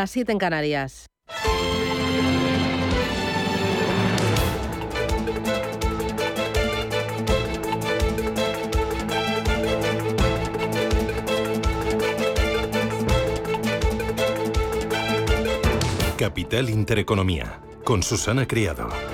Las 0.00 0.12
7 0.12 0.30
en 0.30 0.38
Canarias. 0.38 1.06
Capital 16.16 16.70
Intereconomía, 16.70 17.58
con 17.82 18.04
Susana 18.04 18.46
Criado. 18.46 19.07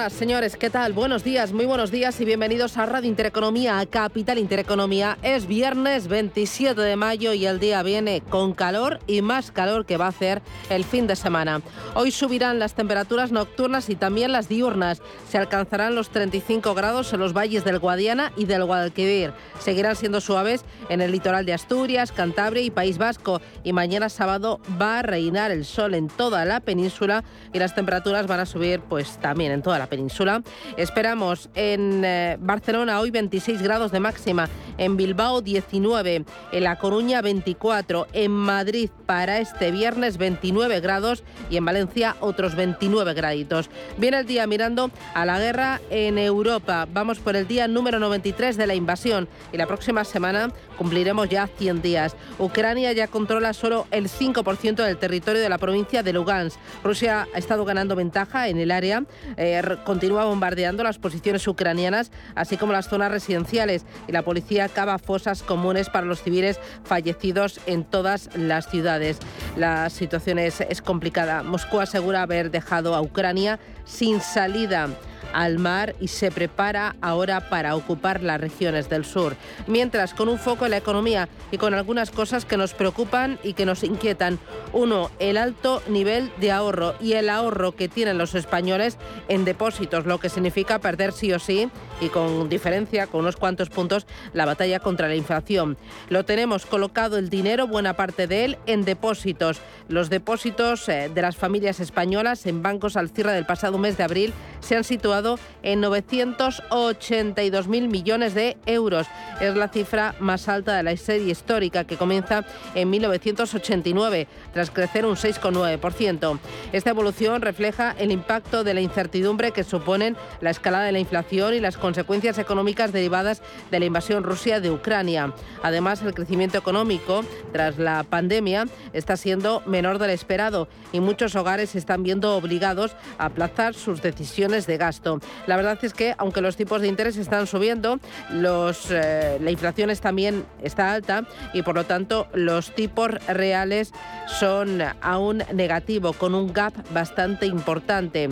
Señoras, 0.00 0.18
señores, 0.18 0.56
¿qué 0.56 0.70
tal? 0.70 0.94
Buenos 0.94 1.24
días, 1.24 1.52
muy 1.52 1.66
buenos 1.66 1.90
días 1.90 2.18
y 2.22 2.24
bienvenidos 2.24 2.78
a 2.78 2.86
Radio 2.86 3.10
Intereconomía, 3.10 3.78
a 3.78 3.84
Capital 3.84 4.38
Intereconomía. 4.38 5.18
Es 5.22 5.46
viernes 5.46 6.08
27 6.08 6.80
de 6.80 6.96
mayo 6.96 7.34
y 7.34 7.44
el 7.44 7.60
día 7.60 7.82
viene 7.82 8.22
con 8.22 8.54
calor 8.54 8.98
y 9.06 9.20
más 9.20 9.50
calor 9.50 9.84
que 9.84 9.98
va 9.98 10.06
a 10.06 10.08
hacer 10.08 10.40
el 10.70 10.84
fin 10.84 11.06
de 11.06 11.16
semana. 11.16 11.60
Hoy 11.94 12.12
subirán 12.12 12.58
las 12.58 12.72
temperaturas 12.72 13.30
nocturnas 13.30 13.90
y 13.90 13.94
también 13.94 14.32
las 14.32 14.48
diurnas. 14.48 15.02
Se 15.28 15.36
alcanzarán 15.36 15.94
los 15.94 16.08
35 16.08 16.72
grados 16.72 17.12
en 17.12 17.20
los 17.20 17.34
valles 17.34 17.66
del 17.66 17.78
Guadiana 17.78 18.32
y 18.38 18.46
del 18.46 18.64
Guadalquivir. 18.64 19.34
Seguirán 19.58 19.96
siendo 19.96 20.22
suaves 20.22 20.64
en 20.88 21.02
el 21.02 21.12
litoral 21.12 21.44
de 21.44 21.52
Asturias, 21.52 22.10
Cantabria 22.10 22.62
y 22.62 22.70
País 22.70 22.96
Vasco. 22.96 23.42
Y 23.64 23.74
mañana 23.74 24.08
sábado 24.08 24.62
va 24.80 25.00
a 25.00 25.02
reinar 25.02 25.50
el 25.50 25.66
sol 25.66 25.92
en 25.92 26.08
toda 26.08 26.46
la 26.46 26.60
península 26.60 27.22
y 27.52 27.58
las 27.58 27.74
temperaturas 27.74 28.26
van 28.26 28.40
a 28.40 28.46
subir 28.46 28.80
pues 28.80 29.18
también 29.18 29.52
en 29.52 29.60
toda 29.60 29.78
la 29.78 29.89
península. 29.90 30.42
Esperamos 30.78 31.50
en 31.54 32.02
eh, 32.04 32.38
Barcelona 32.40 33.00
hoy 33.00 33.10
26 33.10 33.60
grados 33.60 33.92
de 33.92 34.00
máxima, 34.00 34.48
en 34.78 34.96
Bilbao 34.96 35.42
19, 35.42 36.24
en 36.52 36.64
La 36.64 36.76
Coruña 36.76 37.20
24, 37.20 38.06
en 38.14 38.30
Madrid 38.30 38.88
para 39.04 39.38
este 39.38 39.70
viernes 39.70 40.16
29 40.16 40.80
grados 40.80 41.24
y 41.50 41.58
en 41.58 41.64
Valencia 41.64 42.16
otros 42.20 42.54
29 42.54 43.12
graditos. 43.12 43.68
Viene 43.98 44.20
el 44.20 44.26
día 44.26 44.46
mirando 44.46 44.90
a 45.12 45.26
la 45.26 45.38
guerra 45.38 45.80
en 45.90 46.16
Europa. 46.16 46.86
Vamos 46.90 47.18
por 47.18 47.36
el 47.36 47.46
día 47.46 47.68
número 47.68 47.98
93 47.98 48.56
de 48.56 48.66
la 48.66 48.74
invasión 48.74 49.28
y 49.52 49.56
la 49.56 49.66
próxima 49.66 50.04
semana 50.04 50.52
cumpliremos 50.80 51.28
ya 51.28 51.46
100 51.46 51.82
días. 51.82 52.16
Ucrania 52.38 52.90
ya 52.94 53.06
controla 53.06 53.52
solo 53.52 53.86
el 53.90 54.08
5% 54.08 54.76
del 54.82 54.96
territorio 54.96 55.42
de 55.42 55.48
la 55.50 55.58
provincia 55.58 56.02
de 56.02 56.14
Lugansk. 56.14 56.58
Rusia 56.82 57.28
ha 57.34 57.38
estado 57.38 57.66
ganando 57.66 57.96
ventaja 57.96 58.48
en 58.48 58.56
el 58.56 58.70
área. 58.70 59.04
Eh, 59.36 59.60
continúa 59.84 60.24
bombardeando 60.24 60.82
las 60.82 60.96
posiciones 60.96 61.46
ucranianas, 61.46 62.10
así 62.34 62.56
como 62.56 62.72
las 62.72 62.88
zonas 62.88 63.12
residenciales, 63.12 63.84
y 64.08 64.12
la 64.12 64.22
policía 64.22 64.70
cava 64.70 64.96
fosas 64.98 65.42
comunes 65.42 65.90
para 65.90 66.06
los 66.06 66.22
civiles 66.22 66.58
fallecidos 66.82 67.60
en 67.66 67.84
todas 67.84 68.30
las 68.34 68.70
ciudades. 68.70 69.18
La 69.58 69.90
situación 69.90 70.38
es, 70.38 70.62
es 70.62 70.80
complicada. 70.80 71.42
Moscú 71.42 71.80
asegura 71.80 72.22
haber 72.22 72.50
dejado 72.50 72.94
a 72.94 73.02
Ucrania 73.02 73.60
sin 73.84 74.22
salida 74.22 74.88
al 75.32 75.58
mar 75.58 75.94
y 76.00 76.08
se 76.08 76.30
prepara 76.30 76.96
ahora 77.00 77.48
para 77.48 77.76
ocupar 77.76 78.22
las 78.22 78.40
regiones 78.40 78.88
del 78.88 79.04
sur. 79.04 79.36
Mientras, 79.66 80.14
con 80.14 80.28
un 80.28 80.38
foco 80.38 80.64
en 80.64 80.72
la 80.72 80.76
economía 80.76 81.28
y 81.50 81.58
con 81.58 81.74
algunas 81.74 82.10
cosas 82.10 82.44
que 82.44 82.56
nos 82.56 82.74
preocupan 82.74 83.38
y 83.42 83.54
que 83.54 83.66
nos 83.66 83.84
inquietan. 83.84 84.38
Uno, 84.72 85.10
el 85.18 85.36
alto 85.36 85.82
nivel 85.88 86.30
de 86.38 86.52
ahorro 86.52 86.94
y 87.00 87.14
el 87.14 87.28
ahorro 87.28 87.72
que 87.72 87.88
tienen 87.88 88.18
los 88.18 88.34
españoles 88.34 88.98
en 89.28 89.44
depósitos, 89.44 90.06
lo 90.06 90.18
que 90.18 90.28
significa 90.28 90.78
perder 90.78 91.12
sí 91.12 91.32
o 91.32 91.38
sí 91.38 91.68
y 92.00 92.08
con 92.08 92.48
diferencia, 92.48 93.06
con 93.06 93.20
unos 93.20 93.36
cuantos 93.36 93.68
puntos, 93.68 94.06
la 94.32 94.46
batalla 94.46 94.80
contra 94.80 95.08
la 95.08 95.16
inflación. 95.16 95.76
Lo 96.08 96.24
tenemos 96.24 96.66
colocado 96.66 97.18
el 97.18 97.30
dinero, 97.30 97.66
buena 97.66 97.94
parte 97.94 98.26
de 98.26 98.44
él, 98.44 98.58
en 98.66 98.84
depósitos. 98.84 99.60
Los 99.88 100.08
depósitos 100.08 100.88
eh, 100.88 101.10
de 101.12 101.22
las 101.22 101.36
familias 101.36 101.80
españolas 101.80 102.46
en 102.46 102.62
bancos 102.62 102.96
al 102.96 103.10
cierre 103.10 103.32
del 103.32 103.46
pasado 103.46 103.78
mes 103.78 103.96
de 103.96 104.04
abril 104.04 104.32
se 104.60 104.76
han 104.76 104.84
situado 104.84 105.19
en 105.62 105.82
982.000 105.82 107.88
millones 107.88 108.34
de 108.34 108.56
euros. 108.66 109.06
Es 109.40 109.54
la 109.54 109.68
cifra 109.68 110.16
más 110.18 110.48
alta 110.48 110.76
de 110.76 110.82
la 110.82 110.96
serie 110.96 111.30
histórica 111.30 111.84
que 111.84 111.96
comienza 111.96 112.44
en 112.74 112.90
1989, 112.90 114.26
tras 114.52 114.70
crecer 114.70 115.06
un 115.06 115.14
6,9%. 115.14 116.38
Esta 116.72 116.90
evolución 116.90 117.40
refleja 117.40 117.94
el 117.98 118.10
impacto 118.10 118.64
de 118.64 118.74
la 118.74 118.80
incertidumbre 118.80 119.52
que 119.52 119.62
suponen 119.62 120.16
la 120.40 120.50
escalada 120.50 120.84
de 120.84 120.92
la 120.92 120.98
inflación 120.98 121.54
y 121.54 121.60
las 121.60 121.76
consecuencias 121.76 122.38
económicas 122.38 122.92
derivadas 122.92 123.42
de 123.70 123.78
la 123.78 123.86
invasión 123.86 124.24
rusa 124.24 124.40
de 124.60 124.70
Ucrania. 124.70 125.34
Además, 125.62 126.02
el 126.02 126.14
crecimiento 126.14 126.56
económico 126.56 127.22
tras 127.52 127.78
la 127.78 128.04
pandemia 128.04 128.66
está 128.92 129.16
siendo 129.16 129.62
menor 129.66 129.98
del 129.98 130.10
esperado 130.10 130.68
y 130.92 131.00
muchos 131.00 131.36
hogares 131.36 131.70
se 131.70 131.78
están 131.78 132.02
viendo 132.02 132.36
obligados 132.36 132.92
a 133.18 133.26
aplazar 133.26 133.74
sus 133.74 134.00
decisiones 134.00 134.66
de 134.66 134.78
gasto. 134.78 135.09
La 135.46 135.56
verdad 135.56 135.78
es 135.82 135.92
que, 135.92 136.14
aunque 136.18 136.40
los 136.40 136.56
tipos 136.56 136.80
de 136.80 136.88
interés 136.88 137.16
están 137.16 137.46
subiendo, 137.46 137.98
eh, 138.30 139.38
la 139.40 139.50
inflación 139.50 139.90
también 140.00 140.44
está 140.62 140.92
alta 140.92 141.24
y, 141.52 141.62
por 141.62 141.74
lo 141.74 141.84
tanto, 141.84 142.28
los 142.34 142.74
tipos 142.74 143.10
reales 143.26 143.92
son 144.26 144.82
aún 145.00 145.42
negativos, 145.52 146.16
con 146.16 146.34
un 146.34 146.52
gap 146.52 146.74
bastante 146.92 147.46
importante. 147.46 148.28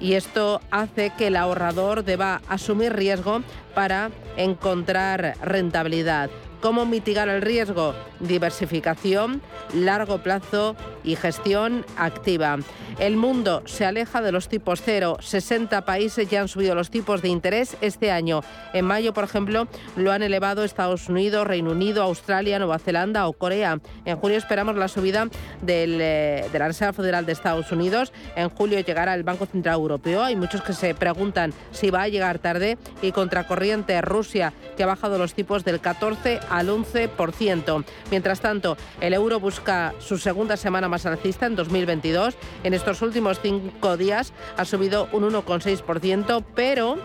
Y 0.00 0.14
esto 0.14 0.60
hace 0.70 1.10
que 1.18 1.26
el 1.26 1.36
ahorrador 1.36 2.04
deba 2.04 2.40
asumir 2.48 2.94
riesgo 2.94 3.42
para 3.74 4.10
encontrar 4.36 5.34
rentabilidad. 5.42 6.30
¿Cómo 6.60 6.86
mitigar 6.86 7.28
el 7.28 7.42
riesgo? 7.42 7.92
Diversificación, 8.20 9.42
largo 9.74 10.18
plazo 10.18 10.76
y 11.04 11.16
gestión 11.16 11.84
activa. 11.96 12.58
El 12.98 13.16
mundo 13.16 13.62
se 13.64 13.84
aleja 13.84 14.20
de 14.20 14.32
los 14.32 14.48
tipos 14.48 14.82
cero. 14.84 15.16
60 15.20 15.84
países 15.84 16.28
ya 16.28 16.40
han 16.40 16.48
subido 16.48 16.74
los 16.74 16.90
tipos 16.90 17.22
de 17.22 17.28
interés 17.28 17.76
este 17.80 18.10
año. 18.10 18.42
En 18.72 18.84
mayo, 18.84 19.12
por 19.12 19.24
ejemplo, 19.24 19.66
lo 19.96 20.12
han 20.12 20.22
elevado 20.22 20.62
Estados 20.62 21.08
Unidos, 21.08 21.46
Reino 21.46 21.70
Unido, 21.70 22.02
Australia, 22.02 22.58
Nueva 22.58 22.78
Zelanda 22.78 23.26
o 23.26 23.32
Corea. 23.32 23.80
En 24.04 24.16
junio 24.16 24.36
esperamos 24.36 24.76
la 24.76 24.88
subida 24.88 25.28
eh, 25.66 26.48
de 26.52 26.58
la 26.58 26.66
Reserva 26.68 26.92
Federal 26.92 27.26
de 27.26 27.32
Estados 27.32 27.72
Unidos. 27.72 28.12
En 28.36 28.50
julio 28.50 28.78
llegará 28.80 29.14
el 29.14 29.22
Banco 29.22 29.46
Central 29.46 29.76
Europeo. 29.76 30.22
Hay 30.22 30.36
muchos 30.36 30.62
que 30.62 30.72
se 30.72 30.94
preguntan 30.94 31.52
si 31.70 31.90
va 31.90 32.02
a 32.02 32.08
llegar 32.08 32.38
tarde 32.38 32.78
y 33.00 33.12
contracorriente 33.12 34.00
Rusia, 34.02 34.52
que 34.76 34.82
ha 34.82 34.86
bajado 34.86 35.18
los 35.18 35.34
tipos 35.34 35.64
del 35.64 35.80
14 35.80 36.40
al 36.50 36.68
11%. 36.68 37.84
Mientras 38.10 38.40
tanto, 38.40 38.76
el 39.00 39.14
euro 39.14 39.40
busca 39.40 39.94
su 39.98 40.18
segunda 40.18 40.56
semana 40.56 40.88
más 40.92 41.06
alcista 41.06 41.46
en 41.46 41.56
2022. 41.56 42.36
En 42.64 42.74
estos 42.74 43.00
últimos 43.00 43.40
cinco 43.40 43.96
días 43.96 44.34
ha 44.58 44.64
subido 44.66 45.08
un 45.12 45.24
1,6%, 45.24 46.44
pero 46.54 46.98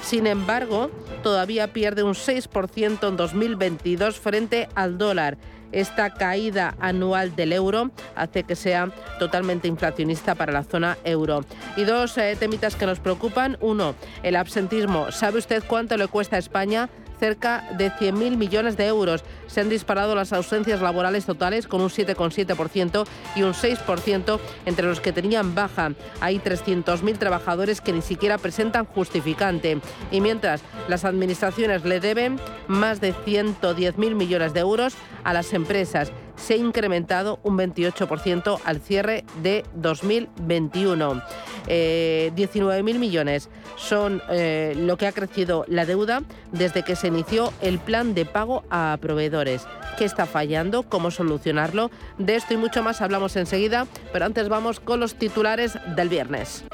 sin 0.00 0.28
embargo, 0.28 0.90
todavía 1.24 1.72
pierde 1.72 2.04
un 2.04 2.14
6% 2.14 3.08
en 3.08 3.16
2022 3.16 4.18
frente 4.18 4.68
al 4.76 4.96
dólar. 4.96 5.38
Esta 5.72 6.10
caída 6.10 6.76
anual 6.80 7.34
del 7.34 7.52
euro 7.52 7.90
hace 8.14 8.44
que 8.44 8.54
sea 8.56 8.90
totalmente 9.18 9.68
inflacionista 9.68 10.34
para 10.34 10.52
la 10.52 10.64
zona 10.64 10.98
euro. 11.02 11.44
Y 11.76 11.84
dos 11.84 12.18
eh, 12.18 12.36
temitas 12.38 12.76
que 12.76 12.86
nos 12.86 13.00
preocupan. 13.00 13.56
Uno, 13.60 13.94
el 14.22 14.36
absentismo. 14.36 15.10
¿Sabe 15.10 15.38
usted 15.38 15.64
cuánto 15.66 15.96
le 15.96 16.08
cuesta 16.08 16.36
a 16.36 16.38
España 16.38 16.90
cerca 17.22 17.62
de 17.78 17.92
100.000 17.92 18.36
millones 18.36 18.76
de 18.76 18.88
euros. 18.88 19.22
Se 19.46 19.60
han 19.60 19.68
disparado 19.68 20.16
las 20.16 20.32
ausencias 20.32 20.80
laborales 20.80 21.24
totales 21.24 21.68
con 21.68 21.80
un 21.80 21.88
7,7% 21.88 23.06
y 23.36 23.44
un 23.44 23.52
6% 23.52 24.40
entre 24.66 24.86
los 24.88 24.98
que 24.98 25.12
tenían 25.12 25.54
baja. 25.54 25.92
Hay 26.20 26.40
300.000 26.40 27.18
trabajadores 27.18 27.80
que 27.80 27.92
ni 27.92 28.02
siquiera 28.02 28.38
presentan 28.38 28.86
justificante. 28.86 29.80
Y 30.10 30.20
mientras 30.20 30.62
las 30.88 31.04
administraciones 31.04 31.84
le 31.84 32.00
deben 32.00 32.40
más 32.66 33.00
de 33.00 33.14
110.000 33.14 34.16
millones 34.16 34.52
de 34.52 34.58
euros 34.58 34.94
a 35.22 35.32
las 35.32 35.52
empresas 35.52 36.10
se 36.36 36.54
ha 36.54 36.56
incrementado 36.56 37.40
un 37.42 37.56
28% 37.56 38.60
al 38.64 38.80
cierre 38.80 39.24
de 39.42 39.64
2021. 39.74 41.22
19.000 41.66 42.98
millones 42.98 43.48
son 43.76 44.20
eh, 44.30 44.74
lo 44.76 44.96
que 44.96 45.06
ha 45.06 45.12
crecido 45.12 45.64
la 45.68 45.86
deuda 45.86 46.22
desde 46.50 46.82
que 46.82 46.96
se 46.96 47.08
inició 47.08 47.52
el 47.60 47.78
plan 47.78 48.14
de 48.14 48.24
pago 48.24 48.64
a 48.70 48.98
proveedores. 49.00 49.66
¿Qué 49.96 50.04
está 50.04 50.26
fallando? 50.26 50.82
¿Cómo 50.82 51.10
solucionarlo? 51.10 51.90
De 52.18 52.36
esto 52.36 52.54
y 52.54 52.56
mucho 52.56 52.82
más 52.82 53.00
hablamos 53.00 53.36
enseguida, 53.36 53.86
pero 54.12 54.24
antes 54.24 54.48
vamos 54.48 54.80
con 54.80 55.00
los 55.00 55.14
titulares 55.14 55.78
del 55.94 56.08
viernes. 56.08 56.64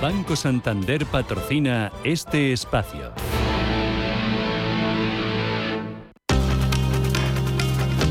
Banco 0.00 0.36
Santander 0.36 1.04
patrocina 1.06 1.90
este 2.04 2.52
espacio. 2.52 3.12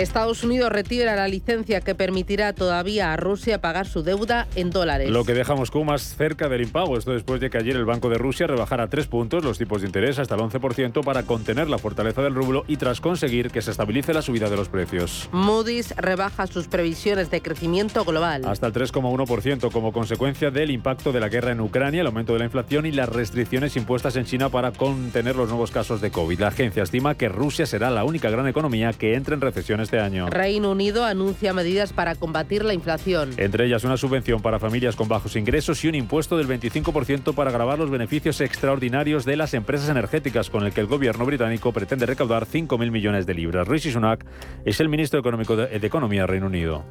Estados 0.00 0.44
Unidos 0.44 0.70
retira 0.70 1.16
la 1.16 1.28
licencia 1.28 1.80
que 1.80 1.94
permitirá 1.94 2.52
todavía 2.52 3.12
a 3.12 3.16
Rusia 3.16 3.60
pagar 3.60 3.86
su 3.86 4.02
deuda 4.02 4.46
en 4.54 4.70
dólares. 4.70 5.10
Lo 5.10 5.24
que 5.24 5.34
deja 5.34 5.54
Moscú 5.54 5.84
más 5.84 6.16
cerca 6.16 6.48
del 6.48 6.62
impago. 6.62 6.98
Esto 6.98 7.12
después 7.12 7.40
de 7.40 7.50
que 7.50 7.58
ayer 7.58 7.76
el 7.76 7.84
Banco 7.84 8.08
de 8.08 8.18
Rusia 8.18 8.46
rebajara 8.46 8.88
tres 8.88 9.06
puntos 9.06 9.44
los 9.44 9.58
tipos 9.58 9.80
de 9.80 9.86
interés 9.86 10.18
hasta 10.18 10.34
el 10.34 10.40
11% 10.42 11.04
para 11.04 11.22
contener 11.22 11.68
la 11.68 11.78
fortaleza 11.78 12.22
del 12.22 12.34
rublo 12.34 12.64
y 12.68 12.76
tras 12.76 13.00
conseguir 13.00 13.50
que 13.50 13.62
se 13.62 13.70
estabilice 13.70 14.12
la 14.12 14.22
subida 14.22 14.50
de 14.50 14.56
los 14.56 14.68
precios. 14.68 15.28
Moody's 15.32 15.94
rebaja 15.96 16.46
sus 16.46 16.68
previsiones 16.68 17.30
de 17.30 17.40
crecimiento 17.40 18.04
global. 18.04 18.44
Hasta 18.46 18.66
el 18.66 18.72
3,1% 18.72 19.70
como 19.70 19.92
consecuencia 19.92 20.50
del 20.50 20.70
impacto 20.70 21.12
de 21.12 21.20
la 21.20 21.28
guerra 21.28 21.52
en 21.52 21.60
Ucrania, 21.60 22.02
el 22.02 22.06
aumento 22.06 22.32
de 22.32 22.40
la 22.40 22.44
inflación 22.44 22.86
y 22.86 22.92
las 22.92 23.08
restricciones 23.08 23.76
impuestas 23.76 24.16
en 24.16 24.24
China 24.24 24.48
para 24.48 24.72
contener 24.72 25.36
los 25.36 25.48
nuevos 25.48 25.70
casos 25.70 26.00
de 26.00 26.10
COVID. 26.10 26.40
La 26.40 26.48
agencia 26.48 26.82
estima 26.82 27.14
que 27.14 27.28
Rusia 27.28 27.66
será 27.66 27.90
la 27.90 28.04
única 28.04 28.30
gran 28.30 28.46
economía 28.46 28.92
que 28.92 29.14
entre 29.14 29.34
en 29.34 29.40
recesión 29.40 29.80
este 29.86 30.00
año. 30.00 30.28
Reino 30.28 30.72
Unido 30.72 31.04
anuncia 31.04 31.52
medidas 31.52 31.92
para 31.92 32.14
combatir 32.14 32.64
la 32.64 32.74
inflación. 32.74 33.30
Entre 33.36 33.66
ellas 33.66 33.84
una 33.84 33.96
subvención 33.96 34.42
para 34.42 34.58
familias 34.58 34.96
con 34.96 35.08
bajos 35.08 35.36
ingresos 35.36 35.82
y 35.84 35.88
un 35.88 35.94
impuesto 35.94 36.36
del 36.36 36.48
25% 36.48 37.34
para 37.34 37.50
grabar 37.50 37.78
los 37.78 37.90
beneficios 37.90 38.40
extraordinarios 38.40 39.24
de 39.24 39.36
las 39.36 39.54
empresas 39.54 39.88
energéticas, 39.88 40.50
con 40.50 40.64
el 40.64 40.72
que 40.72 40.80
el 40.80 40.86
gobierno 40.86 41.24
británico 41.24 41.72
pretende 41.72 42.06
recaudar 42.06 42.46
5.000 42.46 42.90
millones 42.90 43.26
de 43.26 43.34
libras. 43.34 43.66
Rishi 43.68 43.90
Sunak 43.90 44.24
es 44.64 44.80
el 44.80 44.88
ministro 44.88 45.20
económico 45.20 45.56
de, 45.56 45.78
de 45.78 45.86
Economía 45.86 46.22
de 46.22 46.26
Reino 46.26 46.46
Unido. 46.46 46.84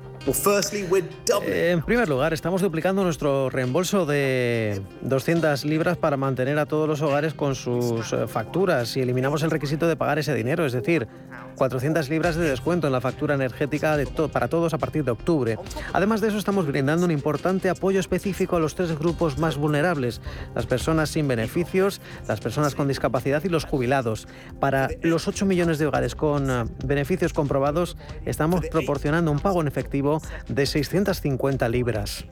Eh, 1.46 1.72
en 1.72 1.84
primer 1.84 2.10
lugar, 2.10 2.34
estamos 2.34 2.62
duplicando 2.62 3.04
nuestro 3.04 3.50
reembolso 3.52 4.08
de 4.08 4.82
200 5.02 5.66
libras 5.66 5.98
para 5.98 6.18
mantener 6.18 6.58
a 6.58 6.66
todos 6.66 6.88
los 6.88 7.02
hogares 7.04 7.36
con 7.36 7.54
sus 7.54 8.12
eh, 8.12 8.28
facturas 8.28 8.98
y 8.98 9.02
eliminamos 9.02 9.44
el 9.44 9.52
requisito 9.52 9.88
de 9.88 9.96
pagar 9.96 10.18
ese 10.18 10.34
dinero, 10.34 10.66
es 10.66 10.74
decir, 10.74 11.08
400 11.58 12.10
libras 12.10 12.36
de 12.36 12.50
descuento 12.50 12.75
en 12.84 12.92
la 12.92 13.02
factura 13.02 13.36
energética 13.36 13.96
de 13.98 14.06
para 14.32 14.48
todos 14.48 14.74
a 14.74 14.78
partir 14.78 15.04
de 15.04 15.12
octubre. 15.12 15.58
Además 15.94 16.22
de 16.22 16.30
eso, 16.30 16.38
estamos 16.38 16.66
brindando 16.68 17.06
un 17.06 17.12
importante 17.12 17.70
apoyo 17.70 18.00
específico 18.00 18.56
a 18.56 18.60
los 18.60 18.76
tres 18.76 18.98
grupos 18.98 19.38
más 19.38 19.58
vulnerables, 19.58 20.22
las 20.54 20.66
personas 20.66 21.10
sin 21.10 21.28
beneficios, 21.28 22.02
las 22.28 22.40
personas 22.40 22.76
con 22.76 22.88
discapacidad 22.88 23.44
y 23.44 23.50
los 23.50 23.66
jubilados. 23.66 24.28
Para 24.60 24.90
los 25.02 25.28
8 25.28 25.46
millones 25.46 25.80
de 25.80 25.88
hogares 25.88 26.16
con 26.16 26.50
eh, 26.50 26.66
beneficios 26.86 27.34
comprobados, 27.34 27.98
estamos 28.26 28.66
proporcionando 28.68 29.32
un 29.32 29.40
pago 29.40 29.62
en 29.62 29.68
efectivo 29.68 30.22
de 30.48 30.66
650 30.66 31.68
libras. 31.70 32.26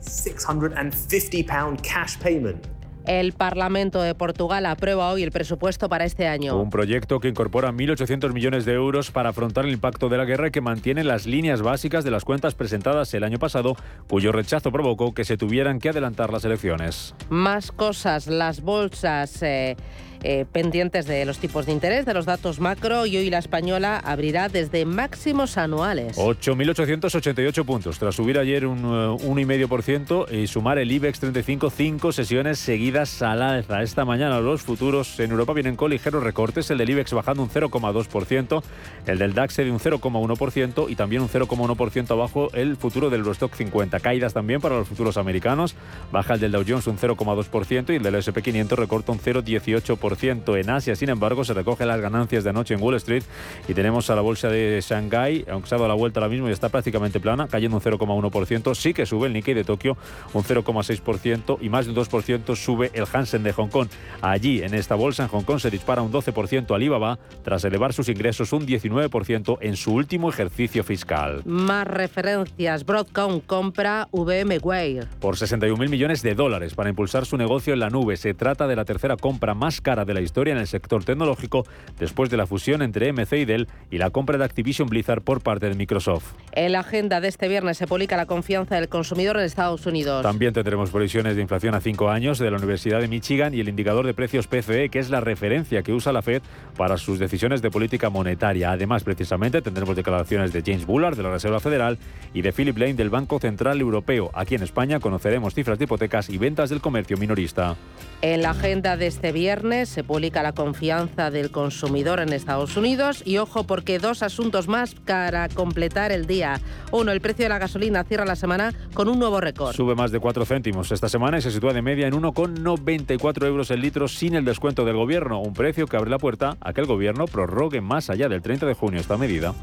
El 3.06 3.32
Parlamento 3.32 4.00
de 4.00 4.14
Portugal 4.14 4.64
aprueba 4.64 5.10
hoy 5.10 5.22
el 5.22 5.30
presupuesto 5.30 5.90
para 5.90 6.06
este 6.06 6.26
año. 6.26 6.58
Un 6.58 6.70
proyecto 6.70 7.20
que 7.20 7.28
incorpora 7.28 7.70
1.800 7.70 8.32
millones 8.32 8.64
de 8.64 8.72
euros 8.72 9.10
para 9.10 9.28
afrontar 9.28 9.66
el 9.66 9.72
impacto 9.72 10.08
de 10.08 10.16
la 10.16 10.24
guerra 10.24 10.48
y 10.48 10.50
que 10.50 10.62
mantiene 10.62 11.04
las 11.04 11.26
líneas 11.26 11.60
básicas 11.60 12.04
de 12.04 12.10
las 12.10 12.24
cuentas 12.24 12.54
presentadas 12.54 13.12
el 13.12 13.24
año 13.24 13.38
pasado, 13.38 13.76
cuyo 14.08 14.32
rechazo 14.32 14.72
provocó 14.72 15.12
que 15.12 15.24
se 15.24 15.36
tuvieran 15.36 15.80
que 15.80 15.90
adelantar 15.90 16.32
las 16.32 16.44
elecciones. 16.46 17.14
Más 17.28 17.72
cosas, 17.72 18.26
las 18.26 18.62
bolsas. 18.62 19.42
Eh, 19.42 19.76
eh, 20.26 20.46
pendientes 20.50 21.04
de 21.06 21.26
los 21.26 21.38
tipos 21.38 21.66
de 21.66 21.72
interés, 21.72 22.06
de 22.06 22.14
los 22.14 22.24
datos 22.24 22.58
macro 22.58 23.04
y 23.04 23.18
hoy 23.18 23.28
la 23.28 23.36
española 23.38 23.98
abrirá 23.98 24.48
desde 24.48 24.86
máximos 24.86 25.58
anuales. 25.58 26.16
8.888 26.16 27.64
puntos, 27.66 27.98
tras 27.98 28.14
subir 28.14 28.38
ayer 28.38 28.64
un 28.64 28.82
1,5% 28.82 30.26
eh, 30.30 30.40
y 30.40 30.46
sumar 30.46 30.78
el 30.78 30.90
IBEX 30.90 31.20
35 31.20 31.68
cinco 31.68 32.10
sesiones 32.10 32.58
seguidas 32.58 33.20
al 33.20 33.42
alza. 33.42 33.82
Esta 33.82 34.06
mañana 34.06 34.40
los 34.40 34.62
futuros 34.62 35.20
en 35.20 35.30
Europa 35.30 35.52
vienen 35.52 35.76
con 35.76 35.90
ligeros 35.90 36.22
recortes, 36.22 36.70
el 36.70 36.78
del 36.78 36.88
IBEX 36.88 37.12
bajando 37.12 37.42
un 37.42 37.50
0,2%, 37.50 38.62
el 39.06 39.18
del 39.18 39.34
DAX 39.34 39.56
de 39.56 39.70
un 39.70 39.78
0,1% 39.78 40.86
y 40.88 40.96
también 40.96 41.20
un 41.20 41.28
0,1% 41.28 42.10
abajo 42.10 42.48
el 42.54 42.78
futuro 42.78 43.10
del 43.10 43.20
Eurostock 43.20 43.54
50. 43.54 44.00
Caídas 44.00 44.32
también 44.32 44.62
para 44.62 44.76
los 44.76 44.88
futuros 44.88 45.18
americanos, 45.18 45.74
baja 46.10 46.32
el 46.34 46.40
del 46.40 46.52
Dow 46.52 46.64
Jones 46.66 46.86
un 46.86 46.96
0,2% 46.96 47.92
y 47.92 47.96
el 47.96 48.02
del 48.02 48.14
S&P 48.14 48.40
500 48.40 48.78
recorta 48.78 49.12
un 49.12 49.18
0,18%. 49.20 50.13
En 50.22 50.70
Asia, 50.70 50.94
sin 50.96 51.08
embargo, 51.08 51.44
se 51.44 51.54
recoge 51.54 51.84
las 51.84 52.00
ganancias 52.00 52.44
de 52.44 52.50
anoche 52.50 52.74
en 52.74 52.82
Wall 52.82 52.94
Street 52.94 53.24
y 53.68 53.74
tenemos 53.74 54.08
a 54.10 54.14
la 54.14 54.20
bolsa 54.20 54.48
de 54.48 54.80
Shanghai, 54.80 55.44
aunque 55.50 55.68
se 55.68 55.74
ha 55.74 55.78
dado 55.78 55.88
la 55.88 55.94
vuelta 55.94 56.20
ahora 56.20 56.30
mismo 56.30 56.48
y 56.48 56.52
está 56.52 56.68
prácticamente 56.68 57.20
plana, 57.20 57.48
cayendo 57.48 57.76
un 57.76 57.82
0,1%. 57.82 58.74
Sí 58.74 58.94
que 58.94 59.06
sube 59.06 59.26
el 59.26 59.32
Nikkei 59.32 59.54
de 59.54 59.64
Tokio 59.64 59.96
un 60.32 60.44
0,6% 60.44 61.58
y 61.60 61.68
más 61.68 61.86
de 61.86 61.92
un 61.92 61.98
2% 61.98 62.56
sube 62.56 62.90
el 62.94 63.04
Hansen 63.12 63.42
de 63.42 63.52
Hong 63.52 63.68
Kong. 63.68 63.88
Allí, 64.22 64.62
en 64.62 64.74
esta 64.74 64.94
bolsa, 64.94 65.24
en 65.24 65.28
Hong 65.30 65.42
Kong, 65.42 65.58
se 65.58 65.70
dispara 65.70 66.02
un 66.02 66.12
12% 66.12 66.74
Alibaba 66.74 67.18
tras 67.42 67.64
elevar 67.64 67.92
sus 67.92 68.08
ingresos 68.08 68.52
un 68.52 68.66
19% 68.66 69.58
en 69.60 69.76
su 69.76 69.92
último 69.92 70.30
ejercicio 70.30 70.84
fiscal. 70.84 71.42
Más 71.44 71.86
referencias. 71.86 72.84
Broadcom 72.84 73.40
compra 73.40 74.08
VMware. 74.12 75.06
Por 75.20 75.36
61.000 75.36 75.88
millones 75.88 76.22
de 76.22 76.34
dólares 76.34 76.74
para 76.74 76.90
impulsar 76.90 77.26
su 77.26 77.36
negocio 77.36 77.74
en 77.74 77.80
la 77.80 77.90
nube. 77.90 78.16
Se 78.16 78.34
trata 78.34 78.66
de 78.66 78.76
la 78.76 78.84
tercera 78.84 79.16
compra 79.16 79.54
más 79.54 79.80
cara 79.80 80.03
de 80.04 80.14
la 80.14 80.20
historia 80.20 80.52
en 80.52 80.58
el 80.58 80.66
sector 80.66 81.04
tecnológico 81.04 81.66
después 81.98 82.30
de 82.30 82.36
la 82.36 82.46
fusión 82.46 82.82
entre 82.82 83.12
MC 83.12 83.38
y 83.38 83.44
Dell 83.44 83.68
y 83.90 83.98
la 83.98 84.10
compra 84.10 84.38
de 84.38 84.44
Activision 84.44 84.88
Blizzard 84.88 85.22
por 85.22 85.42
parte 85.42 85.68
de 85.68 85.74
Microsoft. 85.74 86.34
En 86.52 86.72
la 86.72 86.80
agenda 86.80 87.20
de 87.20 87.28
este 87.28 87.48
viernes 87.48 87.78
se 87.78 87.86
publica 87.86 88.16
la 88.16 88.26
confianza 88.26 88.76
del 88.76 88.88
consumidor 88.88 89.36
en 89.36 89.44
Estados 89.44 89.86
Unidos. 89.86 90.22
También 90.22 90.52
tendremos 90.52 90.90
previsiones 90.90 91.36
de 91.36 91.42
inflación 91.42 91.74
a 91.74 91.80
cinco 91.80 92.10
años 92.10 92.38
de 92.38 92.50
la 92.50 92.56
Universidad 92.56 93.00
de 93.00 93.08
Michigan 93.08 93.54
y 93.54 93.60
el 93.60 93.68
indicador 93.68 94.06
de 94.06 94.14
precios 94.14 94.46
PCE, 94.46 94.88
que 94.88 94.98
es 94.98 95.10
la 95.10 95.20
referencia 95.20 95.82
que 95.82 95.92
usa 95.92 96.12
la 96.12 96.22
Fed 96.22 96.42
para 96.76 96.96
sus 96.98 97.18
decisiones 97.18 97.62
de 97.62 97.70
política 97.70 98.10
monetaria. 98.10 98.72
Además, 98.72 99.04
precisamente, 99.04 99.62
tendremos 99.62 99.96
declaraciones 99.96 100.52
de 100.52 100.62
James 100.62 100.86
Bullard 100.86 101.16
de 101.16 101.22
la 101.22 101.30
Reserva 101.30 101.60
Federal 101.60 101.98
y 102.32 102.42
de 102.42 102.52
Philip 102.52 102.76
Lane 102.76 102.94
del 102.94 103.10
Banco 103.10 103.38
Central 103.38 103.80
Europeo. 103.80 104.30
Aquí 104.34 104.54
en 104.54 104.62
España 104.62 105.00
conoceremos 105.00 105.54
cifras 105.54 105.78
de 105.78 105.84
hipotecas 105.84 106.30
y 106.30 106.38
ventas 106.38 106.70
del 106.70 106.80
comercio 106.80 107.16
minorista. 107.16 107.76
En 108.22 108.42
la 108.42 108.50
agenda 108.50 108.96
de 108.96 109.06
este 109.06 109.32
viernes 109.32 109.93
se 109.94 110.02
publica 110.02 110.42
la 110.42 110.52
confianza 110.52 111.30
del 111.30 111.52
consumidor 111.52 112.18
en 112.18 112.32
Estados 112.32 112.76
Unidos 112.76 113.22
y 113.24 113.38
ojo 113.38 113.62
porque 113.62 114.00
dos 114.00 114.24
asuntos 114.24 114.66
más 114.66 114.96
para 114.96 115.48
completar 115.48 116.10
el 116.10 116.26
día. 116.26 116.60
Uno, 116.90 117.12
el 117.12 117.20
precio 117.20 117.44
de 117.44 117.48
la 117.48 117.60
gasolina 117.60 118.02
cierra 118.02 118.24
la 118.24 118.34
semana 118.34 118.74
con 118.92 119.08
un 119.08 119.20
nuevo 119.20 119.40
récord. 119.40 119.72
Sube 119.72 119.94
más 119.94 120.10
de 120.10 120.18
4 120.18 120.44
céntimos 120.46 120.90
esta 120.90 121.08
semana 121.08 121.38
y 121.38 121.42
se 121.42 121.52
sitúa 121.52 121.72
de 121.72 121.80
media 121.80 122.08
en 122.08 122.14
1,94 122.14 123.46
euros 123.46 123.70
el 123.70 123.82
litro 123.82 124.08
sin 124.08 124.34
el 124.34 124.44
descuento 124.44 124.84
del 124.84 124.96
gobierno, 124.96 125.40
un 125.40 125.54
precio 125.54 125.86
que 125.86 125.96
abre 125.96 126.10
la 126.10 126.18
puerta 126.18 126.56
a 126.60 126.72
que 126.72 126.80
el 126.80 126.88
gobierno 126.88 127.26
prorrogue 127.26 127.80
más 127.80 128.10
allá 128.10 128.28
del 128.28 128.42
30 128.42 128.66
de 128.66 128.74
junio 128.74 128.98
esta 128.98 129.16
medida. 129.16 129.54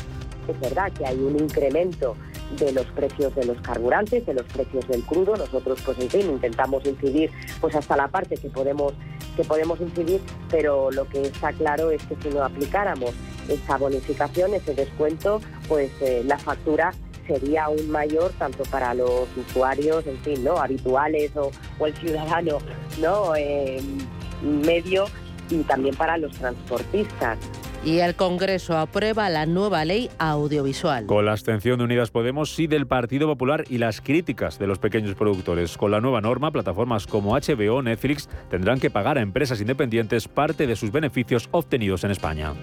Es 0.47 0.57
verdad 0.61 0.93
que 0.93 1.05
hay 1.05 1.17
un 1.17 1.37
incremento 1.37 2.15
de 2.57 2.71
los 2.71 2.85
precios 2.87 3.33
de 3.35 3.45
los 3.45 3.57
carburantes, 3.61 4.25
de 4.25 4.33
los 4.33 4.45
precios 4.45 4.87
del 4.87 5.03
crudo. 5.03 5.35
Nosotros, 5.35 5.81
pues 5.85 5.99
en 5.99 6.09
fin, 6.09 6.29
intentamos 6.29 6.85
incidir 6.85 7.31
pues 7.59 7.75
hasta 7.75 7.95
la 7.95 8.07
parte 8.07 8.37
que 8.37 8.49
podemos 8.49 8.93
que 9.35 9.43
podemos 9.43 9.79
incidir, 9.79 10.19
pero 10.49 10.91
lo 10.91 11.07
que 11.07 11.21
está 11.21 11.53
claro 11.53 11.89
es 11.89 12.03
que 12.03 12.15
si 12.21 12.29
no 12.35 12.43
aplicáramos 12.43 13.11
esa 13.47 13.77
bonificación, 13.77 14.53
ese 14.53 14.75
descuento, 14.75 15.41
pues 15.67 15.89
eh, 16.01 16.21
la 16.25 16.37
factura 16.37 16.91
sería 17.27 17.65
aún 17.65 17.89
mayor 17.89 18.31
tanto 18.37 18.63
para 18.63 18.93
los 18.93 19.27
usuarios, 19.37 20.05
en 20.05 20.17
fin, 20.19 20.43
no 20.43 20.57
habituales 20.57 21.31
o, 21.37 21.51
el 21.85 21.95
ciudadano, 21.95 22.57
no 22.99 23.35
eh, 23.35 23.81
medio 24.41 25.05
y 25.49 25.63
también 25.63 25.95
para 25.95 26.17
los 26.17 26.33
transportistas 26.33 27.37
y 27.83 27.99
el 27.99 28.15
Congreso 28.15 28.77
aprueba 28.77 29.29
la 29.29 29.45
nueva 29.45 29.85
ley 29.85 30.09
audiovisual. 30.19 31.05
Con 31.05 31.25
la 31.25 31.31
abstención 31.31 31.79
de 31.79 31.85
Unidas 31.85 32.11
Podemos 32.11 32.57
y 32.59 32.67
del 32.67 32.87
Partido 32.87 33.27
Popular 33.27 33.63
y 33.69 33.77
las 33.77 34.01
críticas 34.01 34.59
de 34.59 34.67
los 34.67 34.79
pequeños 34.79 35.15
productores. 35.15 35.77
Con 35.77 35.91
la 35.91 36.01
nueva 36.01 36.21
norma, 36.21 36.51
plataformas 36.51 37.07
como 37.07 37.33
HBO 37.33 37.75
o 37.75 37.81
Netflix 37.81 38.29
tendrán 38.49 38.79
que 38.79 38.89
pagar 38.89 39.17
a 39.17 39.21
empresas 39.21 39.61
independientes 39.61 40.27
parte 40.27 40.67
de 40.67 40.75
sus 40.75 40.91
beneficios 40.91 41.49
obtenidos 41.51 42.03
en 42.03 42.11
España. 42.11 42.53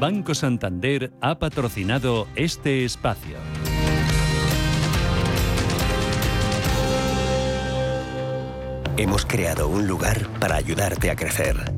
Banco 0.00 0.34
Santander 0.34 1.12
ha 1.20 1.38
patrocinado 1.38 2.26
este 2.36 2.84
espacio. 2.84 3.36
Hemos 8.96 9.24
creado 9.24 9.68
un 9.68 9.86
lugar 9.86 10.26
para 10.40 10.56
ayudarte 10.56 11.10
a 11.10 11.16
crecer 11.16 11.77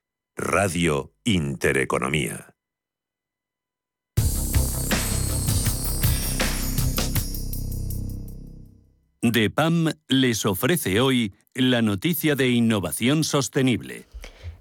Radio 0.43 1.13
Intereconomía. 1.23 2.55
DEPAM 9.21 9.91
les 10.07 10.47
ofrece 10.47 10.99
hoy 10.99 11.31
la 11.53 11.83
noticia 11.83 12.33
de 12.35 12.49
innovación 12.49 13.23
sostenible. 13.23 14.07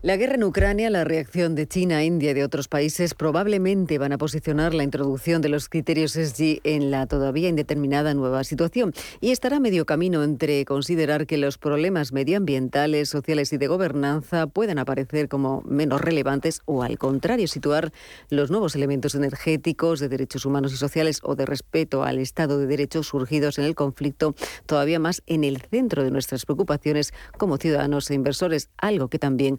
La 0.02 0.16
guerra 0.16 0.36
en 0.36 0.44
Ucrania, 0.44 0.88
la 0.88 1.04
reacción 1.04 1.54
de 1.54 1.68
China, 1.68 2.02
India 2.02 2.30
y 2.30 2.34
de 2.34 2.42
otros 2.42 2.68
países 2.68 3.12
probablemente 3.12 3.98
van 3.98 4.14
a 4.14 4.18
posicionar 4.18 4.72
la 4.72 4.82
introducción 4.82 5.42
de 5.42 5.50
los 5.50 5.68
criterios 5.68 6.12
SG 6.12 6.62
en 6.64 6.90
la 6.90 7.06
todavía 7.06 7.50
indeterminada 7.50 8.14
nueva 8.14 8.42
situación. 8.44 8.94
Y 9.20 9.30
estará 9.30 9.60
medio 9.60 9.84
camino 9.84 10.24
entre 10.24 10.64
considerar 10.64 11.26
que 11.26 11.36
los 11.36 11.58
problemas 11.58 12.14
medioambientales, 12.14 13.10
sociales 13.10 13.52
y 13.52 13.58
de 13.58 13.66
gobernanza 13.66 14.46
puedan 14.46 14.78
aparecer 14.78 15.28
como 15.28 15.60
menos 15.66 16.00
relevantes 16.00 16.62
o 16.64 16.82
al 16.82 16.96
contrario 16.96 17.46
situar 17.46 17.92
los 18.30 18.50
nuevos 18.50 18.74
elementos 18.76 19.14
energéticos, 19.14 20.00
de 20.00 20.08
derechos 20.08 20.46
humanos 20.46 20.72
y 20.72 20.78
sociales 20.78 21.20
o 21.24 21.34
de 21.34 21.44
respeto 21.44 22.04
al 22.04 22.20
Estado 22.20 22.58
de 22.58 22.66
Derecho 22.66 23.02
surgidos 23.02 23.58
en 23.58 23.66
el 23.66 23.74
conflicto 23.74 24.34
todavía 24.64 24.98
más 24.98 25.22
en 25.26 25.44
el 25.44 25.60
centro 25.60 26.04
de 26.04 26.10
nuestras 26.10 26.46
preocupaciones 26.46 27.12
como 27.36 27.58
ciudadanos 27.58 28.10
e 28.10 28.14
inversores, 28.14 28.70
algo 28.78 29.08
que 29.08 29.18
también 29.18 29.58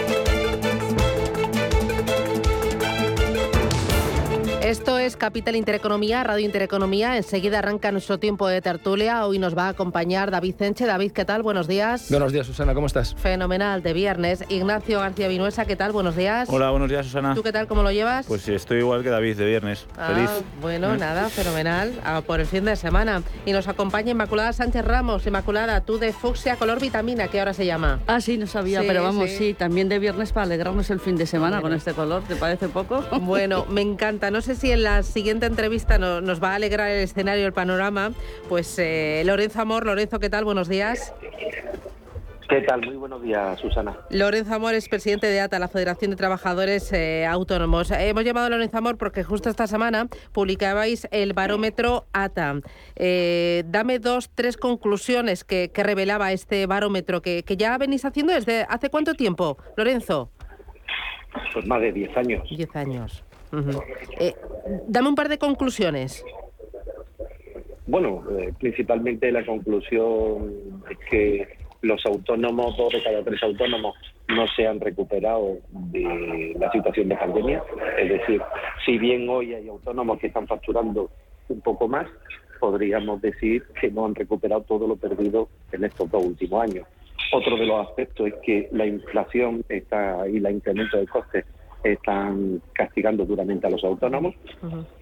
Esto 4.71 4.97
es 4.97 5.17
Capital 5.17 5.57
Intereconomía, 5.57 6.23
Radio 6.23 6.45
Intereconomía. 6.45 7.17
Enseguida 7.17 7.59
arranca 7.59 7.91
nuestro 7.91 8.19
tiempo 8.19 8.47
de 8.47 8.61
tertulia. 8.61 9.25
Hoy 9.27 9.37
nos 9.37 9.55
va 9.57 9.65
a 9.65 9.69
acompañar 9.69 10.31
David 10.31 10.55
Cenche. 10.57 10.85
David, 10.85 11.11
¿qué 11.11 11.25
tal? 11.25 11.43
Buenos 11.43 11.67
días. 11.67 12.09
Buenos 12.09 12.31
días, 12.31 12.47
Susana, 12.47 12.73
¿cómo 12.73 12.87
estás? 12.87 13.13
Fenomenal, 13.15 13.83
de 13.83 13.91
viernes. 13.91 14.45
Ignacio 14.47 14.99
García 15.01 15.27
Vinuesa, 15.27 15.65
¿qué 15.65 15.75
tal? 15.75 15.91
Buenos 15.91 16.15
días. 16.15 16.47
Hola, 16.49 16.69
buenos 16.71 16.89
días, 16.89 17.05
Susana. 17.05 17.35
¿Tú 17.35 17.43
qué 17.43 17.51
tal? 17.51 17.67
¿Cómo 17.67 17.83
lo 17.83 17.91
llevas? 17.91 18.27
Pues 18.27 18.47
estoy 18.47 18.77
igual 18.77 19.03
que 19.03 19.09
David, 19.09 19.35
de 19.35 19.45
viernes. 19.45 19.87
Ah, 19.97 20.13
Feliz. 20.15 20.29
Bueno, 20.61 20.95
nada, 20.95 21.27
fenomenal. 21.27 21.91
Ah, 22.05 22.21
por 22.25 22.39
el 22.39 22.45
fin 22.45 22.63
de 22.63 22.77
semana. 22.77 23.23
Y 23.45 23.51
nos 23.51 23.67
acompaña 23.67 24.11
Inmaculada 24.11 24.53
Sánchez 24.53 24.85
Ramos. 24.85 25.27
Inmaculada, 25.27 25.81
tú 25.81 25.99
de 25.99 26.13
fucsia 26.13 26.55
color 26.55 26.79
vitamina, 26.79 27.27
¿qué 27.27 27.39
ahora 27.39 27.53
se 27.53 27.65
llama? 27.65 27.99
Ah, 28.07 28.21
sí, 28.21 28.37
no 28.37 28.47
sabía, 28.47 28.79
Sí, 28.79 28.87
pero 28.87 29.03
vamos, 29.03 29.29
sí. 29.31 29.35
sí. 29.37 29.53
también 29.53 29.89
de 29.89 29.99
viernes 29.99 30.31
para 30.31 30.45
alegrarnos 30.45 30.89
el 30.91 31.01
fin 31.01 31.17
de 31.17 31.25
semana 31.25 31.57
Bueno. 31.57 31.61
con 31.63 31.73
este 31.73 31.91
color, 31.91 32.23
¿te 32.23 32.37
parece 32.37 32.69
poco? 32.69 33.03
Bueno, 33.19 33.65
me 33.69 33.81
encanta. 33.81 34.31
No 34.31 34.39
sé 34.39 34.55
si 34.61 34.71
en 34.71 34.83
la 34.83 35.01
siguiente 35.01 35.47
entrevista 35.47 35.97
no- 35.97 36.21
nos 36.21 36.41
va 36.41 36.51
a 36.51 36.55
alegrar 36.55 36.87
el 36.91 36.99
escenario, 37.03 37.47
el 37.47 37.53
panorama. 37.53 38.11
Pues 38.47 38.77
eh, 38.77 39.23
Lorenzo 39.25 39.59
Amor, 39.59 39.87
Lorenzo, 39.87 40.19
¿qué 40.19 40.29
tal? 40.29 40.45
Buenos 40.45 40.69
días. 40.69 41.15
¿Qué 42.47 42.61
tal? 42.61 42.81
Muy 42.85 42.95
buenos 42.97 43.23
días, 43.23 43.59
Susana. 43.59 43.97
Lorenzo 44.11 44.53
Amor 44.53 44.75
es 44.75 44.87
presidente 44.87 45.25
de 45.25 45.39
ATA, 45.41 45.57
la 45.57 45.67
Federación 45.67 46.11
de 46.11 46.17
Trabajadores 46.17 46.93
eh, 46.93 47.25
Autónomos. 47.25 47.89
Eh, 47.89 48.09
hemos 48.09 48.23
llamado 48.23 48.45
a 48.45 48.49
Lorenzo 48.51 48.77
Amor 48.77 48.99
porque 48.99 49.23
justo 49.23 49.49
esta 49.49 49.65
semana 49.65 50.07
publicabais 50.31 51.07
el 51.09 51.33
barómetro 51.33 52.05
ATA. 52.13 52.59
Eh, 52.97 53.63
dame 53.65 53.97
dos, 53.97 54.29
tres 54.35 54.57
conclusiones 54.57 55.43
que, 55.43 55.71
que 55.73 55.81
revelaba 55.81 56.33
este 56.33 56.67
barómetro 56.67 57.23
que, 57.23 57.41
que 57.41 57.57
ya 57.57 57.75
venís 57.79 58.05
haciendo 58.05 58.31
desde 58.33 58.67
hace 58.69 58.91
cuánto 58.91 59.15
tiempo, 59.15 59.57
Lorenzo. 59.75 60.29
Pues 61.51 61.65
más 61.65 61.81
de 61.81 61.93
10 61.93 62.15
años. 62.17 62.43
Diez 62.55 62.75
años. 62.75 63.23
Eh, 64.19 64.33
dame 64.87 65.09
un 65.09 65.15
par 65.15 65.29
de 65.29 65.37
conclusiones. 65.37 66.23
Bueno, 67.87 68.23
eh, 68.39 68.53
principalmente 68.59 69.31
la 69.31 69.45
conclusión 69.45 70.81
es 70.89 70.97
que 71.09 71.47
los 71.81 72.05
autónomos, 72.05 72.77
dos 72.77 72.93
de 72.93 73.03
cada 73.03 73.23
tres 73.23 73.41
autónomos, 73.43 73.95
no 74.29 74.47
se 74.55 74.65
han 74.65 74.79
recuperado 74.79 75.57
de 75.71 76.55
la 76.57 76.71
situación 76.71 77.09
de 77.09 77.15
pandemia. 77.15 77.63
Es 77.99 78.09
decir, 78.09 78.41
si 78.85 78.97
bien 78.97 79.27
hoy 79.27 79.53
hay 79.53 79.67
autónomos 79.67 80.19
que 80.19 80.27
están 80.27 80.47
facturando 80.47 81.09
un 81.49 81.61
poco 81.61 81.87
más, 81.87 82.07
podríamos 82.59 83.21
decir 83.21 83.63
que 83.81 83.89
no 83.89 84.05
han 84.05 84.15
recuperado 84.15 84.61
todo 84.61 84.87
lo 84.87 84.95
perdido 84.95 85.49
en 85.71 85.83
estos 85.83 86.09
dos 86.09 86.23
últimos 86.23 86.63
años. 86.63 86.87
Otro 87.33 87.57
de 87.57 87.65
los 87.65 87.87
aspectos 87.87 88.27
es 88.27 88.33
que 88.43 88.69
la 88.71 88.85
inflación 88.85 89.63
está 89.67 90.27
y 90.29 90.37
el 90.37 90.49
incremento 90.49 90.97
de 90.97 91.07
costes 91.07 91.45
están 91.83 92.61
castigando 92.73 93.25
duramente 93.25 93.67
a 93.67 93.69
los 93.69 93.83
autónomos. 93.83 94.35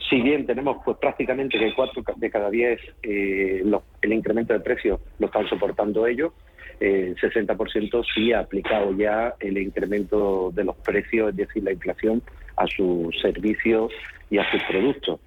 Si 0.09 0.21
bien 0.21 0.45
tenemos 0.45 0.77
pues 0.83 0.97
prácticamente 0.97 1.59
que 1.59 1.73
cuatro 1.75 2.03
de 2.15 2.29
cada 2.31 2.49
diez 2.49 2.79
eh, 3.03 3.61
lo- 3.63 3.83
el 4.01 4.13
incremento 4.13 4.53
de 4.53 4.59
precios 4.61 4.99
lo 5.19 5.27
están 5.27 5.47
soportando 5.47 6.07
ellos, 6.07 6.33
eh, 6.79 7.09
el 7.09 7.15
60% 7.17 8.03
sí 8.13 8.31
ha 8.33 8.39
aplicado 8.39 8.93
ya 8.93 9.35
el 9.39 9.57
incremento 9.57 10.51
de 10.53 10.63
los 10.63 10.77
precios, 10.77 11.29
es 11.31 11.35
decir, 11.35 11.63
la 11.63 11.73
inflación 11.73 12.23
a 12.55 12.65
sus 12.67 13.15
servicios 13.21 13.91
y 14.29 14.37
a 14.37 14.51
sus 14.51 14.61
productos. 14.63 15.19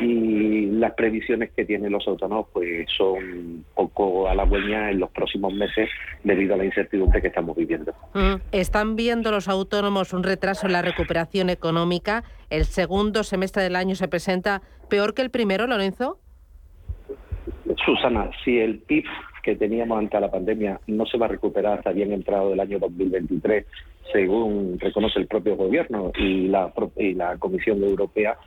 Y 0.00 0.66
las 0.66 0.92
previsiones 0.94 1.50
que 1.52 1.64
tienen 1.64 1.92
los 1.92 2.06
autónomos 2.06 2.46
pues 2.52 2.88
son 2.96 3.64
poco 3.74 4.28
halagüeñas 4.28 4.92
en 4.92 5.00
los 5.00 5.10
próximos 5.10 5.52
meses 5.52 5.88
debido 6.22 6.54
a 6.54 6.58
la 6.58 6.64
incertidumbre 6.64 7.20
que 7.20 7.28
estamos 7.28 7.56
viviendo. 7.56 7.92
Mm. 8.14 8.34
¿Están 8.52 8.96
viendo 8.96 9.30
los 9.30 9.48
autónomos 9.48 10.12
un 10.12 10.22
retraso 10.22 10.66
en 10.66 10.72
la 10.72 10.82
recuperación 10.82 11.50
económica? 11.50 12.24
¿El 12.50 12.64
segundo 12.64 13.24
semestre 13.24 13.62
del 13.62 13.76
año 13.76 13.94
se 13.94 14.08
presenta 14.08 14.62
peor 14.88 15.14
que 15.14 15.22
el 15.22 15.30
primero, 15.30 15.66
Lorenzo? 15.66 16.18
Susana, 17.84 18.30
si 18.44 18.58
el 18.58 18.78
PIB 18.78 19.04
que 19.42 19.56
teníamos 19.56 19.98
ante 19.98 20.18
la 20.18 20.30
pandemia 20.30 20.80
no 20.86 21.04
se 21.04 21.18
va 21.18 21.26
a 21.26 21.28
recuperar 21.28 21.78
hasta 21.78 21.92
bien 21.92 22.12
entrado 22.12 22.50
del 22.50 22.60
año 22.60 22.78
2023, 22.78 23.66
según 24.10 24.78
reconoce 24.80 25.18
el 25.18 25.26
propio 25.26 25.56
gobierno 25.56 26.12
y 26.16 26.48
la, 26.48 26.72
y 26.96 27.14
la 27.14 27.36
Comisión 27.36 27.82
Europea, 27.82 28.38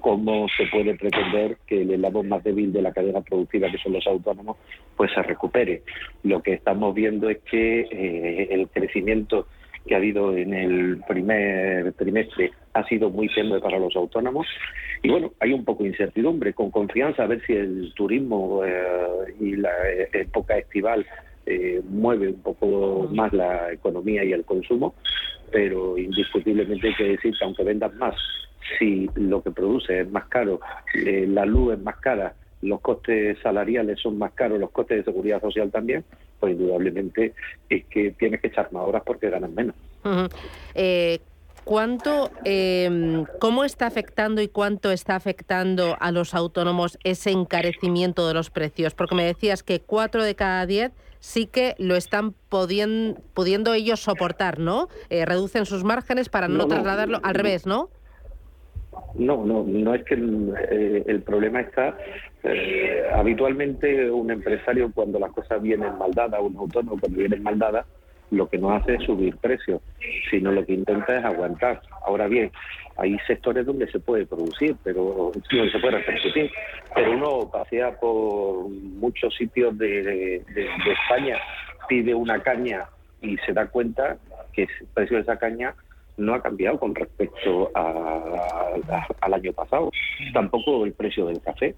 ¿cómo 0.00 0.46
se 0.56 0.66
puede 0.66 0.94
pretender 0.94 1.58
que 1.66 1.82
el 1.82 1.90
eslabón 1.92 2.28
más 2.28 2.44
débil 2.44 2.72
de 2.72 2.82
la 2.82 2.92
cadena 2.92 3.20
productiva, 3.20 3.70
que 3.70 3.78
son 3.78 3.94
los 3.94 4.06
autónomos, 4.06 4.56
pues 4.96 5.10
se 5.12 5.22
recupere? 5.22 5.82
Lo 6.22 6.40
que 6.40 6.52
estamos 6.52 6.94
viendo 6.94 7.28
es 7.28 7.38
que 7.38 7.80
eh, 7.90 8.48
el 8.50 8.68
crecimiento 8.68 9.48
que 9.86 9.94
ha 9.94 9.98
habido 9.98 10.36
en 10.36 10.54
el 10.54 11.00
primer 11.06 11.92
trimestre 11.94 12.52
ha 12.72 12.84
sido 12.88 13.10
muy 13.10 13.28
tenue 13.28 13.60
para 13.60 13.78
los 13.78 13.94
autónomos. 13.96 14.46
Y 15.02 15.10
bueno, 15.10 15.32
hay 15.40 15.52
un 15.52 15.64
poco 15.64 15.82
de 15.82 15.90
incertidumbre, 15.90 16.54
con 16.54 16.70
confianza 16.70 17.24
a 17.24 17.26
ver 17.26 17.44
si 17.46 17.52
el 17.52 17.92
turismo 17.94 18.62
eh, 18.64 19.34
y 19.40 19.56
la 19.56 19.70
eh, 19.90 20.08
época 20.12 20.56
estival 20.56 21.06
eh, 21.46 21.82
mueve 21.88 22.28
un 22.28 22.42
poco 22.42 23.08
más 23.12 23.32
la 23.32 23.72
economía 23.72 24.24
y 24.24 24.32
el 24.32 24.44
consumo, 24.44 24.94
pero 25.52 25.98
indiscutiblemente 25.98 26.88
hay 26.88 26.94
que 26.94 27.04
decir 27.04 27.34
que 27.38 27.44
aunque 27.44 27.64
vendan 27.64 27.96
más, 27.98 28.14
si 28.78 29.10
lo 29.14 29.42
que 29.42 29.50
produce 29.50 30.00
es 30.00 30.10
más 30.10 30.24
caro, 30.28 30.58
la 30.94 31.44
luz 31.44 31.74
es 31.74 31.80
más 31.80 31.96
cara, 31.96 32.34
los 32.64 32.80
costes 32.80 33.38
salariales 33.42 34.00
son 34.00 34.18
más 34.18 34.32
caros, 34.32 34.58
los 34.58 34.70
costes 34.70 34.98
de 34.98 35.04
seguridad 35.04 35.40
social 35.40 35.70
también, 35.70 36.04
pues 36.40 36.52
indudablemente 36.52 37.34
es 37.68 37.84
que 37.86 38.12
tienes 38.12 38.40
que 38.40 38.48
echar 38.48 38.72
más 38.72 38.86
horas 38.86 39.02
porque 39.04 39.30
ganan 39.30 39.54
menos. 39.54 39.74
¿Cuánto, 41.64 42.30
eh, 42.44 43.24
cómo 43.40 43.64
está 43.64 43.86
afectando 43.86 44.42
y 44.42 44.48
cuánto 44.48 44.90
está 44.90 45.16
afectando 45.16 45.96
a 45.98 46.12
los 46.12 46.34
autónomos 46.34 46.98
ese 47.04 47.30
encarecimiento 47.30 48.28
de 48.28 48.34
los 48.34 48.50
precios? 48.50 48.94
Porque 48.94 49.14
me 49.14 49.24
decías 49.24 49.62
que 49.62 49.80
cuatro 49.80 50.22
de 50.22 50.34
cada 50.34 50.66
diez 50.66 50.92
sí 51.20 51.46
que 51.46 51.74
lo 51.78 51.96
están 51.96 52.34
pudiendo 52.50 53.72
ellos 53.72 54.00
soportar, 54.00 54.58
¿no? 54.58 54.88
Eh, 55.08 55.24
reducen 55.24 55.64
sus 55.64 55.84
márgenes 55.84 56.28
para 56.28 56.48
no, 56.48 56.66
trasladarlo 56.66 57.20
al 57.22 57.34
revés, 57.34 57.66
¿no? 57.66 57.88
No, 59.14 59.46
no, 59.46 59.64
no 59.66 59.94
es 59.94 60.04
que 60.04 60.14
el, 60.14 60.54
eh, 60.70 61.22
problema 61.24 61.62
está. 61.62 61.96
Eh, 62.44 63.02
habitualmente 63.14 64.10
un 64.10 64.30
empresario 64.30 64.92
cuando 64.92 65.18
las 65.18 65.32
cosas 65.32 65.62
vienen 65.62 65.96
mal 65.96 66.12
dadas, 66.12 66.40
un 66.42 66.56
autónomo 66.56 67.00
cuando 67.00 67.18
vienen 67.18 67.42
mal 67.42 67.58
dadas, 67.58 67.86
lo 68.30 68.48
que 68.48 68.58
no 68.58 68.70
hace 68.70 68.94
es 68.94 69.02
subir 69.04 69.36
precios, 69.38 69.80
sino 70.30 70.52
lo 70.52 70.64
que 70.64 70.74
intenta 70.74 71.18
es 71.18 71.24
aguantar. 71.24 71.80
Ahora 72.04 72.26
bien, 72.26 72.50
hay 72.96 73.16
sectores 73.26 73.64
donde 73.64 73.90
se 73.90 73.98
puede 73.98 74.26
producir, 74.26 74.76
pero 74.84 75.32
donde 75.50 75.70
se 75.70 75.78
puede 75.78 75.98
repercutir, 75.98 76.50
pero 76.94 77.12
uno 77.12 77.50
pasea 77.50 77.98
por 77.98 78.68
muchos 78.68 79.34
sitios 79.34 79.76
de, 79.78 80.42
España, 80.86 81.38
pide 81.88 82.14
una 82.14 82.42
caña 82.42 82.84
y 83.20 83.36
se 83.38 83.52
da 83.52 83.66
cuenta 83.66 84.18
que 84.52 84.62
el 84.62 84.86
precio 84.92 85.16
de 85.16 85.22
esa 85.22 85.38
caña 85.38 85.74
no 86.16 86.34
ha 86.34 86.42
cambiado 86.42 86.78
con 86.78 86.94
respecto 86.94 87.70
al 87.74 89.34
año 89.34 89.52
pasado, 89.52 89.90
tampoco 90.32 90.84
el 90.84 90.92
precio 90.92 91.26
del 91.26 91.40
café. 91.40 91.74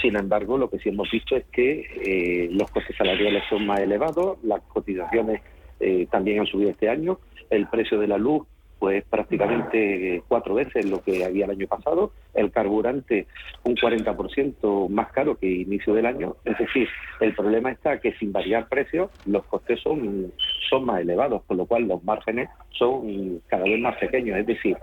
Sin 0.00 0.16
embargo, 0.16 0.58
lo 0.58 0.70
que 0.70 0.78
sí 0.78 0.90
hemos 0.90 1.10
visto 1.10 1.36
es 1.36 1.44
que 1.46 1.86
eh, 2.04 2.48
los 2.52 2.70
costes 2.70 2.96
salariales 2.96 3.42
son 3.48 3.66
más 3.66 3.80
elevados, 3.80 4.38
las 4.44 4.62
cotizaciones 4.62 5.42
eh, 5.80 6.06
también 6.10 6.40
han 6.40 6.46
subido 6.46 6.70
este 6.70 6.88
año. 6.88 7.18
El 7.50 7.66
precio 7.66 7.98
de 7.98 8.06
la 8.06 8.18
luz, 8.18 8.46
pues 8.78 9.02
prácticamente 9.04 10.22
cuatro 10.28 10.54
veces 10.54 10.88
lo 10.88 11.02
que 11.02 11.24
había 11.24 11.46
el 11.46 11.50
año 11.50 11.66
pasado. 11.66 12.12
El 12.32 12.52
carburante, 12.52 13.26
un 13.64 13.74
40% 13.74 14.88
más 14.88 15.10
caro 15.10 15.36
que 15.36 15.50
inicio 15.50 15.94
del 15.94 16.06
año. 16.06 16.36
Es 16.44 16.56
decir, 16.58 16.88
el 17.20 17.34
problema 17.34 17.72
está 17.72 17.98
que 17.98 18.12
sin 18.14 18.32
variar 18.32 18.68
precios, 18.68 19.10
los 19.26 19.44
costes 19.46 19.80
son, 19.80 20.32
son 20.70 20.84
más 20.84 21.00
elevados, 21.00 21.42
con 21.44 21.56
lo 21.56 21.66
cual 21.66 21.88
los 21.88 22.04
márgenes 22.04 22.48
son 22.70 23.42
cada 23.48 23.64
vez 23.64 23.80
más 23.80 23.96
pequeños. 23.96 24.38
Es 24.38 24.46
decir, 24.46 24.76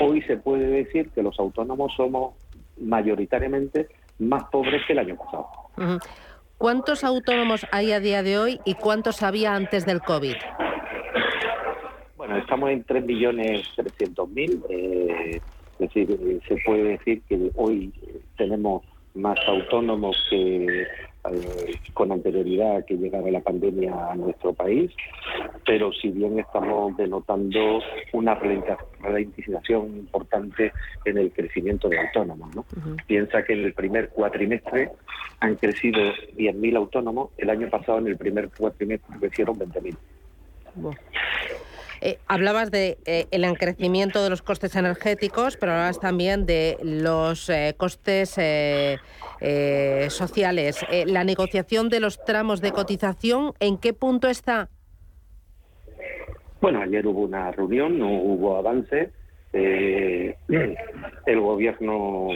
hoy 0.00 0.20
se 0.22 0.36
puede 0.36 0.66
decir 0.66 1.10
que 1.10 1.22
los 1.22 1.38
autónomos 1.38 1.92
somos 1.96 2.34
mayoritariamente 2.80 3.88
más 4.18 4.44
pobres 4.50 4.82
que 4.86 4.92
el 4.92 4.98
año 5.00 5.16
pasado. 5.16 5.48
¿Cuántos 6.58 7.04
autónomos 7.04 7.66
hay 7.70 7.92
a 7.92 8.00
día 8.00 8.22
de 8.22 8.38
hoy 8.38 8.60
y 8.64 8.74
cuántos 8.74 9.22
había 9.22 9.54
antes 9.54 9.86
del 9.86 10.00
COVID? 10.00 10.34
Bueno, 12.16 12.36
estamos 12.36 12.70
en 12.70 12.84
3.300.000. 12.84 14.64
Eh, 14.68 15.40
es 15.78 15.78
decir, 15.78 16.40
se 16.48 16.56
puede 16.66 16.82
decir 16.82 17.22
que 17.28 17.50
hoy 17.54 17.92
tenemos 18.36 18.82
más 19.14 19.38
autónomos 19.46 20.16
que 20.28 20.86
eh, 21.32 21.74
con 21.94 22.12
anterioridad 22.12 22.84
que 22.84 22.96
llegara 22.96 23.30
la 23.30 23.40
pandemia 23.40 24.10
a 24.10 24.14
nuestro 24.14 24.52
país, 24.52 24.90
pero 25.66 25.92
si 25.92 26.08
bien 26.08 26.38
estamos 26.38 26.96
denotando 26.96 27.80
una 28.12 28.34
ralentización 29.00 29.86
importante 29.96 30.72
en 31.04 31.18
el 31.18 31.32
crecimiento 31.32 31.88
de 31.88 31.98
autónomos. 31.98 32.54
¿no? 32.54 32.64
Piensa 33.06 33.42
que 33.42 33.54
en 33.54 33.64
el 33.64 33.74
primer 33.74 34.08
cuatrimestre 34.10 34.90
han 35.40 35.54
crecido 35.56 36.00
10.000 36.36 36.76
autónomos, 36.76 37.30
el 37.38 37.50
año 37.50 37.68
pasado 37.68 37.98
en 37.98 38.08
el 38.08 38.16
primer 38.16 38.48
cuatrimestre 38.50 39.18
crecieron 39.18 39.58
20.000. 39.58 39.96
Eh, 42.00 42.18
hablabas 42.26 42.70
de 42.70 42.98
eh, 43.06 43.26
el 43.30 43.44
encrecimiento 43.44 44.22
de 44.22 44.30
los 44.30 44.42
costes 44.42 44.76
energéticos, 44.76 45.56
pero 45.56 45.72
hablabas 45.72 46.00
también 46.00 46.46
de 46.46 46.76
los 46.82 47.48
eh, 47.50 47.74
costes 47.76 48.30
sociales. 50.12 50.84
la 51.06 51.24
negociación 51.24 51.88
de 51.88 52.00
los 52.00 52.24
tramos 52.24 52.60
de 52.60 52.72
cotización, 52.72 53.52
¿en 53.60 53.78
qué 53.78 53.92
punto 53.92 54.28
está? 54.28 54.68
Bueno, 56.60 56.80
ayer 56.80 57.06
hubo 57.06 57.22
una 57.22 57.52
reunión, 57.52 57.98
no 57.98 58.10
hubo 58.10 58.56
avance. 58.56 59.10
el 59.52 61.40
gobierno 61.40 62.28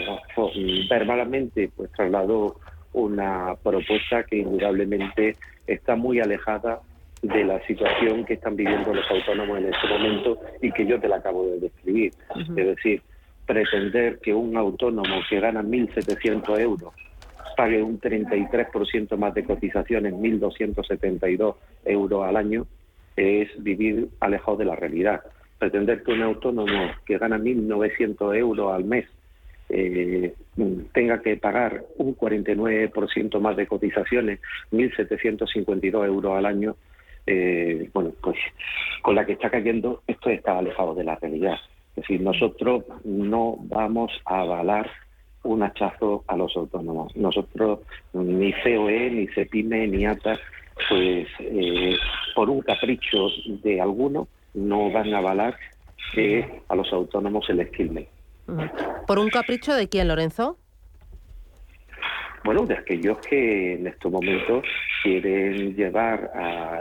verbalmente 0.88 1.70
pues 1.76 1.92
trasladó 1.92 2.56
una 2.94 3.54
propuesta 3.62 4.24
que 4.24 4.38
indudablemente 4.38 5.36
está 5.66 5.94
muy 5.94 6.20
alejada 6.20 6.80
de 7.22 7.44
la 7.44 7.64
situación 7.66 8.24
que 8.24 8.34
están 8.34 8.56
viviendo 8.56 8.92
los 8.92 9.08
autónomos 9.08 9.58
en 9.58 9.72
este 9.72 9.86
momento 9.86 10.38
y 10.60 10.72
que 10.72 10.84
yo 10.84 11.00
te 11.00 11.08
la 11.08 11.16
acabo 11.16 11.46
de 11.46 11.60
describir. 11.60 12.12
Es 12.36 12.66
decir, 12.66 13.02
pretender 13.46 14.18
que 14.18 14.34
un 14.34 14.56
autónomo 14.56 15.20
que 15.28 15.40
gana 15.40 15.62
1.700 15.62 16.58
euros 16.60 16.92
pague 17.56 17.82
un 17.82 18.00
33% 18.00 19.16
más 19.16 19.34
de 19.34 19.44
cotizaciones, 19.44 20.14
1.272 20.14 21.54
euros 21.84 22.24
al 22.24 22.36
año, 22.36 22.66
es 23.16 23.50
vivir 23.62 24.08
alejado 24.20 24.56
de 24.56 24.64
la 24.64 24.74
realidad. 24.74 25.20
Pretender 25.58 26.02
que 26.02 26.12
un 26.12 26.22
autónomo 26.22 26.90
que 27.06 27.18
gana 27.18 27.38
1.900 27.38 28.36
euros 28.36 28.74
al 28.74 28.84
mes 28.84 29.06
eh, 29.68 30.34
tenga 30.92 31.22
que 31.22 31.36
pagar 31.36 31.84
un 31.98 32.16
49% 32.16 33.40
más 33.40 33.56
de 33.56 33.66
cotizaciones, 33.66 34.40
1.752 34.72 36.06
euros 36.06 36.36
al 36.36 36.46
año, 36.46 36.76
eh, 37.26 37.88
bueno, 37.92 38.12
pues 38.20 38.36
con 39.02 39.14
la 39.14 39.24
que 39.24 39.32
está 39.32 39.50
cayendo, 39.50 40.02
esto 40.06 40.30
está 40.30 40.58
alejado 40.58 40.94
de 40.94 41.04
la 41.04 41.16
realidad. 41.16 41.56
Es 41.90 42.02
decir, 42.02 42.20
nosotros 42.20 42.84
no 43.04 43.56
vamos 43.60 44.10
a 44.24 44.40
avalar 44.40 44.90
un 45.44 45.62
hachazo 45.62 46.24
a 46.26 46.36
los 46.36 46.56
autónomos. 46.56 47.14
Nosotros, 47.16 47.80
ni 48.12 48.52
COE, 48.52 49.10
ni 49.10 49.26
CEPIME, 49.28 49.88
ni 49.88 50.06
ATA, 50.06 50.38
pues 50.88 51.28
eh, 51.40 51.96
por 52.34 52.48
un 52.48 52.60
capricho 52.60 53.28
de 53.62 53.80
alguno, 53.80 54.28
no 54.54 54.90
van 54.90 55.12
a 55.12 55.18
avalar 55.18 55.56
que 56.14 56.62
a 56.68 56.74
los 56.74 56.92
autónomos 56.92 57.46
se 57.46 57.54
les 57.54 57.70
quilme. 57.70 58.08
¿Por 59.06 59.18
un 59.18 59.28
capricho 59.28 59.74
de 59.74 59.88
quién, 59.88 60.08
Lorenzo? 60.08 60.58
Bueno, 62.44 62.66
de 62.66 62.74
aquellos 62.74 63.18
que 63.18 63.74
en 63.74 63.86
estos 63.86 64.10
momentos 64.10 64.64
quieren 65.02 65.74
llevar 65.74 66.30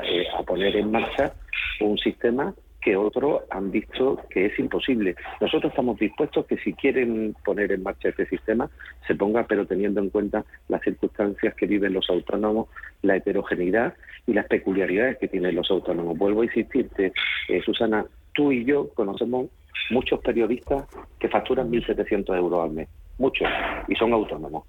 eh, 0.03 0.25
a, 0.37 0.43
poner 0.43 0.75
en 0.75 0.91
marcha 0.91 1.33
un 1.79 1.97
sistema 1.97 2.53
que 2.81 2.95
otros 2.95 3.43
han 3.51 3.69
visto 3.69 4.19
que 4.29 4.47
es 4.47 4.57
imposible. 4.57 5.15
Nosotros 5.39 5.71
estamos 5.71 5.99
dispuestos 5.99 6.47
que 6.47 6.57
si 6.57 6.73
quieren 6.73 7.35
poner 7.45 7.71
en 7.71 7.83
marcha 7.83 8.09
este 8.09 8.25
sistema, 8.25 8.69
se 9.05 9.13
ponga, 9.13 9.45
pero 9.45 9.67
teniendo 9.67 10.01
en 10.01 10.09
cuenta 10.09 10.43
las 10.67 10.81
circunstancias 10.81 11.53
que 11.53 11.67
viven 11.67 11.93
los 11.93 12.09
autónomos, 12.09 12.69
la 13.03 13.17
heterogeneidad 13.17 13.93
y 14.25 14.33
las 14.33 14.47
peculiaridades 14.47 15.19
que 15.19 15.27
tienen 15.27 15.55
los 15.55 15.69
autónomos. 15.69 16.17
Vuelvo 16.17 16.41
a 16.41 16.45
insistirte, 16.45 17.13
eh, 17.49 17.61
Susana, 17.63 18.03
tú 18.33 18.51
y 18.51 18.65
yo 18.65 18.89
conocemos 18.95 19.49
muchos 19.91 20.19
periodistas 20.21 20.85
que 21.19 21.29
facturan 21.29 21.71
1.700 21.71 22.35
euros 22.35 22.63
al 22.63 22.71
mes, 22.71 22.89
muchos, 23.19 23.47
y 23.87 23.95
son 23.95 24.11
autónomos. 24.13 24.63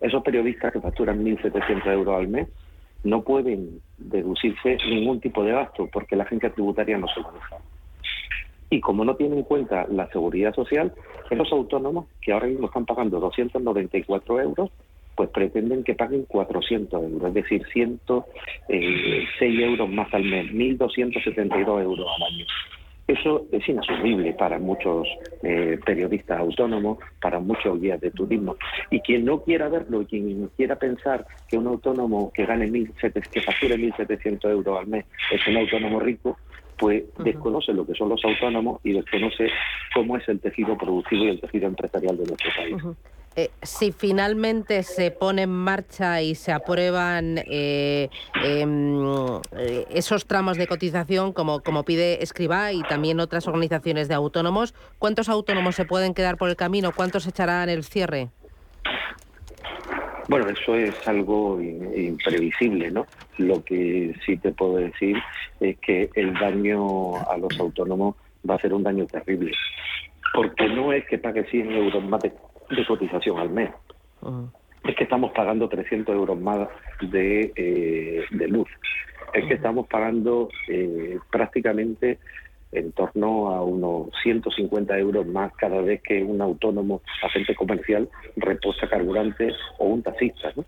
Esos 0.00 0.22
periodistas 0.22 0.72
que 0.72 0.80
facturan 0.80 1.24
1.700 1.24 1.86
euros 1.92 2.18
al 2.18 2.28
mes 2.28 2.48
no 3.02 3.22
pueden 3.22 3.80
deducirse 3.98 4.76
ningún 4.88 5.20
tipo 5.20 5.44
de 5.44 5.52
gasto 5.52 5.88
porque 5.92 6.16
la 6.16 6.24
agencia 6.24 6.52
tributaria 6.52 6.98
no 6.98 7.08
se 7.08 7.20
lo 7.20 7.32
deja. 7.32 7.56
Y 8.70 8.80
como 8.80 9.04
no 9.04 9.16
tienen 9.16 9.38
en 9.38 9.44
cuenta 9.44 9.86
la 9.90 10.08
seguridad 10.08 10.54
social, 10.54 10.92
esos 11.28 11.52
autónomos 11.52 12.06
que 12.20 12.32
ahora 12.32 12.46
mismo 12.46 12.66
están 12.66 12.86
pagando 12.86 13.18
294 13.18 14.40
euros, 14.40 14.70
pues 15.16 15.28
pretenden 15.30 15.82
que 15.84 15.94
paguen 15.94 16.24
400 16.24 17.02
euros, 17.02 17.28
es 17.28 17.34
decir, 17.34 17.66
106 17.72 19.60
euros 19.60 19.88
más 19.90 20.12
al 20.14 20.24
mes, 20.24 20.46
1.272 20.52 21.82
euros 21.82 22.06
al 22.16 22.22
año. 22.22 22.46
Eso 23.06 23.46
es 23.50 23.68
inasumible 23.68 24.32
para 24.34 24.58
muchos 24.58 25.08
eh, 25.42 25.78
periodistas 25.84 26.38
autónomos, 26.38 26.98
para 27.20 27.40
muchos 27.40 27.80
guías 27.80 28.00
de 28.00 28.10
turismo. 28.12 28.56
Y 28.90 29.00
quien 29.00 29.24
no 29.24 29.42
quiera 29.42 29.68
verlo, 29.68 30.06
quien 30.06 30.48
quiera 30.56 30.76
pensar 30.76 31.26
que 31.48 31.58
un 31.58 31.66
autónomo 31.66 32.32
que 32.32 32.46
gane 32.46 32.68
1.700, 32.68 33.28
que 33.28 33.42
facture 33.42 33.76
1.700 33.76 34.50
euros 34.50 34.78
al 34.78 34.86
mes 34.86 35.06
es 35.32 35.44
un 35.48 35.56
autónomo 35.56 35.98
rico, 35.98 36.38
pues 36.78 37.04
desconoce 37.18 37.72
lo 37.72 37.86
que 37.86 37.94
son 37.94 38.08
los 38.08 38.24
autónomos 38.24 38.80
y 38.84 38.92
desconoce 38.92 39.50
cómo 39.94 40.16
es 40.16 40.28
el 40.28 40.40
tejido 40.40 40.78
productivo 40.78 41.24
y 41.24 41.28
el 41.28 41.40
tejido 41.40 41.66
empresarial 41.66 42.16
de 42.16 42.24
nuestro 42.24 42.50
país. 42.56 42.96
Eh, 43.36 43.50
si 43.62 43.92
finalmente 43.92 44.82
se 44.82 45.12
pone 45.12 45.42
en 45.42 45.50
marcha 45.50 46.20
y 46.20 46.34
se 46.34 46.50
aprueban 46.50 47.38
eh, 47.46 48.08
em, 48.42 49.40
eh, 49.56 49.86
esos 49.90 50.26
tramos 50.26 50.56
de 50.56 50.66
cotización, 50.66 51.32
como, 51.32 51.60
como 51.60 51.84
pide 51.84 52.24
Escribá 52.24 52.72
y 52.72 52.82
también 52.82 53.20
otras 53.20 53.46
organizaciones 53.46 54.08
de 54.08 54.14
autónomos, 54.14 54.74
¿cuántos 54.98 55.28
autónomos 55.28 55.76
se 55.76 55.84
pueden 55.84 56.12
quedar 56.12 56.38
por 56.38 56.48
el 56.48 56.56
camino? 56.56 56.90
¿Cuántos 56.92 57.26
echarán 57.28 57.68
el 57.68 57.84
cierre? 57.84 58.30
Bueno, 60.28 60.48
eso 60.48 60.74
es 60.74 61.08
algo 61.08 61.60
imprevisible, 61.60 62.90
¿no? 62.90 63.06
Lo 63.38 63.64
que 63.64 64.14
sí 64.26 64.36
te 64.38 64.52
puedo 64.52 64.76
decir 64.76 65.16
es 65.60 65.78
que 65.78 66.10
el 66.14 66.34
daño 66.34 67.16
a 67.16 67.36
los 67.36 67.58
autónomos 67.58 68.16
va 68.48 68.56
a 68.56 68.60
ser 68.60 68.74
un 68.74 68.82
daño 68.82 69.06
terrible. 69.06 69.52
Porque 70.32 70.68
no 70.68 70.92
es 70.92 71.04
que 71.06 71.18
pague 71.18 71.44
100 71.44 71.72
euros 71.72 72.04
más 72.04 72.22
de 72.22 72.32
de 72.70 72.86
cotización 72.86 73.38
al 73.38 73.50
mes. 73.50 73.70
Es 74.84 74.96
que 74.96 75.04
estamos 75.04 75.32
pagando 75.32 75.68
300 75.68 76.14
euros 76.14 76.40
más 76.40 76.68
de, 77.00 77.52
eh, 77.54 78.24
de 78.30 78.48
luz. 78.48 78.68
Es 79.34 79.44
que 79.46 79.54
estamos 79.54 79.86
pagando 79.86 80.48
eh, 80.68 81.18
prácticamente 81.30 82.18
en 82.72 82.92
torno 82.92 83.50
a 83.50 83.62
unos 83.62 84.08
150 84.22 84.96
euros 84.98 85.26
más 85.26 85.52
cada 85.56 85.80
vez 85.80 86.00
que 86.02 86.22
un 86.22 86.40
autónomo 86.40 87.02
agente 87.22 87.54
comercial 87.54 88.08
reposa 88.36 88.88
carburante 88.88 89.52
o 89.78 89.86
un 89.86 90.02
taxista. 90.02 90.52
¿no? 90.56 90.64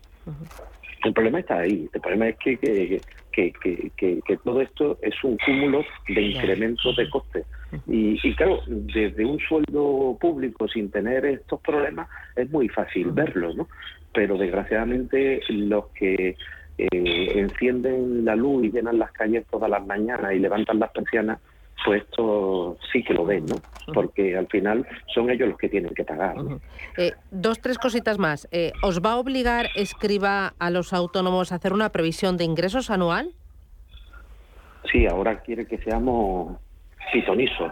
El 1.03 1.13
problema 1.13 1.39
está 1.39 1.59
ahí. 1.59 1.89
El 1.93 2.01
problema 2.01 2.29
es 2.29 2.37
que, 2.37 2.57
que, 2.57 3.01
que, 3.31 4.21
que, 4.25 4.37
todo 4.43 4.61
esto 4.61 4.97
es 5.01 5.15
un 5.23 5.37
cúmulo 5.45 5.83
de 6.07 6.21
incrementos 6.21 6.95
de 6.95 7.09
costes. 7.09 7.45
Y, 7.87 8.19
y, 8.21 8.35
claro, 8.35 8.59
desde 8.67 9.25
un 9.25 9.39
sueldo 9.39 10.17
público 10.19 10.67
sin 10.67 10.91
tener 10.91 11.25
estos 11.25 11.59
problemas 11.61 12.07
es 12.35 12.49
muy 12.51 12.69
fácil 12.69 13.11
verlo, 13.11 13.53
¿no? 13.53 13.67
Pero 14.13 14.37
desgraciadamente 14.37 15.41
los 15.49 15.87
que 15.87 16.35
eh, 16.77 17.39
encienden 17.39 18.25
la 18.25 18.35
luz 18.35 18.65
y 18.65 18.71
llenan 18.71 18.97
las 18.97 19.11
calles 19.11 19.45
todas 19.49 19.69
las 19.69 19.85
mañanas 19.85 20.33
y 20.33 20.39
levantan 20.39 20.79
las 20.79 20.91
persianas, 20.91 21.39
pues 21.85 22.01
esto 22.03 22.77
sí 22.91 23.03
que 23.03 23.13
lo 23.13 23.25
ven, 23.25 23.45
¿no? 23.45 23.55
Porque 23.93 24.37
al 24.37 24.47
final 24.47 24.87
son 25.13 25.29
ellos 25.29 25.49
los 25.49 25.57
que 25.57 25.69
tienen 25.69 25.93
que 25.93 26.03
pagar. 26.03 26.35
Eh, 26.97 27.11
dos, 27.31 27.59
tres 27.59 27.77
cositas 27.77 28.17
más. 28.17 28.47
Eh, 28.51 28.71
¿Os 28.81 29.01
va 29.01 29.13
a 29.13 29.17
obligar 29.17 29.67
Escriba 29.75 30.53
a 30.57 30.69
los 30.69 30.93
autónomos 30.93 31.51
a 31.51 31.55
hacer 31.55 31.73
una 31.73 31.89
previsión 31.89 32.37
de 32.37 32.45
ingresos 32.45 32.89
anual? 32.89 33.33
Sí, 34.91 35.05
ahora 35.05 35.41
quiere 35.41 35.65
que 35.65 35.77
seamos 35.79 36.57
pitonisos 37.11 37.71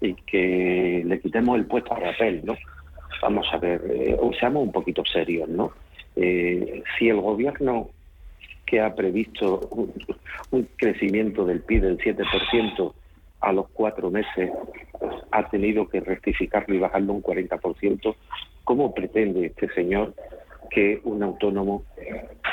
y 0.00 0.14
que 0.14 1.02
le 1.04 1.20
quitemos 1.20 1.58
el 1.58 1.66
puesto 1.66 1.94
a 1.94 1.98
Rapel, 1.98 2.42
¿no? 2.44 2.56
Vamos 3.22 3.46
a 3.52 3.58
ver, 3.58 3.82
eh, 3.90 4.16
seamos 4.38 4.62
un 4.62 4.72
poquito 4.72 5.04
serios, 5.04 5.48
¿no? 5.48 5.72
si 6.16 7.08
el 7.08 7.20
gobierno 7.20 7.88
que 8.70 8.80
ha 8.80 8.94
previsto 8.94 9.68
un, 10.50 10.68
crecimiento 10.76 11.44
del 11.44 11.60
PIB 11.60 11.82
del 11.82 11.98
7% 11.98 12.92
a 13.40 13.52
los 13.52 13.68
cuatro 13.70 14.10
meses, 14.10 14.50
ha 15.32 15.48
tenido 15.48 15.88
que 15.88 16.00
rectificarlo 16.00 16.74
y 16.74 16.78
bajarlo 16.78 17.14
un 17.14 17.22
40%, 17.22 18.14
¿cómo 18.64 18.94
pretende 18.94 19.46
este 19.46 19.68
señor 19.70 20.14
que 20.70 21.00
un 21.04 21.22
autónomo 21.22 21.84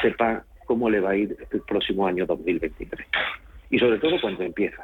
sepa 0.02 0.44
cómo 0.66 0.90
le 0.90 1.02
va 1.02 1.12
a 1.12 1.16
ir 1.16 1.38
el 1.52 1.62
próximo 1.62 2.08
año 2.08 2.26
2023? 2.26 3.08
Y 3.70 3.78
sobre 3.78 4.00
todo 4.00 4.20
cuando 4.20 4.44
empieza. 4.44 4.84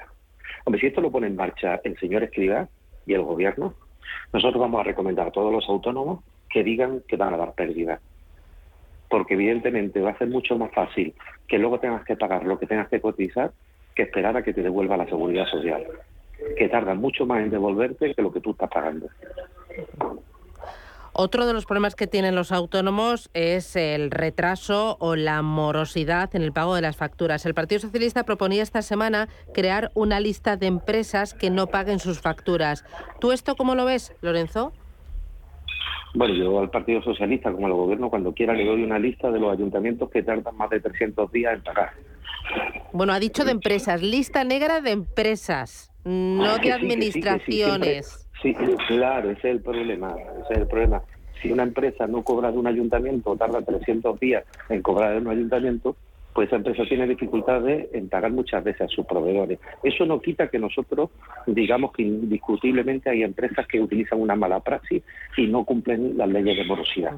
Hombre, 0.63 0.79
si 0.79 0.87
esto 0.87 1.01
lo 1.01 1.11
pone 1.11 1.27
en 1.27 1.35
marcha 1.35 1.81
el 1.83 1.97
señor 1.97 2.23
Escribá 2.23 2.67
y 3.05 3.13
el 3.13 3.21
gobierno, 3.21 3.73
nosotros 4.31 4.61
vamos 4.61 4.79
a 4.79 4.83
recomendar 4.83 5.27
a 5.27 5.31
todos 5.31 5.51
los 5.51 5.67
autónomos 5.67 6.23
que 6.49 6.63
digan 6.63 7.01
que 7.07 7.17
van 7.17 7.33
a 7.33 7.37
dar 7.37 7.53
pérdidas 7.53 7.99
porque 9.13 9.35
evidentemente 9.35 10.01
va 10.01 10.09
a 10.09 10.17
ser 10.17 10.27
mucho 10.27 10.57
más 10.57 10.71
fácil 10.71 11.13
que 11.47 11.59
luego 11.59 11.79
tengas 11.79 12.03
que 12.03 12.15
pagar 12.15 12.45
lo 12.45 12.57
que 12.57 12.65
tengas 12.65 12.87
que 12.89 12.99
cotizar 12.99 13.51
que 13.93 14.01
esperar 14.01 14.35
a 14.35 14.41
que 14.41 14.53
te 14.53 14.63
devuelva 14.63 14.97
la 14.97 15.05
seguridad 15.05 15.45
social, 15.45 15.85
que 16.57 16.67
tarda 16.67 16.95
mucho 16.95 17.27
más 17.27 17.43
en 17.43 17.51
devolverte 17.51 18.15
que 18.15 18.21
lo 18.23 18.33
que 18.33 18.39
tú 18.39 18.51
estás 18.51 18.71
pagando. 18.71 19.07
Otro 21.15 21.45
de 21.45 21.53
los 21.53 21.65
problemas 21.65 21.95
que 21.95 22.07
tienen 22.07 22.33
los 22.33 22.51
autónomos 22.51 23.29
es 23.35 23.75
el 23.75 24.09
retraso 24.09 24.97
o 24.99 25.15
la 25.15 25.43
morosidad 25.43 26.35
en 26.35 26.41
el 26.41 26.51
pago 26.51 26.73
de 26.73 26.81
las 26.81 26.97
facturas. 26.97 27.45
El 27.45 27.53
Partido 27.53 27.81
Socialista 27.81 28.23
proponía 28.23 28.63
esta 28.63 28.81
semana 28.81 29.29
crear 29.53 29.91
una 29.93 30.19
lista 30.19 30.57
de 30.57 30.65
empresas 30.65 31.35
que 31.35 31.51
no 31.51 31.67
paguen 31.67 31.99
sus 31.99 32.19
facturas. 32.19 32.83
¿Tú 33.19 33.31
esto 33.31 33.55
cómo 33.55 33.75
lo 33.75 33.85
ves, 33.85 34.15
Lorenzo? 34.21 34.73
Bueno, 36.15 36.33
yo 36.33 36.59
al 36.59 36.71
Partido 36.71 37.03
Socialista, 37.03 37.51
como 37.51 37.67
al 37.67 37.73
Gobierno, 37.73 38.09
cuando 38.09 38.33
quiera 38.33 38.53
le 38.53 38.65
doy 38.65 38.83
una 38.83 38.97
lista 38.97 39.29
de 39.29 39.39
los 39.39 39.53
ayuntamientos 39.53 40.09
que 40.09 40.23
tardan 40.23 40.55
más 40.57 40.71
de 40.71 40.79
300 40.79 41.31
días 41.31 41.53
en 41.53 41.61
pagar. 41.61 41.91
Bueno, 42.91 43.13
ha 43.13 43.19
dicho 43.19 43.45
de 43.45 43.51
empresas, 43.51 44.01
lista 44.01 44.43
negra 44.43 44.81
de 44.81 44.91
empresas, 44.91 45.91
no 46.05 46.57
de 46.57 46.71
administraciones. 46.71 48.07
Sí, 48.07 48.22
claro, 48.87 49.29
ese 49.29 49.49
es 49.49 49.55
el 49.55 49.61
problema, 49.61 50.15
ese 50.43 50.53
es 50.53 50.59
el 50.59 50.67
problema. 50.67 51.01
Si 51.41 51.51
una 51.51 51.63
empresa 51.63 52.07
no 52.07 52.23
cobra 52.23 52.51
de 52.51 52.57
un 52.57 52.67
ayuntamiento, 52.67 53.35
tarda 53.35 53.61
300 53.61 54.19
días 54.19 54.43
en 54.69 54.81
cobrar 54.81 55.13
de 55.13 55.19
un 55.19 55.29
ayuntamiento, 55.29 55.95
pues 56.33 56.47
esa 56.47 56.55
empresa 56.55 56.83
tiene 56.85 57.07
dificultades 57.07 57.87
en 57.93 58.09
pagar 58.09 58.31
muchas 58.31 58.63
veces 58.63 58.81
a 58.81 58.87
sus 58.87 59.05
proveedores. 59.05 59.59
Eso 59.83 60.05
no 60.05 60.19
quita 60.19 60.47
que 60.47 60.59
nosotros 60.59 61.11
digamos 61.45 61.91
que 61.93 62.03
indiscutiblemente 62.03 63.09
hay 63.09 63.23
empresas 63.23 63.67
que 63.67 63.79
utilizan 63.79 64.19
una 64.19 64.35
mala 64.35 64.59
praxis 64.59 65.03
y 65.37 65.47
no 65.47 65.63
cumplen 65.63 66.17
las 66.17 66.29
leyes 66.29 66.57
de 66.57 66.65
morosidad. 66.65 67.13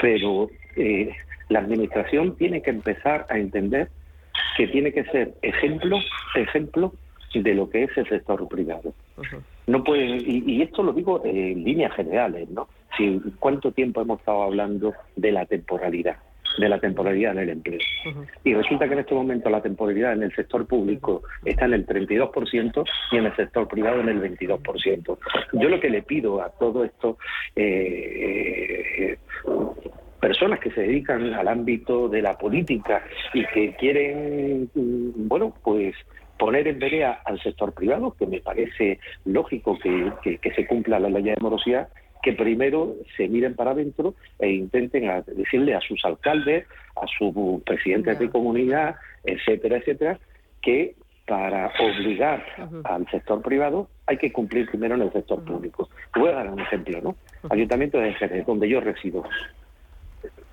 Pero 0.00 0.48
eh, 0.76 1.10
la 1.48 1.60
administración 1.60 2.36
tiene 2.36 2.62
que 2.62 2.70
empezar 2.70 3.26
a 3.28 3.38
entender 3.38 3.88
que 4.56 4.68
tiene 4.68 4.92
que 4.92 5.04
ser 5.04 5.34
ejemplo, 5.42 5.98
ejemplo 6.36 6.92
de 7.34 7.54
lo 7.54 7.68
que 7.68 7.84
es 7.84 7.96
el 7.96 8.08
sector 8.08 8.46
privado. 8.48 8.94
No 9.68 9.84
puede, 9.84 10.06
y, 10.06 10.42
y, 10.46 10.62
esto 10.62 10.82
lo 10.82 10.92
digo 10.92 11.22
en 11.24 11.62
líneas 11.62 11.94
generales, 11.94 12.48
¿no? 12.50 12.68
Si, 12.96 13.20
¿Cuánto 13.38 13.70
tiempo 13.70 14.00
hemos 14.00 14.18
estado 14.18 14.42
hablando 14.42 14.94
de 15.14 15.30
la 15.32 15.46
temporalidad? 15.46 16.16
de 16.58 16.68
la 16.68 16.78
temporalidad 16.80 17.32
en 17.32 17.38
el 17.38 17.48
empleo. 17.50 17.78
Y 18.44 18.54
resulta 18.54 18.86
que 18.86 18.94
en 18.94 19.00
este 19.00 19.14
momento 19.14 19.48
la 19.50 19.62
temporalidad 19.62 20.12
en 20.12 20.24
el 20.24 20.34
sector 20.34 20.66
público 20.66 21.22
está 21.44 21.66
en 21.66 21.74
el 21.74 21.86
32% 21.86 22.84
y 23.12 23.16
en 23.16 23.26
el 23.26 23.36
sector 23.36 23.68
privado 23.68 24.00
en 24.00 24.08
el 24.08 24.20
22%. 24.20 25.18
Yo 25.52 25.68
lo 25.68 25.80
que 25.80 25.90
le 25.90 26.02
pido 26.02 26.42
a 26.42 26.50
todo 26.50 26.84
esto, 26.84 27.18
eh, 27.54 29.18
personas 30.20 30.58
que 30.58 30.70
se 30.72 30.82
dedican 30.82 31.32
al 31.34 31.48
ámbito 31.48 32.08
de 32.08 32.22
la 32.22 32.36
política 32.36 33.04
y 33.32 33.44
que 33.46 33.74
quieren, 33.74 34.68
mm, 34.74 35.28
bueno, 35.28 35.54
pues 35.62 35.94
poner 36.38 36.68
en 36.68 36.78
vereda 36.78 37.20
al 37.24 37.40
sector 37.42 37.72
privado, 37.72 38.14
que 38.18 38.26
me 38.26 38.40
parece 38.40 39.00
lógico 39.24 39.78
que, 39.78 40.38
que 40.38 40.54
se 40.54 40.66
cumpla 40.66 41.00
la 41.00 41.08
ley 41.08 41.24
de 41.24 41.36
morosidad, 41.40 41.88
que 42.22 42.32
primero 42.32 42.94
se 43.16 43.28
miren 43.28 43.54
para 43.54 43.72
adentro 43.72 44.14
e 44.38 44.50
intenten 44.50 45.24
decirle 45.26 45.74
a 45.74 45.80
sus 45.80 46.04
alcaldes, 46.04 46.66
a 46.96 47.06
sus 47.06 47.62
presidentes 47.62 48.18
de 48.18 48.30
comunidad, 48.30 48.96
etcétera, 49.24 49.78
etcétera, 49.78 50.18
que 50.60 50.94
para 51.26 51.70
obligar 51.78 52.42
al 52.84 53.06
sector 53.10 53.42
privado 53.42 53.88
hay 54.06 54.16
que 54.16 54.32
cumplir 54.32 54.68
primero 54.68 54.94
en 54.94 55.02
el 55.02 55.12
sector 55.12 55.44
público. 55.44 55.88
voy 56.16 56.30
a 56.30 56.34
dar 56.34 56.50
un 56.50 56.60
ejemplo, 56.60 57.00
¿no? 57.02 57.16
Ayuntamiento 57.50 57.98
de 57.98 58.14
Jerez, 58.14 58.46
donde 58.46 58.68
yo 58.68 58.80
resido. 58.80 59.24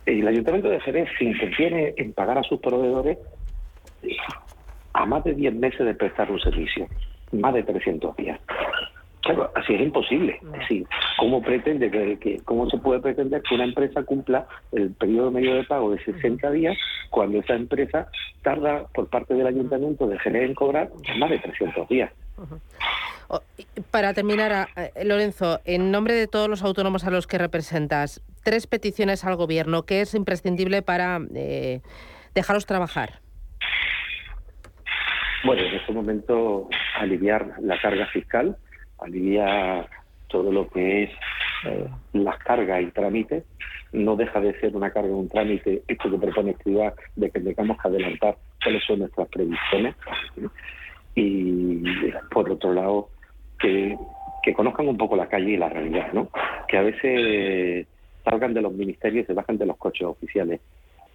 El 0.06 0.28
Ayuntamiento 0.28 0.70
de 0.70 0.80
Jerez 0.82 1.10
se 1.18 1.26
interviene 1.26 1.94
en 1.98 2.14
pagar 2.14 2.38
a 2.38 2.44
sus 2.44 2.60
proveedores 2.60 3.18
a 4.96 5.06
más 5.06 5.24
de 5.24 5.34
10 5.34 5.54
meses 5.56 5.86
de 5.86 5.94
prestar 5.94 6.32
un 6.32 6.40
servicio. 6.40 6.88
más 7.32 7.54
de 7.54 7.64
300 7.64 8.16
días. 8.16 8.40
Claro, 9.22 9.52
así 9.56 9.74
es 9.74 9.82
imposible. 9.82 10.40
Es 10.54 10.60
decir, 10.60 10.88
¿cómo, 11.18 11.42
pretende 11.42 11.90
que, 11.92 12.40
¿cómo 12.46 12.70
se 12.70 12.78
puede 12.78 13.02
pretender 13.02 13.42
que 13.42 13.56
una 13.56 13.66
empresa 13.66 14.04
cumpla 14.04 14.48
el 14.72 14.92
periodo 14.92 15.32
medio 15.32 15.56
de 15.56 15.64
pago 15.64 15.92
de 15.92 16.04
60 16.04 16.50
días 16.52 16.78
cuando 17.10 17.40
esa 17.40 17.56
empresa 17.56 18.08
tarda 18.44 18.86
por 18.94 19.08
parte 19.10 19.34
del 19.34 19.48
ayuntamiento 19.48 20.08
de 20.08 20.20
generar 20.20 20.48
en 20.48 20.54
cobrar 20.54 20.90
más 21.18 21.30
de 21.30 21.40
300 21.40 21.90
días? 21.90 22.12
Para 23.90 24.14
terminar, 24.14 24.68
Lorenzo, 25.04 25.60
en 25.66 25.92
nombre 25.92 26.14
de 26.14 26.28
todos 26.28 26.48
los 26.48 26.62
autónomos 26.62 27.04
a 27.04 27.10
los 27.10 27.26
que 27.26 27.40
representas, 27.40 28.22
tres 28.44 28.68
peticiones 28.68 29.26
al 29.26 29.36
Gobierno 29.36 29.84
que 29.84 30.02
es 30.02 30.14
imprescindible 30.14 30.84
para 30.84 31.20
eh, 31.34 31.82
dejaros 32.36 32.68
trabajar. 32.68 33.25
Bueno, 35.46 35.62
en 35.62 35.76
este 35.76 35.94
momento 35.94 36.68
aliviar 36.98 37.54
la 37.62 37.80
carga 37.80 38.08
fiscal, 38.08 38.58
aliviar 38.98 39.88
todo 40.28 40.52
lo 40.52 40.68
que 40.70 41.04
es 41.04 41.12
eh, 41.66 41.88
las 42.14 42.40
cargas 42.40 42.82
y 42.82 42.88
trámites. 42.88 43.44
No 43.94 44.16
deja 44.16 44.42
de 44.42 44.60
ser 44.60 44.76
una 44.76 44.90
carga, 44.90 45.16
un 45.16 45.30
trámite, 45.30 45.84
esto 45.88 46.10
que 46.10 46.18
propone 46.18 46.52
Escribá, 46.52 46.96
de 47.16 47.30
que 47.30 47.40
tengamos 47.40 47.78
que 47.80 47.88
adelantar 47.88 48.38
cuáles 48.64 48.84
son 48.86 49.00
nuestras 49.00 49.28
previsiones. 49.28 49.96
Y 51.14 51.84
por 52.32 52.50
otro 52.50 52.74
lado, 52.74 53.10
que, 53.60 53.96
que 54.42 54.54
conozcan 54.54 54.88
un 54.88 54.98
poco 54.98 55.16
la 55.16 55.30
calle 55.30 55.52
y 55.52 55.58
la 55.58 55.70
realidad, 55.70 56.12
¿no? 56.12 56.28
Que 56.68 56.78
a 56.78 56.82
veces 56.82 57.88
salgan 58.24 58.56
de 58.56 58.64
los 58.64 58.74
ministerios 58.74 59.26
y 59.26 59.28
se 59.28 59.34
bajan 59.34 59.60
de 59.60 59.68
los 59.68 59.78
coches 59.78 60.08
oficiales. 60.08 60.60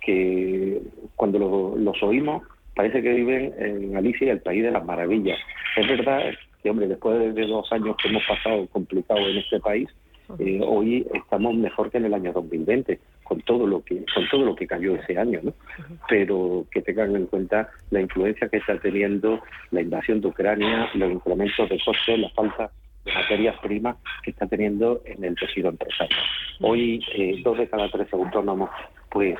Que 0.00 0.80
cuando 1.16 1.74
los 1.76 2.02
oímos 2.04 2.44
parece 2.80 3.02
que 3.02 3.12
viven 3.12 3.52
en 3.58 3.94
Alicia 3.94 4.32
el 4.32 4.40
país 4.40 4.62
de 4.62 4.70
las 4.70 4.82
maravillas. 4.82 5.38
Es 5.76 5.86
verdad 5.86 6.30
que, 6.62 6.70
hombre, 6.70 6.88
después 6.88 7.34
de 7.34 7.46
dos 7.46 7.70
años 7.72 7.94
que 8.02 8.08
hemos 8.08 8.22
pasado 8.26 8.66
complicados 8.68 9.28
en 9.28 9.36
este 9.36 9.60
país, 9.60 9.86
eh, 10.38 10.60
hoy 10.66 11.06
estamos 11.12 11.54
mejor 11.56 11.90
que 11.90 11.98
en 11.98 12.06
el 12.06 12.14
año 12.14 12.32
2020 12.32 12.98
con 13.22 13.42
todo 13.42 13.66
lo 13.66 13.84
que 13.84 14.02
con 14.14 14.26
todo 14.30 14.46
lo 14.46 14.54
que 14.54 14.66
cayó 14.66 14.94
ese 14.94 15.18
año 15.18 15.40
no 15.42 15.52
pero 16.08 16.64
que 16.70 16.82
tengan 16.82 17.16
en 17.16 17.26
cuenta 17.26 17.68
la 17.90 18.00
influencia 18.00 18.48
que 18.48 18.58
está 18.58 18.78
teniendo 18.78 19.40
la 19.72 19.80
invasión 19.80 20.20
de 20.20 20.28
Ucrania 20.28 20.88
los 20.94 21.10
incrementos 21.10 21.68
de 21.68 21.80
costes 21.84 22.16
la 22.16 22.28
falta 22.30 22.70
de 23.04 23.12
materias 23.12 23.56
primas 23.60 23.96
que 24.22 24.30
está 24.30 24.46
teniendo 24.46 25.02
en 25.04 25.24
el 25.24 25.34
tejido 25.34 25.68
empresario 25.68 26.16
hoy 26.60 27.04
eh, 27.12 27.40
dos 27.42 27.58
de 27.58 27.68
cada 27.68 27.90
tres 27.90 28.06
autónomos 28.12 28.70
pues 29.10 29.36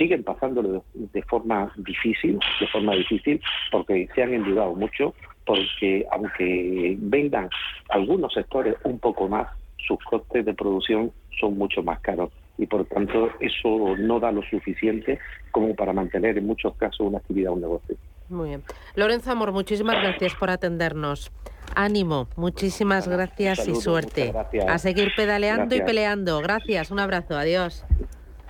siguen 0.00 0.24
pasándolo 0.24 0.82
de, 0.94 1.22
forma 1.24 1.70
difícil, 1.76 2.38
de 2.58 2.66
forma 2.68 2.94
difícil, 2.94 3.38
porque 3.70 4.08
se 4.14 4.22
han 4.22 4.32
endeudado 4.32 4.74
mucho, 4.74 5.14
porque 5.44 6.06
aunque 6.10 6.96
vendan 6.98 7.50
algunos 7.90 8.32
sectores 8.32 8.76
un 8.84 8.98
poco 8.98 9.28
más, 9.28 9.46
sus 9.86 9.98
costes 10.04 10.46
de 10.46 10.54
producción 10.54 11.12
son 11.38 11.58
mucho 11.58 11.82
más 11.82 12.00
caros 12.00 12.30
y 12.56 12.66
por 12.66 12.86
tanto 12.86 13.30
eso 13.40 13.94
no 13.98 14.20
da 14.20 14.32
lo 14.32 14.42
suficiente 14.42 15.18
como 15.50 15.74
para 15.74 15.92
mantener 15.92 16.38
en 16.38 16.46
muchos 16.46 16.74
casos 16.76 17.00
una 17.00 17.18
actividad, 17.18 17.52
un 17.52 17.60
negocio. 17.60 17.96
Muy 18.30 18.50
bien. 18.50 18.62
Lorenzo 18.94 19.32
Amor, 19.32 19.52
muchísimas 19.52 19.96
gracias 19.96 20.34
por 20.34 20.50
atendernos. 20.50 21.30
Ánimo, 21.74 22.28
muchísimas 22.36 23.06
gracias 23.06 23.68
y 23.68 23.74
suerte. 23.74 24.32
A 24.66 24.78
seguir 24.78 25.12
pedaleando 25.14 25.74
y 25.74 25.82
peleando. 25.82 26.40
Gracias, 26.40 26.90
un 26.90 27.00
abrazo, 27.00 27.36
adiós. 27.36 27.84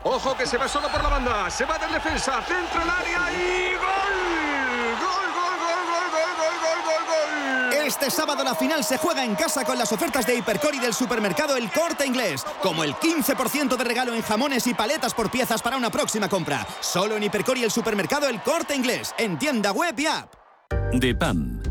Ojo 0.03 0.35
que 0.37 0.47
se 0.47 0.57
va 0.57 0.67
solo 0.67 0.89
por 0.89 1.03
la 1.03 1.11
banda. 1.11 1.51
Se 1.51 1.65
va 1.65 1.79
de 1.79 1.87
defensa, 1.89 2.43
centro 2.43 2.83
el 2.83 2.89
área 2.89 3.33
y 3.33 3.75
gol. 3.75 4.31
Gol, 4.99 5.27
gol, 5.35 5.57
gol, 5.61 5.83
gol, 5.91 6.07
gol, 6.11 6.33
gol, 6.39 6.55
gol, 6.63 6.81
gol, 6.85 7.71
gol. 7.71 7.87
Este 7.87 8.11
sábado 8.11 8.43
la 8.43 8.55
final 8.55 8.83
se 8.83 8.97
juega 8.97 9.25
en 9.25 9.35
casa 9.35 9.65
con 9.65 9.77
las 9.77 9.93
ofertas 9.93 10.27
de 10.27 10.37
Hipercor 10.37 10.75
y 10.75 10.79
del 10.79 10.95
supermercado 10.95 11.55
El 11.57 11.71
Corte 11.71 12.07
Inglés. 12.07 12.47
Como 12.63 12.83
el 12.83 12.95
15% 12.95 13.77
de 13.77 13.85
regalo 13.85 14.15
en 14.15 14.23
jamones 14.23 14.67
y 14.67 14.75
paletas 14.75 15.13
por 15.13 15.31
piezas 15.31 15.61
para 15.61 15.77
una 15.77 15.91
próxima 15.91 16.29
compra. 16.29 16.67
Solo 16.81 17.17
en 17.17 17.25
Hipercor 17.25 17.59
y 17.59 17.65
el 17.65 17.71
supermercado 17.71 18.27
El 18.27 18.41
Corte 18.43 18.75
Inglés. 18.75 19.15
En 19.19 19.39
tienda 19.39 19.73
web 19.73 19.99
y 19.99 20.07
app. 20.07 20.33
DEPAM, 20.93 21.60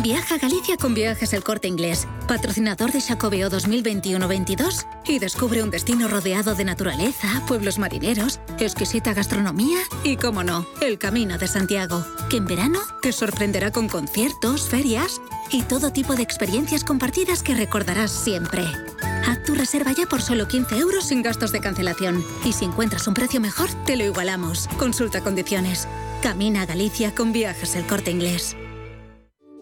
Viaja 0.00 0.36
a 0.36 0.38
Galicia 0.38 0.78
con 0.78 0.94
Viajes 0.94 1.34
El 1.34 1.44
Corte 1.44 1.68
Inglés, 1.68 2.08
patrocinador 2.26 2.92
de 2.92 3.00
Xacobeo 3.00 3.50
2021-22 3.50 4.86
y 5.06 5.18
descubre 5.18 5.62
un 5.62 5.70
destino 5.70 6.08
rodeado 6.08 6.54
de 6.54 6.64
naturaleza, 6.64 7.28
pueblos 7.46 7.78
marineros, 7.78 8.40
exquisita 8.58 9.12
gastronomía 9.12 9.78
y, 10.02 10.16
como 10.16 10.44
no, 10.44 10.66
el 10.80 10.98
Camino 10.98 11.36
de 11.36 11.46
Santiago, 11.46 12.04
que 12.30 12.38
en 12.38 12.46
verano 12.46 12.80
te 13.02 13.12
sorprenderá 13.12 13.70
con 13.70 13.88
conciertos, 13.88 14.66
ferias 14.66 15.20
y 15.50 15.62
todo 15.62 15.92
tipo 15.92 16.16
de 16.16 16.22
experiencias 16.22 16.84
compartidas 16.84 17.42
que 17.42 17.54
recordarás 17.54 18.10
siempre. 18.10 18.64
Haz 19.26 19.44
tu 19.44 19.54
reserva 19.54 19.92
ya 19.92 20.06
por 20.06 20.22
solo 20.22 20.48
15 20.48 20.78
euros 20.78 21.04
sin 21.04 21.22
gastos 21.22 21.52
de 21.52 21.60
cancelación. 21.60 22.24
Y 22.44 22.54
si 22.54 22.64
encuentras 22.64 23.06
un 23.06 23.14
precio 23.14 23.40
mejor, 23.40 23.68
te 23.84 23.96
lo 23.96 24.04
igualamos. 24.04 24.68
Consulta 24.78 25.20
condiciones. 25.20 25.86
Camina 26.22 26.62
a 26.62 26.66
Galicia 26.66 27.14
con 27.14 27.32
Viajes 27.32 27.76
El 27.76 27.86
Corte 27.86 28.10
Inglés. 28.10 28.56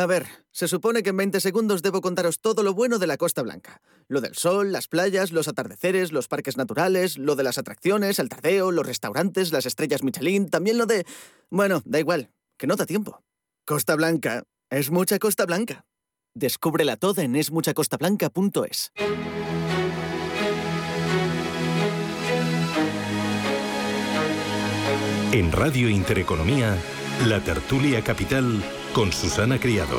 A 0.00 0.06
ver, 0.06 0.26
se 0.50 0.66
supone 0.66 1.02
que 1.02 1.10
en 1.10 1.18
20 1.18 1.40
segundos 1.40 1.82
debo 1.82 2.00
contaros 2.00 2.40
todo 2.40 2.62
lo 2.62 2.72
bueno 2.72 2.98
de 2.98 3.06
la 3.06 3.18
Costa 3.18 3.42
Blanca. 3.42 3.82
Lo 4.08 4.22
del 4.22 4.34
sol, 4.34 4.72
las 4.72 4.88
playas, 4.88 5.30
los 5.30 5.46
atardeceres, 5.46 6.10
los 6.10 6.26
parques 6.26 6.56
naturales, 6.56 7.18
lo 7.18 7.36
de 7.36 7.42
las 7.42 7.58
atracciones, 7.58 8.18
el 8.18 8.30
tardeo, 8.30 8.70
los 8.70 8.86
restaurantes, 8.86 9.52
las 9.52 9.66
estrellas 9.66 10.02
Michelin, 10.02 10.48
también 10.48 10.78
lo 10.78 10.86
de... 10.86 11.04
Bueno, 11.50 11.82
da 11.84 11.98
igual, 11.98 12.30
que 12.56 12.66
no 12.66 12.76
da 12.76 12.86
tiempo. 12.86 13.22
Costa 13.66 13.94
Blanca, 13.94 14.44
es 14.70 14.90
mucha 14.90 15.18
Costa 15.18 15.44
Blanca. 15.44 15.84
Descúbrela 16.34 16.96
toda 16.96 17.22
en 17.22 17.36
esmuchacostablanca.es. 17.36 18.92
En 25.32 25.52
Radio 25.52 25.90
Intereconomía, 25.90 26.78
la 27.26 27.38
tertulia 27.40 28.02
capital 28.02 28.62
con 28.94 29.12
Susana 29.12 29.58
Criado. 29.58 29.98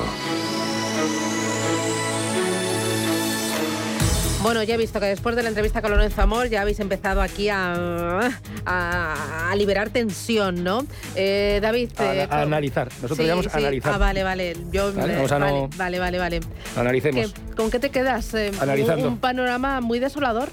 Bueno, 4.42 4.64
ya 4.64 4.74
he 4.74 4.78
visto 4.78 5.00
que 5.00 5.06
después 5.06 5.36
de 5.36 5.44
la 5.44 5.50
entrevista 5.50 5.84
con 5.84 5.92
Lorenzo 5.92 6.20
Amor 6.24 6.50
ya 6.50 6.62
habéis 6.62 6.80
empezado 6.80 7.22
aquí 7.22 7.50
a, 7.50 8.32
a, 8.66 9.54
liberar 9.56 9.92
tensión, 9.92 10.64
¿no? 10.64 10.84
Eh, 11.16 11.60
David. 11.62 11.92
A, 11.98 12.16
eh, 12.16 12.28
analizar. 12.32 12.88
Nosotros 12.88 13.18
sí, 13.18 13.24
llamamos 13.24 13.54
analizar. 13.54 13.94
Ah, 13.94 13.98
vale, 14.00 14.24
vale. 14.24 14.58
Yo, 14.72 14.92
vale, 14.92 15.16
vale, 15.28 15.70
vale, 15.78 16.00
vale, 16.00 16.18
vale, 16.18 16.40
Analicemos. 16.76 17.34
¿Con 17.56 17.70
qué 17.70 17.78
te 17.78 17.92
quedas? 17.92 18.34
Eh, 18.34 18.52
Analizando. 18.60 19.08
Un 19.08 19.18
panorama 19.18 19.80
muy 19.80 20.00
desolador. 20.00 20.50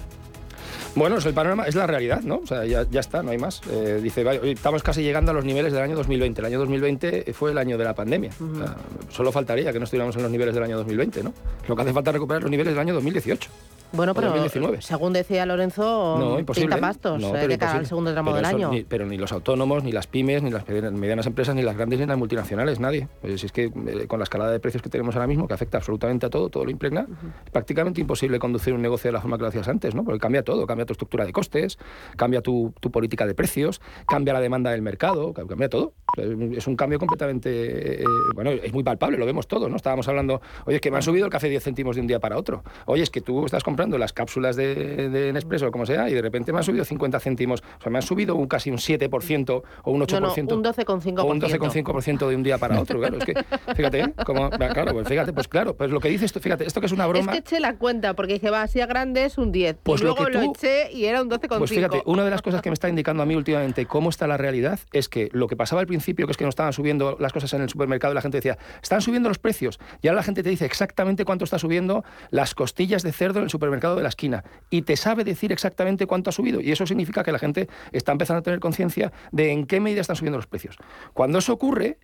Bueno, 0.98 1.18
es 1.18 1.26
el 1.26 1.32
panorama, 1.32 1.62
es 1.62 1.76
la 1.76 1.86
realidad, 1.86 2.22
¿no? 2.22 2.38
O 2.38 2.46
sea, 2.46 2.64
ya, 2.64 2.84
ya 2.90 2.98
está, 2.98 3.22
no 3.22 3.30
hay 3.30 3.38
más. 3.38 3.60
Eh, 3.70 4.00
dice, 4.02 4.26
estamos 4.50 4.82
casi 4.82 5.00
llegando 5.00 5.30
a 5.30 5.34
los 5.34 5.44
niveles 5.44 5.72
del 5.72 5.82
año 5.82 5.94
2020. 5.94 6.40
El 6.40 6.46
año 6.46 6.58
2020 6.58 7.32
fue 7.34 7.52
el 7.52 7.58
año 7.58 7.78
de 7.78 7.84
la 7.84 7.94
pandemia. 7.94 8.32
o 8.40 8.58
sea, 8.58 8.76
solo 9.08 9.30
faltaría 9.30 9.72
que 9.72 9.78
no 9.78 9.84
estuviéramos 9.84 10.16
en 10.16 10.22
los 10.22 10.32
niveles 10.32 10.54
del 10.54 10.64
año 10.64 10.76
2020, 10.78 11.22
¿no? 11.22 11.32
Lo 11.68 11.76
que 11.76 11.82
hace 11.82 11.92
falta 11.92 12.10
es 12.10 12.14
recuperar 12.14 12.42
los 12.42 12.50
niveles 12.50 12.72
del 12.72 12.80
año 12.80 12.94
2018. 12.94 13.48
Bueno, 13.92 14.14
pero 14.14 14.28
2019. 14.28 14.82
según 14.82 15.12
decía 15.12 15.46
Lorenzo, 15.46 16.16
No, 16.18 16.38
imposible. 16.38 16.68
30 16.68 16.86
pastos 16.86 17.20
No, 17.20 17.34
eh, 17.34 17.48
de 17.48 17.58
cara 17.58 17.72
al 17.78 17.86
segundo 17.86 18.12
tramo 18.12 18.32
Pero 18.32 18.36
del 18.36 18.44
eso 18.46 18.56
año. 18.56 18.70
ni- 18.70 18.84
pero 18.84 19.06
ni 19.06 19.16
los 19.16 19.32
autónomos, 19.32 19.82
ni 19.82 19.92
las 19.92 20.06
pymes, 20.06 20.42
ni 20.42 20.50
las 20.50 20.68
medianas 20.68 21.26
empresas, 21.26 21.54
ni 21.54 21.62
las 21.62 21.76
grandes, 21.76 21.98
ni 21.98 22.06
las 22.06 22.18
multinacionales, 22.18 22.80
nadie. 22.80 23.08
Pues 23.22 23.40
si 23.40 23.46
es 23.46 23.52
que 23.52 23.64
eh, 23.64 24.06
con 24.06 24.18
la 24.18 24.24
escalada 24.24 24.52
de 24.52 24.60
precios 24.60 24.82
que 24.82 24.90
tenemos 24.90 25.14
ahora 25.16 25.26
mismo, 25.26 25.48
que 25.48 25.54
afecta 25.54 25.78
absolutamente 25.78 26.26
a 26.26 26.30
todo, 26.30 26.50
todo 26.50 26.64
lo 26.66 26.70
impregna, 26.70 27.06
es 27.46 27.50
prácticamente 27.50 28.00
imposible 28.00 28.38
conducir 28.38 28.74
un 28.74 28.82
negocio 28.82 29.08
de 29.08 29.12
la 29.12 29.20
forma 29.20 29.36
que 29.38 29.42
lo 29.42 29.48
hacías 29.48 29.68
antes, 29.68 29.94
¿no? 29.94 30.04
Porque 30.04 30.20
cambia 30.20 30.42
todo, 30.42 30.66
cambia 30.66 30.84
tu 30.84 30.92
estructura 30.92 31.24
de 31.24 31.32
costes, 31.32 31.78
cambia 32.16 32.42
tu, 32.42 32.74
tu 32.80 32.90
política 32.90 33.26
de 33.26 33.34
precios, 33.34 33.80
cambia 34.06 34.34
la 34.34 34.40
demanda 34.40 34.70
del 34.70 34.82
mercado, 34.82 35.32
ca- 35.32 35.46
cambia 35.46 35.68
todo. 35.70 35.94
O 36.16 36.20
sea, 36.20 36.24
Es 36.58 36.66
un 36.66 36.76
cambio 36.76 36.98
completamente, 36.98 38.02
eh, 38.02 38.04
bueno, 38.34 38.50
es 38.50 38.72
muy 38.72 38.82
palpable, 38.82 39.16
lo 39.16 39.24
vemos 39.26 39.46
todo, 39.48 39.68
¿no? 39.68 39.76
Estábamos 39.76 40.08
hablando, 40.08 40.40
oye, 40.66 40.76
es 40.76 40.80
que 40.82 40.90
me 40.90 40.96
han 40.98 41.02
subido 41.02 41.24
el 41.24 41.30
café 41.30 41.48
10 41.48 41.62
céntimos 41.64 41.96
de 41.96 42.02
un 42.02 42.06
día 42.06 42.18
para 42.20 42.36
otro. 42.36 42.62
Oye, 42.86 43.02
es 43.02 43.10
que 43.10 43.20
tú 43.22 43.46
estás 43.46 43.62
comprando 43.62 43.77
las 43.86 44.12
cápsulas 44.12 44.56
de, 44.56 45.08
de 45.08 45.32
Nespresso 45.32 45.68
o 45.68 45.70
como 45.70 45.86
sea 45.86 46.08
y 46.10 46.14
de 46.14 46.22
repente 46.22 46.52
me 46.52 46.58
han 46.58 46.64
subido 46.64 46.84
50 46.84 47.20
céntimos, 47.20 47.62
o 47.78 47.82
sea, 47.82 47.90
me 47.92 47.98
han 47.98 48.02
subido 48.02 48.34
un 48.34 48.48
casi 48.48 48.70
un 48.70 48.78
7% 48.78 49.62
o 49.84 49.90
un 49.90 50.00
8%. 50.00 50.20
No, 50.20 50.20
no, 50.20 50.56
un 50.56 50.64
12,5%. 50.64 51.20
O 51.20 51.24
un 51.26 51.40
12,5% 51.40 52.28
de 52.28 52.36
un 52.36 52.42
día 52.42 52.58
para 52.58 52.80
otro, 52.80 52.98
claro. 52.98 53.18
Es 53.18 53.24
que, 53.24 53.34
fíjate, 53.76 54.00
¿eh? 54.00 54.14
Como, 54.26 54.50
claro, 54.50 54.92
pues 54.92 55.08
fíjate, 55.08 55.32
pues 55.32 55.48
claro, 55.48 55.76
pues 55.76 55.90
lo 55.90 56.00
que 56.00 56.08
dices 56.08 56.32
tú, 56.32 56.40
fíjate, 56.40 56.66
esto 56.66 56.80
que 56.80 56.86
es 56.86 56.92
una 56.92 57.04
Es 57.04 57.10
broma. 57.10 57.32
que 57.32 57.38
eché 57.38 57.60
la 57.60 57.76
cuenta, 57.76 58.14
porque 58.14 58.34
dije, 58.34 58.50
va, 58.50 58.62
así 58.62 58.80
a 58.80 58.86
grande 58.86 59.24
es 59.24 59.38
un 59.38 59.52
10. 59.52 59.78
Pues 59.82 60.00
y 60.00 60.04
lo 60.04 60.14
luego 60.14 60.28
lo, 60.28 60.40
eché 60.40 60.90
y 60.92 61.04
era 61.04 61.22
un 61.22 61.30
12,5. 61.30 61.58
Pues 61.58 61.70
fíjate, 61.70 62.02
una 62.06 62.24
de 62.24 62.30
las 62.30 62.42
cosas 62.42 62.62
que 62.62 62.70
me 62.70 62.74
está 62.74 62.88
indicando 62.88 63.22
a 63.22 63.26
mí 63.26 63.36
últimamente 63.36 63.86
cómo 63.86 64.10
está 64.10 64.26
la 64.26 64.36
realidad 64.36 64.80
es 64.92 65.08
que 65.08 65.28
lo 65.32 65.46
que 65.46 65.56
pasaba 65.56 65.80
al 65.80 65.86
principio, 65.86 66.26
que 66.26 66.32
es 66.32 66.36
que 66.36 66.44
no 66.44 66.50
estaban 66.50 66.72
subiendo 66.72 67.16
las 67.20 67.32
cosas 67.32 67.52
en 67.54 67.62
el 67.62 67.68
supermercado 67.68 68.12
y 68.12 68.16
la 68.16 68.22
gente 68.22 68.38
decía, 68.38 68.58
están 68.82 69.00
subiendo 69.00 69.28
los 69.28 69.38
precios. 69.38 69.78
Y 70.02 70.08
ahora 70.08 70.16
la 70.16 70.22
gente 70.24 70.42
te 70.42 70.50
dice 70.50 70.64
exactamente 70.64 71.24
cuánto 71.24 71.44
está 71.44 71.58
subiendo 71.58 72.04
las 72.30 72.54
costillas 72.54 73.02
de 73.02 73.12
cerdo 73.12 73.38
en 73.38 73.44
el 73.44 73.50
supermercado 73.50 73.67
de 73.70 74.02
la 74.02 74.08
esquina. 74.08 74.44
Y 74.70 74.82
te 74.82 74.96
sabe 74.96 75.24
decir 75.24 75.52
exactamente 75.52 76.06
cuánto 76.06 76.30
ha 76.30 76.32
subido. 76.32 76.60
Y 76.60 76.72
eso 76.72 76.86
significa 76.86 77.22
que 77.22 77.32
la 77.32 77.38
gente 77.38 77.68
está 77.92 78.12
empezando 78.12 78.38
a 78.40 78.42
tener 78.42 78.60
conciencia 78.60 79.12
de 79.32 79.52
en 79.52 79.66
qué 79.66 79.80
medida 79.80 80.00
están 80.00 80.16
subiendo 80.16 80.38
los 80.38 80.46
precios. 80.46 80.76
Cuando 81.14 81.38
eso 81.38 81.52
ocurre, 81.52 81.98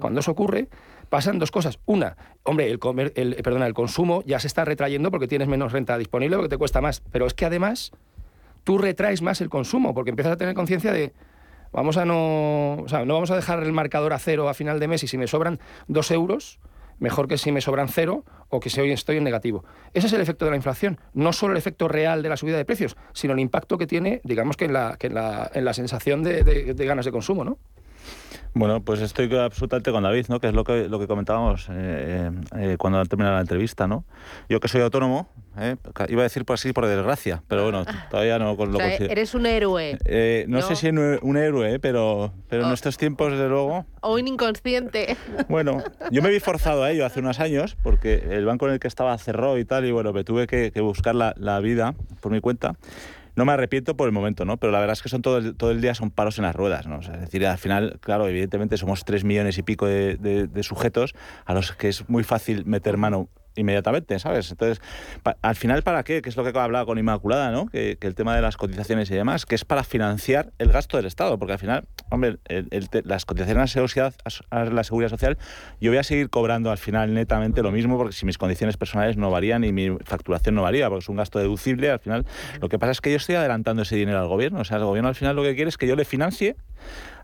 cuando 0.00 0.20
eso 0.20 0.30
ocurre, 0.30 0.68
pasan 1.08 1.38
dos 1.38 1.50
cosas. 1.50 1.78
Una, 1.86 2.16
hombre, 2.42 2.70
el, 2.70 2.78
comer, 2.78 3.12
el, 3.16 3.34
perdona, 3.36 3.66
el 3.66 3.74
consumo 3.74 4.22
ya 4.26 4.40
se 4.40 4.46
está 4.46 4.64
retrayendo 4.64 5.10
porque 5.10 5.28
tienes 5.28 5.48
menos 5.48 5.72
renta 5.72 5.98
disponible, 5.98 6.36
porque 6.36 6.50
te 6.50 6.58
cuesta 6.58 6.80
más. 6.80 7.02
Pero 7.12 7.26
es 7.26 7.34
que 7.34 7.46
además 7.46 7.92
tú 8.64 8.78
retraes 8.78 9.22
más 9.22 9.40
el 9.40 9.48
consumo, 9.48 9.94
porque 9.94 10.10
empiezas 10.10 10.32
a 10.32 10.36
tener 10.36 10.54
conciencia 10.54 10.92
de 10.92 11.12
vamos 11.72 11.96
a 11.96 12.04
no, 12.04 12.74
o 12.82 12.88
sea, 12.88 13.04
no 13.04 13.14
vamos 13.14 13.30
a 13.30 13.36
dejar 13.36 13.62
el 13.62 13.72
marcador 13.72 14.12
a 14.12 14.18
cero 14.18 14.48
a 14.48 14.54
final 14.54 14.80
de 14.80 14.88
mes 14.88 15.02
y 15.04 15.08
si 15.08 15.18
me 15.18 15.26
sobran 15.26 15.60
dos 15.88 16.10
euros, 16.10 16.58
mejor 16.98 17.28
que 17.28 17.38
si 17.38 17.52
me 17.52 17.60
sobran 17.60 17.88
cero 17.88 18.24
o 18.48 18.60
que 18.60 18.70
si 18.70 18.80
hoy 18.80 18.92
estoy 18.92 19.16
en 19.16 19.24
negativo. 19.24 19.64
Ese 19.92 20.06
es 20.06 20.12
el 20.12 20.20
efecto 20.20 20.44
de 20.44 20.52
la 20.52 20.56
inflación, 20.56 20.98
no 21.14 21.32
solo 21.32 21.52
el 21.52 21.58
efecto 21.58 21.88
real 21.88 22.22
de 22.22 22.28
la 22.28 22.36
subida 22.36 22.56
de 22.56 22.64
precios, 22.64 22.96
sino 23.12 23.34
el 23.34 23.40
impacto 23.40 23.78
que 23.78 23.86
tiene, 23.86 24.20
digamos 24.24 24.56
que 24.56 24.66
en 24.66 24.72
la, 24.72 24.96
que 24.98 25.08
en 25.08 25.14
la, 25.14 25.50
en 25.52 25.64
la 25.64 25.74
sensación 25.74 26.22
de, 26.22 26.74
ganas 26.78 27.04
de 27.04 27.12
consumo, 27.12 27.44
¿no? 27.44 27.58
Bueno, 28.54 28.80
pues 28.80 29.00
estoy 29.00 29.34
absolutamente 29.36 29.92
con 29.92 30.02
David, 30.02 30.26
¿no? 30.28 30.40
Que 30.40 30.48
es 30.48 30.54
lo 30.54 30.64
que, 30.64 30.88
lo 30.88 30.98
que 30.98 31.06
comentábamos 31.06 31.68
eh, 31.70 32.30
eh, 32.56 32.76
cuando 32.78 33.04
terminaba 33.04 33.36
la 33.36 33.42
entrevista, 33.42 33.86
¿no? 33.86 34.04
Yo 34.48 34.60
que 34.60 34.68
soy 34.68 34.80
autónomo, 34.80 35.28
¿eh? 35.58 35.76
iba 36.08 36.20
a 36.20 36.24
decir 36.24 36.44
por 36.44 36.54
así 36.54 36.72
por 36.72 36.86
desgracia, 36.86 37.42
pero 37.48 37.62
bueno, 37.64 37.84
todavía 38.10 38.38
no 38.38 38.56
con- 38.56 38.68
O 38.70 38.72
lo 38.72 38.78
sea, 38.78 38.88
considero. 38.88 39.12
eres 39.12 39.34
un 39.34 39.46
héroe. 39.46 39.98
Eh, 40.04 40.44
no, 40.48 40.58
¿no? 40.58 40.62
sé 40.66 40.76
si 40.76 40.88
un, 40.88 41.18
un 41.22 41.36
héroe, 41.36 41.78
pero, 41.78 42.32
pero 42.48 42.64
en 42.64 42.70
Oh. 42.70 42.74
estos 42.74 42.96
tiempos, 42.98 43.32
desde 43.32 43.48
luego, 43.48 43.86
O 44.00 44.14
un 44.14 44.28
inconsciente. 44.28 45.16
bueno, 45.48 45.82
yo 46.10 46.22
me 46.22 46.30
vi 46.30 46.40
forzado 46.40 46.82
a 46.84 46.90
ello 46.90 47.04
hace 47.06 47.20
unos 47.20 47.40
años 47.40 47.76
porque 47.82 48.14
el 48.30 48.44
banco 48.44 48.66
en 48.66 48.74
el 48.74 48.78
que 48.80 48.88
estaba 48.88 49.16
cerró 49.18 49.58
y 49.58 49.64
tal, 49.64 49.84
y 49.84 49.92
bueno, 49.92 50.12
me 50.12 50.24
tuve 50.24 50.46
que, 50.46 50.70
que 50.72 50.80
buscar 50.80 51.14
la, 51.14 51.34
la 51.36 51.60
vida 51.60 51.94
por 52.20 52.32
mi 52.32 52.40
cuenta. 52.40 52.74
No 53.34 53.44
me 53.44 53.52
arrepiento 53.52 53.98
por 53.98 54.06
el 54.08 54.12
momento, 54.12 54.46
¿no? 54.46 54.56
Pero 54.56 54.72
la 54.72 54.80
verdad 54.80 54.94
es 54.94 55.02
que 55.02 55.10
son 55.10 55.20
todo 55.20 55.36
el, 55.36 55.56
todo 55.56 55.70
el 55.70 55.82
día 55.82 55.94
son 55.94 56.10
palos 56.10 56.38
en 56.38 56.44
las 56.44 56.56
ruedas, 56.56 56.86
¿no? 56.86 57.00
O 57.00 57.02
sea, 57.02 57.16
es 57.16 57.20
decir, 57.20 57.46
al 57.46 57.58
final, 57.58 57.98
claro, 58.00 58.26
evidentemente 58.28 58.78
somos 58.78 59.04
tres 59.04 59.24
millones 59.24 59.58
y 59.58 59.62
pico 59.62 59.84
de, 59.86 60.16
de- 60.16 60.46
de 60.46 60.62
sujetos 60.62 61.14
a 61.44 61.52
los 61.52 61.72
que 61.72 61.88
es 61.90 62.08
muy 62.08 62.24
fácil 62.24 62.64
meter 62.64 62.96
mano 62.96 63.28
inmediatamente, 63.56 64.18
¿sabes? 64.18 64.50
Entonces, 64.50 64.80
al 65.42 65.56
final, 65.56 65.82
¿para 65.82 66.02
qué? 66.04 66.22
Que 66.22 66.28
es 66.28 66.36
lo 66.36 66.44
que 66.44 66.56
hablaba 66.58 66.84
con 66.86 66.98
Inmaculada, 66.98 67.50
¿no? 67.50 67.66
Que, 67.66 67.96
que 68.00 68.06
el 68.06 68.14
tema 68.14 68.34
de 68.36 68.42
las 68.42 68.56
cotizaciones 68.56 69.10
y 69.10 69.14
demás, 69.14 69.46
que 69.46 69.54
es 69.54 69.64
para 69.64 69.82
financiar 69.84 70.52
el 70.58 70.70
gasto 70.70 70.96
del 70.96 71.06
Estado, 71.06 71.38
porque 71.38 71.52
al 71.54 71.58
final, 71.58 71.84
hombre, 72.10 72.36
el- 72.48 72.68
las 73.04 73.24
cotizaciones 73.24 73.58
a 73.76 73.80
la, 73.80 73.88
seguridad, 73.88 74.14
a 74.50 74.64
la 74.64 74.84
seguridad 74.84 75.10
social, 75.10 75.38
yo 75.80 75.90
voy 75.90 75.98
a 75.98 76.02
seguir 76.02 76.30
cobrando 76.30 76.70
al 76.70 76.78
final 76.78 77.12
netamente 77.14 77.62
lo 77.62 77.72
mismo, 77.72 77.96
porque 77.96 78.12
si 78.12 78.26
mis 78.26 78.38
condiciones 78.38 78.76
personales 78.76 79.16
no 79.16 79.30
varían 79.30 79.64
y 79.64 79.72
mi 79.72 79.96
facturación 80.04 80.54
no 80.54 80.62
varía, 80.62 80.88
porque 80.88 81.02
es 81.02 81.08
un 81.08 81.16
gasto 81.16 81.38
deducible, 81.38 81.90
al 81.90 81.98
final, 82.00 82.24
lo 82.60 82.68
que 82.68 82.78
pasa 82.78 82.92
es 82.92 83.00
que 83.00 83.10
yo 83.10 83.16
estoy 83.16 83.34
adelantando 83.36 83.82
ese 83.82 83.96
dinero 83.96 84.18
al 84.20 84.28
gobierno, 84.28 84.60
o 84.60 84.64
sea, 84.64 84.76
el 84.78 84.84
gobierno 84.84 85.08
al 85.08 85.14
final 85.14 85.34
lo 85.36 85.42
que 85.42 85.54
quiere 85.54 85.68
es 85.68 85.78
que 85.78 85.86
yo 85.86 85.96
le 85.96 86.04
financie 86.04 86.56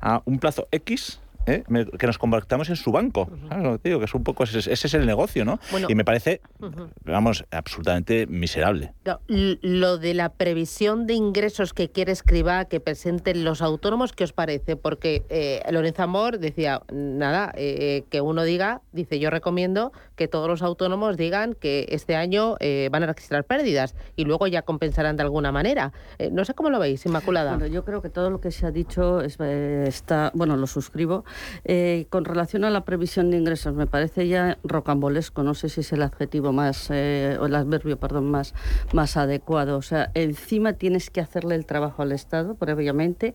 a 0.00 0.22
un 0.24 0.38
plazo 0.38 0.66
X 0.72 1.20
¿eh? 1.46 1.64
que 1.98 2.06
nos 2.06 2.18
convertamos 2.18 2.68
en 2.68 2.76
su 2.76 2.92
banco. 2.92 3.30
¿Sabes 3.48 3.64
lo 3.64 3.72
que 3.72 3.78
te 3.78 3.88
digo? 3.88 3.98
Que 3.98 4.06
es 4.06 4.14
un 4.14 4.24
poco 4.24 4.44
ese, 4.44 4.58
ese 4.58 4.72
es 4.72 4.94
el 4.94 5.06
negocio, 5.06 5.44
¿no? 5.44 5.58
Bueno. 5.70 5.88
y 5.90 5.94
me 5.94 6.04
parece, 6.04 6.40
vamos, 7.04 7.44
absolutamente 7.50 8.26
miserable. 8.26 8.94
Lo 9.26 9.98
de 9.98 10.14
la 10.14 10.30
previsión 10.30 11.06
de 11.06 11.14
ingresos 11.14 11.72
que 11.72 11.90
quiere 11.90 12.12
escriba 12.12 12.64
que 12.66 12.80
presenten 12.80 13.44
los 13.44 13.62
autónomos, 13.62 14.12
¿qué 14.12 14.24
os 14.24 14.32
parece? 14.32 14.76
Porque 14.76 15.24
eh, 15.28 15.62
Lorenzo 15.70 16.02
Amor 16.02 16.38
decía, 16.38 16.82
nada, 16.92 17.52
eh, 17.56 18.04
que 18.10 18.20
uno 18.20 18.44
diga, 18.44 18.82
dice, 18.92 19.18
yo 19.18 19.30
recomiendo 19.30 19.92
que 20.22 20.28
todos 20.28 20.46
los 20.46 20.62
autónomos 20.62 21.16
digan 21.16 21.54
que 21.54 21.86
este 21.88 22.14
año 22.14 22.54
eh, 22.60 22.88
van 22.92 23.02
a 23.02 23.06
registrar 23.06 23.42
pérdidas 23.42 23.96
y 24.14 24.24
luego 24.24 24.46
ya 24.46 24.62
compensarán 24.62 25.16
de 25.16 25.24
alguna 25.24 25.50
manera. 25.50 25.92
Eh, 26.18 26.30
no 26.30 26.44
sé 26.44 26.54
cómo 26.54 26.70
lo 26.70 26.78
veis, 26.78 27.04
Inmaculada. 27.06 27.56
Bueno, 27.56 27.66
yo 27.66 27.84
creo 27.84 28.02
que 28.02 28.08
todo 28.08 28.30
lo 28.30 28.40
que 28.40 28.52
se 28.52 28.64
ha 28.64 28.70
dicho 28.70 29.20
es, 29.20 29.36
eh, 29.40 29.82
está, 29.88 30.30
bueno, 30.32 30.56
lo 30.56 30.68
suscribo. 30.68 31.24
Eh, 31.64 32.06
con 32.08 32.24
relación 32.24 32.64
a 32.64 32.70
la 32.70 32.84
previsión 32.84 33.32
de 33.32 33.36
ingresos, 33.36 33.74
me 33.74 33.88
parece 33.88 34.28
ya 34.28 34.58
rocambolesco, 34.62 35.42
no 35.42 35.54
sé 35.54 35.68
si 35.68 35.80
es 35.80 35.92
el 35.92 36.02
adjetivo 36.02 36.52
más, 36.52 36.88
eh, 36.90 37.36
o 37.40 37.46
el 37.46 37.56
adverbio, 37.56 37.98
perdón, 37.98 38.30
más, 38.30 38.54
más 38.92 39.16
adecuado. 39.16 39.76
O 39.76 39.82
sea, 39.82 40.12
encima 40.14 40.74
tienes 40.74 41.10
que 41.10 41.20
hacerle 41.20 41.56
el 41.56 41.66
trabajo 41.66 42.02
al 42.02 42.12
Estado, 42.12 42.54
previamente, 42.54 43.34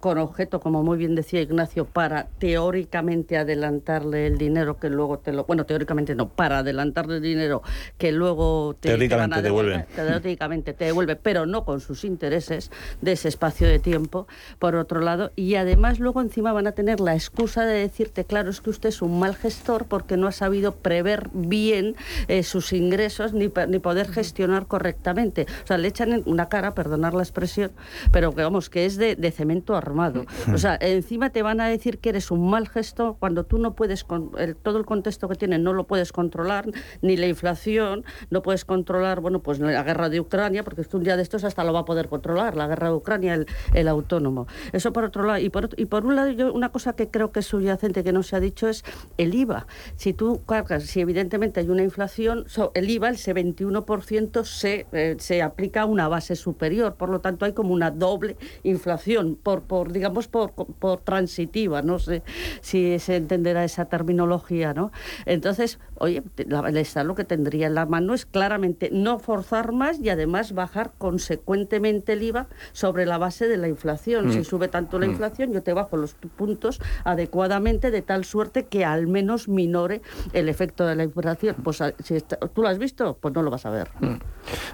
con 0.00 0.18
objeto, 0.18 0.60
como 0.60 0.84
muy 0.84 0.98
bien 0.98 1.16
decía 1.16 1.40
Ignacio, 1.40 1.84
para 1.84 2.28
teóricamente 2.38 3.36
adelantarle 3.38 4.28
el 4.28 4.38
dinero 4.38 4.78
que 4.78 4.88
luego 4.88 5.18
te 5.18 5.32
lo... 5.32 5.42
Bueno, 5.46 5.66
teóricamente 5.66 5.95
no, 6.14 6.28
para 6.28 6.58
adelantarle 6.58 7.16
el 7.16 7.22
dinero 7.22 7.62
que 7.98 8.12
luego 8.12 8.74
te, 8.78 8.88
te 8.88 8.88
van 8.88 8.98
Teóricamente 8.98 9.38
a 9.38 9.42
devuelven. 9.42 9.86
teóricamente 9.94 10.72
te 10.72 10.84
devuelve, 10.86 11.16
pero 11.16 11.46
no 11.46 11.64
con 11.64 11.80
sus 11.80 12.04
intereses 12.04 12.70
de 13.00 13.12
ese 13.12 13.28
espacio 13.28 13.66
de 13.68 13.78
tiempo, 13.78 14.26
por 14.58 14.74
otro 14.76 15.00
lado, 15.00 15.32
y 15.36 15.54
además 15.56 15.98
luego 15.98 16.20
encima 16.20 16.52
van 16.52 16.66
a 16.66 16.72
tener 16.72 17.00
la 17.00 17.14
excusa 17.14 17.64
de 17.64 17.74
decirte, 17.78 18.24
claro, 18.24 18.50
es 18.50 18.60
que 18.60 18.70
usted 18.70 18.88
es 18.90 19.02
un 19.02 19.18
mal 19.18 19.34
gestor 19.34 19.86
porque 19.86 20.16
no 20.16 20.26
ha 20.26 20.32
sabido 20.32 20.74
prever 20.74 21.28
bien 21.32 21.96
eh, 22.28 22.42
sus 22.42 22.72
ingresos 22.72 23.32
ni, 23.32 23.50
ni 23.68 23.78
poder 23.78 24.08
gestionar 24.08 24.66
correctamente. 24.66 25.46
O 25.64 25.66
sea, 25.66 25.78
le 25.78 25.88
echan 25.88 26.12
en 26.12 26.22
una 26.26 26.48
cara, 26.48 26.74
perdonar 26.74 27.14
la 27.14 27.22
expresión, 27.22 27.72
pero 28.12 28.34
que 28.34 28.42
vamos, 28.42 28.70
que 28.70 28.84
es 28.86 28.96
de, 28.96 29.16
de 29.16 29.30
cemento 29.30 29.74
armado. 29.76 30.24
O 30.52 30.58
sea, 30.58 30.76
encima 30.80 31.30
te 31.30 31.42
van 31.42 31.60
a 31.60 31.68
decir 31.68 31.98
que 31.98 32.10
eres 32.10 32.30
un 32.30 32.48
mal 32.50 32.68
gestor 32.68 33.16
cuando 33.18 33.44
tú 33.44 33.58
no 33.58 33.74
puedes, 33.74 34.04
con 34.04 34.30
el- 34.38 34.56
todo 34.56 34.78
el 34.78 34.84
contexto 34.84 35.28
que 35.28 35.34
tienen 35.36 35.62
no 35.62 35.72
lo 35.76 35.86
puedes 35.86 36.12
controlar, 36.12 36.66
ni 37.02 37.16
la 37.16 37.26
inflación, 37.26 38.04
no 38.30 38.42
puedes 38.42 38.64
controlar, 38.64 39.20
bueno, 39.20 39.40
pues 39.40 39.58
la 39.58 39.82
guerra 39.82 40.08
de 40.08 40.20
Ucrania, 40.20 40.64
porque 40.64 40.84
un 40.92 41.04
día 41.04 41.16
de 41.16 41.22
estos 41.22 41.44
hasta 41.44 41.62
lo 41.64 41.72
va 41.72 41.80
a 41.80 41.84
poder 41.84 42.08
controlar, 42.08 42.56
la 42.56 42.66
guerra 42.66 42.88
de 42.88 42.94
Ucrania, 42.94 43.34
el, 43.34 43.46
el 43.74 43.88
autónomo. 43.88 44.46
Eso 44.72 44.92
por 44.92 45.04
otro 45.04 45.24
lado. 45.24 45.38
Y 45.38 45.50
por, 45.50 45.68
y 45.76 45.86
por 45.86 46.06
un 46.06 46.16
lado, 46.16 46.30
yo 46.30 46.52
una 46.52 46.70
cosa 46.70 46.94
que 46.94 47.08
creo 47.08 47.32
que 47.32 47.40
es 47.40 47.46
subyacente 47.46 48.02
que 48.02 48.12
no 48.12 48.22
se 48.22 48.36
ha 48.36 48.40
dicho 48.40 48.68
es 48.68 48.84
el 49.18 49.34
IVA. 49.34 49.66
Si 49.96 50.12
tú 50.12 50.42
cargas, 50.46 50.84
si 50.84 51.00
evidentemente 51.00 51.60
hay 51.60 51.68
una 51.68 51.82
inflación, 51.82 52.46
el 52.74 52.90
IVA, 52.90 53.10
ese 53.10 53.34
21%, 53.34 54.44
se, 54.44 54.86
eh, 54.92 55.16
se 55.18 55.42
aplica 55.42 55.82
a 55.82 55.84
una 55.86 56.08
base 56.08 56.36
superior. 56.36 56.94
Por 56.94 57.08
lo 57.08 57.20
tanto, 57.20 57.44
hay 57.44 57.52
como 57.52 57.72
una 57.72 57.90
doble 57.90 58.36
inflación, 58.62 59.36
por, 59.42 59.62
por 59.62 59.92
digamos, 59.92 60.28
por, 60.28 60.52
por 60.52 61.00
transitiva. 61.00 61.82
No 61.82 61.98
sé 61.98 62.22
si 62.60 62.98
se 62.98 63.16
entenderá 63.16 63.64
esa 63.64 63.86
terminología, 63.86 64.72
¿no? 64.72 64.92
Entonces, 65.24 65.65
oye, 65.98 66.22
te- 66.34 66.44
la- 66.46 66.68
el 66.68 66.76
Estado 66.76 67.06
lo 67.06 67.14
que 67.14 67.24
tendría 67.24 67.66
en 67.66 67.74
la 67.74 67.86
mano 67.86 68.14
es 68.14 68.26
claramente 68.26 68.90
no 68.92 69.18
forzar 69.18 69.72
más 69.72 69.98
y 70.00 70.08
además 70.08 70.52
bajar 70.52 70.92
consecuentemente 70.98 72.12
el 72.14 72.22
IVA 72.22 72.46
sobre 72.72 73.06
la 73.06 73.18
base 73.18 73.48
de 73.48 73.56
la 73.56 73.68
inflación. 73.68 74.28
Mm. 74.28 74.32
Si 74.32 74.44
sube 74.44 74.68
tanto 74.68 74.98
la 74.98 75.06
Mm. 75.06 75.10
inflación, 75.10 75.52
yo 75.52 75.62
te 75.62 75.72
bajo 75.72 75.96
los 75.96 76.14
puntos 76.14 76.80
adecuadamente 77.04 77.90
de 77.90 78.02
tal 78.02 78.24
suerte 78.24 78.66
que 78.66 78.84
al 78.84 79.06
menos 79.06 79.48
minore 79.48 80.02
el 80.32 80.48
efecto 80.48 80.86
de 80.86 80.94
la 80.96 81.04
inflación. 81.04 81.56
Pues 81.62 81.80
a- 81.80 81.94
si 82.02 82.14
está- 82.16 82.36
tú 82.36 82.62
lo 82.62 82.68
has 82.68 82.78
visto, 82.78 83.18
pues 83.20 83.34
no 83.34 83.42
lo 83.42 83.50
vas 83.50 83.66
a 83.66 83.70
ver. 83.70 83.88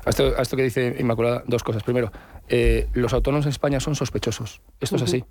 A 0.05 0.11
esto, 0.11 0.32
a 0.36 0.43
esto 0.43 0.57
que 0.57 0.62
dice 0.64 0.97
Inmaculada, 0.99 1.43
dos 1.47 1.62
cosas. 1.62 1.82
Primero, 1.82 2.11
eh, 2.49 2.88
los 2.95 3.12
autónomos 3.12 3.47
en 3.47 3.51
España 3.51 3.80
son 3.80 3.95
sospechosos. 3.95 4.61
Esto 4.80 4.97
es 4.97 5.03
así. 5.03 5.24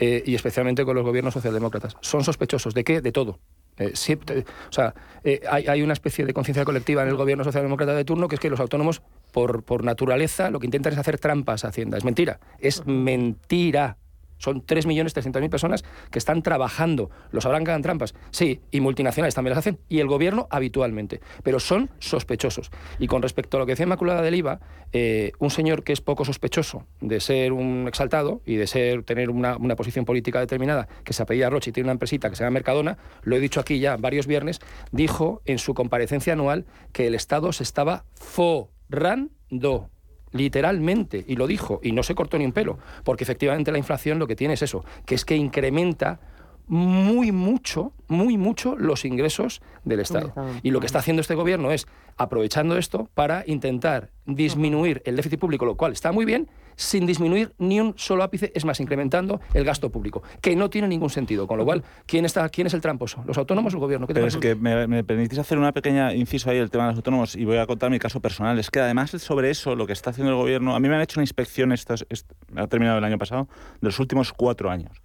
Eh, 0.00 0.22
y 0.26 0.34
especialmente 0.34 0.84
con 0.84 0.94
los 0.96 1.04
gobiernos 1.04 1.34
socialdemócratas. 1.34 1.96
Son 2.00 2.24
sospechosos. 2.24 2.74
¿De 2.74 2.84
qué? 2.84 3.00
De 3.00 3.12
todo. 3.12 3.38
Eh, 3.78 3.92
o 3.94 4.72
sea, 4.72 4.94
eh, 5.24 5.40
hay, 5.50 5.66
hay 5.66 5.82
una 5.82 5.92
especie 5.92 6.24
de 6.26 6.34
conciencia 6.34 6.64
colectiva 6.64 7.02
en 7.02 7.08
el 7.08 7.16
gobierno 7.16 7.44
socialdemócrata 7.44 7.94
de 7.94 8.04
turno 8.04 8.28
que 8.28 8.36
es 8.36 8.40
que 8.40 8.50
los 8.50 8.60
autónomos 8.60 9.02
por, 9.32 9.62
por 9.64 9.82
naturaleza, 9.82 10.50
lo 10.50 10.60
que 10.60 10.66
intentan 10.66 10.92
es 10.92 10.98
hacer 10.98 11.18
trampas 11.18 11.64
a 11.64 11.68
Hacienda. 11.68 11.96
Es 11.98 12.04
mentira. 12.04 12.38
Es 12.58 12.86
mentira. 12.86 13.96
Son 14.42 14.66
3.300.000 14.66 15.48
personas 15.48 15.84
que 16.10 16.18
están 16.18 16.42
trabajando. 16.42 17.10
¿Los 17.30 17.46
habrán 17.46 17.62
hagan 17.62 17.82
trampas? 17.82 18.14
Sí, 18.32 18.60
y 18.72 18.80
multinacionales 18.80 19.36
también 19.36 19.52
las 19.52 19.58
hacen, 19.58 19.78
y 19.88 20.00
el 20.00 20.08
gobierno 20.08 20.48
habitualmente. 20.50 21.20
Pero 21.44 21.60
son 21.60 21.90
sospechosos. 22.00 22.72
Y 22.98 23.06
con 23.06 23.22
respecto 23.22 23.56
a 23.56 23.60
lo 23.60 23.66
que 23.66 23.72
decía 23.72 23.84
Inmaculada 23.84 24.20
del 24.20 24.34
IVA, 24.34 24.58
eh, 24.92 25.30
un 25.38 25.50
señor 25.50 25.84
que 25.84 25.92
es 25.92 26.00
poco 26.00 26.24
sospechoso 26.24 26.86
de 27.00 27.20
ser 27.20 27.52
un 27.52 27.86
exaltado 27.86 28.42
y 28.44 28.56
de 28.56 28.66
ser 28.66 29.04
tener 29.04 29.30
una, 29.30 29.56
una 29.56 29.76
posición 29.76 30.04
política 30.04 30.40
determinada, 30.40 30.88
que 31.04 31.12
se 31.12 31.22
apellida 31.22 31.48
Roche 31.48 31.70
y 31.70 31.72
tiene 31.72 31.86
una 31.86 31.92
empresita 31.92 32.28
que 32.28 32.34
se 32.34 32.42
llama 32.42 32.54
Mercadona, 32.54 32.98
lo 33.22 33.36
he 33.36 33.40
dicho 33.40 33.60
aquí 33.60 33.78
ya 33.78 33.96
varios 33.96 34.26
viernes, 34.26 34.58
dijo 34.90 35.40
en 35.44 35.58
su 35.58 35.72
comparecencia 35.74 36.32
anual 36.32 36.66
que 36.92 37.06
el 37.06 37.14
Estado 37.14 37.52
se 37.52 37.62
estaba 37.62 38.06
forrando 38.14 39.91
literalmente, 40.32 41.24
y 41.26 41.36
lo 41.36 41.46
dijo, 41.46 41.80
y 41.82 41.92
no 41.92 42.02
se 42.02 42.14
cortó 42.14 42.38
ni 42.38 42.44
un 42.44 42.52
pelo, 42.52 42.78
porque 43.04 43.24
efectivamente 43.24 43.72
la 43.72 43.78
inflación 43.78 44.18
lo 44.18 44.26
que 44.26 44.36
tiene 44.36 44.54
es 44.54 44.62
eso, 44.62 44.84
que 45.06 45.14
es 45.14 45.24
que 45.24 45.36
incrementa 45.36 46.20
muy 46.66 47.32
mucho, 47.32 47.92
muy 48.08 48.38
mucho 48.38 48.76
los 48.76 49.04
ingresos 49.04 49.60
del 49.84 50.00
Estado. 50.00 50.32
Y 50.62 50.70
lo 50.70 50.80
que 50.80 50.86
está 50.86 51.00
haciendo 51.00 51.20
este 51.20 51.34
gobierno 51.34 51.70
es 51.70 51.86
aprovechando 52.16 52.78
esto 52.78 53.08
para 53.14 53.44
intentar 53.46 54.10
disminuir 54.26 55.02
el 55.04 55.16
déficit 55.16 55.38
público, 55.38 55.66
lo 55.66 55.76
cual 55.76 55.92
está 55.92 56.12
muy 56.12 56.24
bien, 56.24 56.48
sin 56.76 57.06
disminuir 57.06 57.52
ni 57.58 57.80
un 57.80 57.94
solo 57.96 58.22
ápice, 58.22 58.52
es 58.54 58.64
más, 58.64 58.80
incrementando 58.80 59.40
el 59.54 59.64
gasto 59.64 59.90
público, 59.90 60.22
que 60.40 60.56
no 60.56 60.70
tiene 60.70 60.88
ningún 60.88 61.10
sentido. 61.10 61.46
Con 61.46 61.58
lo 61.58 61.64
cual, 61.64 61.82
¿quién, 62.06 62.24
está, 62.24 62.48
quién 62.48 62.66
es 62.66 62.74
el 62.74 62.80
tramposo? 62.80 63.22
¿Los 63.26 63.38
autónomos 63.38 63.74
o 63.74 63.76
el 63.76 63.80
gobierno? 63.80 64.06
¿Qué 64.06 64.14
te 64.14 64.20
Pero 64.20 64.28
es 64.28 64.36
que 64.36 64.54
me, 64.54 64.86
me 64.86 65.04
permitís 65.04 65.38
hacer 65.38 65.58
una 65.58 65.72
pequeña 65.72 66.14
inciso 66.14 66.50
ahí 66.50 66.58
el 66.58 66.70
tema 66.70 66.84
de 66.84 66.90
los 66.90 66.96
autónomos 66.98 67.36
y 67.36 67.44
voy 67.44 67.56
a 67.58 67.66
contar 67.66 67.90
mi 67.90 67.98
caso 67.98 68.20
personal. 68.20 68.58
Es 68.58 68.70
que 68.70 68.80
además 68.80 69.10
sobre 69.10 69.50
eso, 69.50 69.74
lo 69.76 69.86
que 69.86 69.92
está 69.92 70.10
haciendo 70.10 70.30
el 70.32 70.36
gobierno, 70.38 70.74
a 70.74 70.80
mí 70.80 70.88
me 70.88 70.94
han 70.96 71.00
hecho 71.02 71.18
una 71.20 71.24
inspección, 71.24 71.72
estos, 71.72 72.06
est- 72.08 72.30
ha 72.56 72.66
terminado 72.66 72.98
el 72.98 73.04
año 73.04 73.18
pasado, 73.18 73.48
de 73.80 73.88
los 73.88 73.98
últimos 73.98 74.32
cuatro 74.32 74.70
años. 74.70 74.96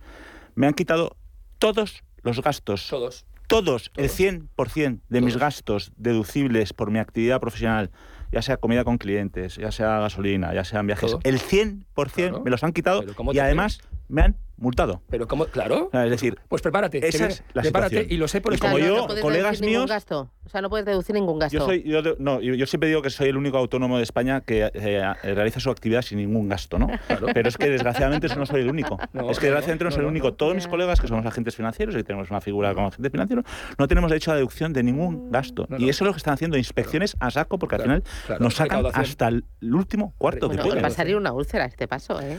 Me 0.56 0.68
han 0.68 0.74
quitado 0.74 1.16
todos 1.60 2.04
los 2.24 2.42
gastos. 2.42 2.88
Todos. 2.90 3.26
Todos, 3.48 3.92
el 3.96 4.10
100% 4.10 5.00
de 5.08 5.22
mis 5.22 5.38
gastos 5.38 5.94
deducibles 5.96 6.74
por 6.74 6.92
mi 6.92 7.00
actividad 7.00 7.40
profesional, 7.40 7.92
ya 8.32 8.42
sea 8.42 8.58
comida 8.58 8.84
con 8.84 8.98
clientes, 8.98 9.56
ya 9.56 9.72
sea 9.72 10.00
gasolina, 10.00 10.54
ya 10.54 10.64
sean 10.64 10.86
viajes, 10.88 11.12
Todo. 11.12 11.20
el 11.24 11.40
100% 11.40 12.44
me 12.44 12.50
los 12.50 12.64
han 12.64 12.74
quitado 12.74 13.04
¿cómo 13.16 13.34
y 13.34 13.40
además 13.40 13.80
me 14.10 14.22
han 14.22 14.36
multado. 14.58 15.02
Pero 15.10 15.28
como, 15.28 15.46
claro. 15.46 15.90
Es 15.94 16.10
decir, 16.10 16.38
pues 16.48 16.62
prepárate. 16.62 17.08
esa 17.08 17.28
es 17.28 17.44
la 17.54 17.62
prepárate 17.62 17.96
situación. 17.96 18.14
y 18.14 18.18
lo 18.18 18.28
sé 18.28 18.42
por 18.42 18.54
Y 18.54 18.58
como 18.58 18.80
yo, 18.80 18.98
no 18.98 19.08
puedes 19.08 19.22
colegas 19.22 19.52
deducir 19.52 19.66
ningún 19.66 19.80
míos, 19.80 19.90
gasto. 19.90 20.32
O 20.46 20.50
sea, 20.50 20.62
no 20.62 20.70
puedes 20.70 20.86
deducir 20.86 21.14
ningún 21.14 21.40
gasto. 21.40 21.58
yo 21.58 21.66
soy, 21.66 21.84
yo, 21.84 22.02
no, 22.20 22.42
yo, 22.42 22.54
yo 22.54 22.66
siempre 22.66 22.90
digo 22.90 23.02
que 23.02 23.10
soy 23.10 23.30
el 23.30 23.38
único 23.38 23.58
autónomo 23.58 23.98
de 23.98 24.04
España 24.04 24.42
que 24.42 24.72
eh, 24.74 25.14
realiza 25.24 25.60
su 25.60 25.70
actividad 25.70 26.02
sin 26.02 26.20
ningún 26.20 26.48
gasto, 26.50 26.80
¿no? 26.80 26.88
Pero 27.34 27.50
es 27.50 27.58
que 27.58 27.70
desgraciadamente 27.70 28.28
eso 28.28 28.38
no 28.38 28.46
soy 28.46 28.62
el 28.62 28.70
único. 28.70 28.98
No, 29.14 29.32
es 29.32 29.40
que 29.40 29.48
no, 29.48 29.54
desgraciadamente 29.54 29.84
no, 29.84 29.92
soy 29.92 30.02
el 30.02 30.08
único. 30.08 30.34
Todos 30.34 30.54
mis 30.54 30.68
colegas 30.68 31.02
que 31.02 31.08
somos 31.08 31.26
agentes 31.26 31.56
financieros 31.56 31.96
y 31.96 32.04
tenemos 32.04 32.30
una 32.30 32.40
figura 32.40 32.74
como 32.76 32.88
agente 32.88 33.10
financiero, 33.10 33.44
no 33.78 33.88
tenemos 33.88 34.10
derecho 34.10 34.32
a 34.32 34.36
deducción 34.36 34.74
de 34.74 34.84
ningún 34.84 35.32
gasto. 35.32 35.68
y 35.78 35.90
eso 35.90 36.04
es 36.04 36.08
lo 36.08 36.14
que 36.14 36.18
están 36.18 36.34
haciendo, 36.36 36.58
inspecciones 36.58 37.16
a 37.20 37.32
saco, 37.32 37.58
porque 37.58 37.76
al 37.76 37.82
final 37.82 38.04
claro. 38.26 38.44
nos 38.44 38.56
sacan 38.56 38.86
hasta 38.94 39.30
el 39.30 39.44
último 39.62 40.14
cuarto 40.18 40.48
Bueno, 40.48 40.64
que 40.64 40.70
pueden. 40.70 40.84
pasaría 40.84 41.18
una 41.18 41.32
úlcera 41.32 41.66
a 41.66 41.68
este 41.68 41.88
paso, 41.88 42.22
¿eh? 42.22 42.38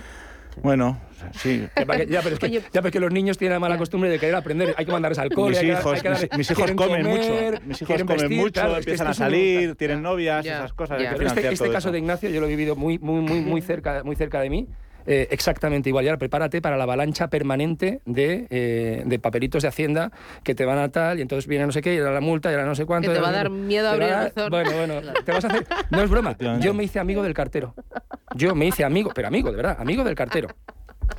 Bueno, 0.62 1.00
sí. 1.34 1.66
Ya, 1.76 1.86
para 1.86 1.98
que- 2.00 2.06
ya, 2.12 2.20
pero 2.22 2.34
es 2.34 2.40
que, 2.40 2.50
ya, 2.50 2.60
pero 2.72 2.86
es 2.88 2.92
que 2.92 3.00
los 3.00 3.12
niños 3.12 3.38
tienen 3.38 3.54
la 3.54 3.60
mala 3.60 3.78
costumbre 3.78 4.10
de 4.10 4.18
querer 4.18 4.34
aprender. 4.34 4.74
Hay 4.76 4.84
que 4.86 4.92
mandarles 4.92 5.18
al 5.18 5.30
cole. 5.30 5.50
mis 5.50 5.58
hay 5.58 5.66
que- 5.66 5.72
hijos, 5.72 5.94
hay 5.94 6.00
que 6.00 6.10
mis, 6.10 6.28
mis 6.38 6.50
hijos 6.50 6.70
comen 6.72 7.02
comer, 7.02 7.04
mucho, 7.04 7.66
mis 7.66 7.76
hijos 7.82 7.86
quieren 7.86 8.06
comen 8.06 8.20
vestir, 8.22 8.38
mucho, 8.38 8.52
claro, 8.52 8.68
es 8.70 8.74
que 8.76 8.78
empiezan 8.90 9.06
a 9.08 9.14
salir, 9.14 9.74
tienen 9.76 10.02
novias, 10.02 10.44
Ya, 10.44 10.58
esas 10.58 10.72
cosas. 10.72 10.98
Pero 10.98 11.26
este, 11.26 11.48
este 11.48 11.66
caso 11.70 11.88
eso. 11.88 11.92
de 11.92 11.98
Ignacio 11.98 12.30
yo 12.30 12.40
lo 12.40 12.46
he 12.46 12.50
vivido 12.50 12.76
muy, 12.76 12.98
muy, 12.98 13.20
muy, 13.20 13.40
muy 13.40 13.60
cerca, 13.62 14.02
muy 14.04 14.16
cerca 14.16 14.40
de 14.40 14.50
mí. 14.50 14.68
Eh, 15.08 15.26
exactamente 15.30 15.88
igual. 15.88 16.04
Y 16.04 16.08
ahora 16.08 16.18
prepárate 16.18 16.60
para 16.60 16.76
la 16.76 16.84
avalancha 16.84 17.28
permanente 17.28 18.00
de, 18.04 18.46
eh, 18.50 19.02
de 19.06 19.18
papelitos 19.18 19.62
de 19.62 19.68
Hacienda 19.68 20.12
que 20.44 20.54
te 20.54 20.64
van 20.64 20.78
a 20.78 20.90
tal, 20.90 21.18
y 21.18 21.22
entonces 21.22 21.48
viene 21.48 21.66
no 21.66 21.72
sé 21.72 21.80
qué, 21.82 21.94
y 21.94 21.98
ahora 21.98 22.12
la 22.12 22.20
multa, 22.20 22.50
y 22.50 22.54
ahora 22.54 22.66
no 22.66 22.74
sé 22.74 22.84
cuánto. 22.86 23.08
Que 23.08 23.14
te 23.16 23.20
va 23.20 23.30
a 23.30 23.32
dar 23.32 23.50
miedo 23.50 23.88
abrir 23.88 24.04
a 24.04 24.06
el 24.06 24.12
dar- 24.12 24.32
buzón. 24.34 24.50
Bueno, 24.50 24.70
bueno, 24.72 25.12
te 25.24 25.32
vas 25.32 25.44
a 25.44 25.48
hacer. 25.48 25.66
No 25.90 26.02
es 26.02 26.10
broma. 26.10 26.36
Yo 26.60 26.74
me 26.74 26.84
hice 26.84 26.98
amigo 27.00 27.22
del 27.22 27.34
cartero. 27.34 27.74
Yo 28.34 28.54
me 28.54 28.66
hice 28.66 28.84
amigo, 28.84 29.10
pero 29.14 29.28
amigo, 29.28 29.50
de 29.50 29.56
verdad, 29.56 29.76
amigo 29.80 30.04
del 30.04 30.14
cartero. 30.14 30.48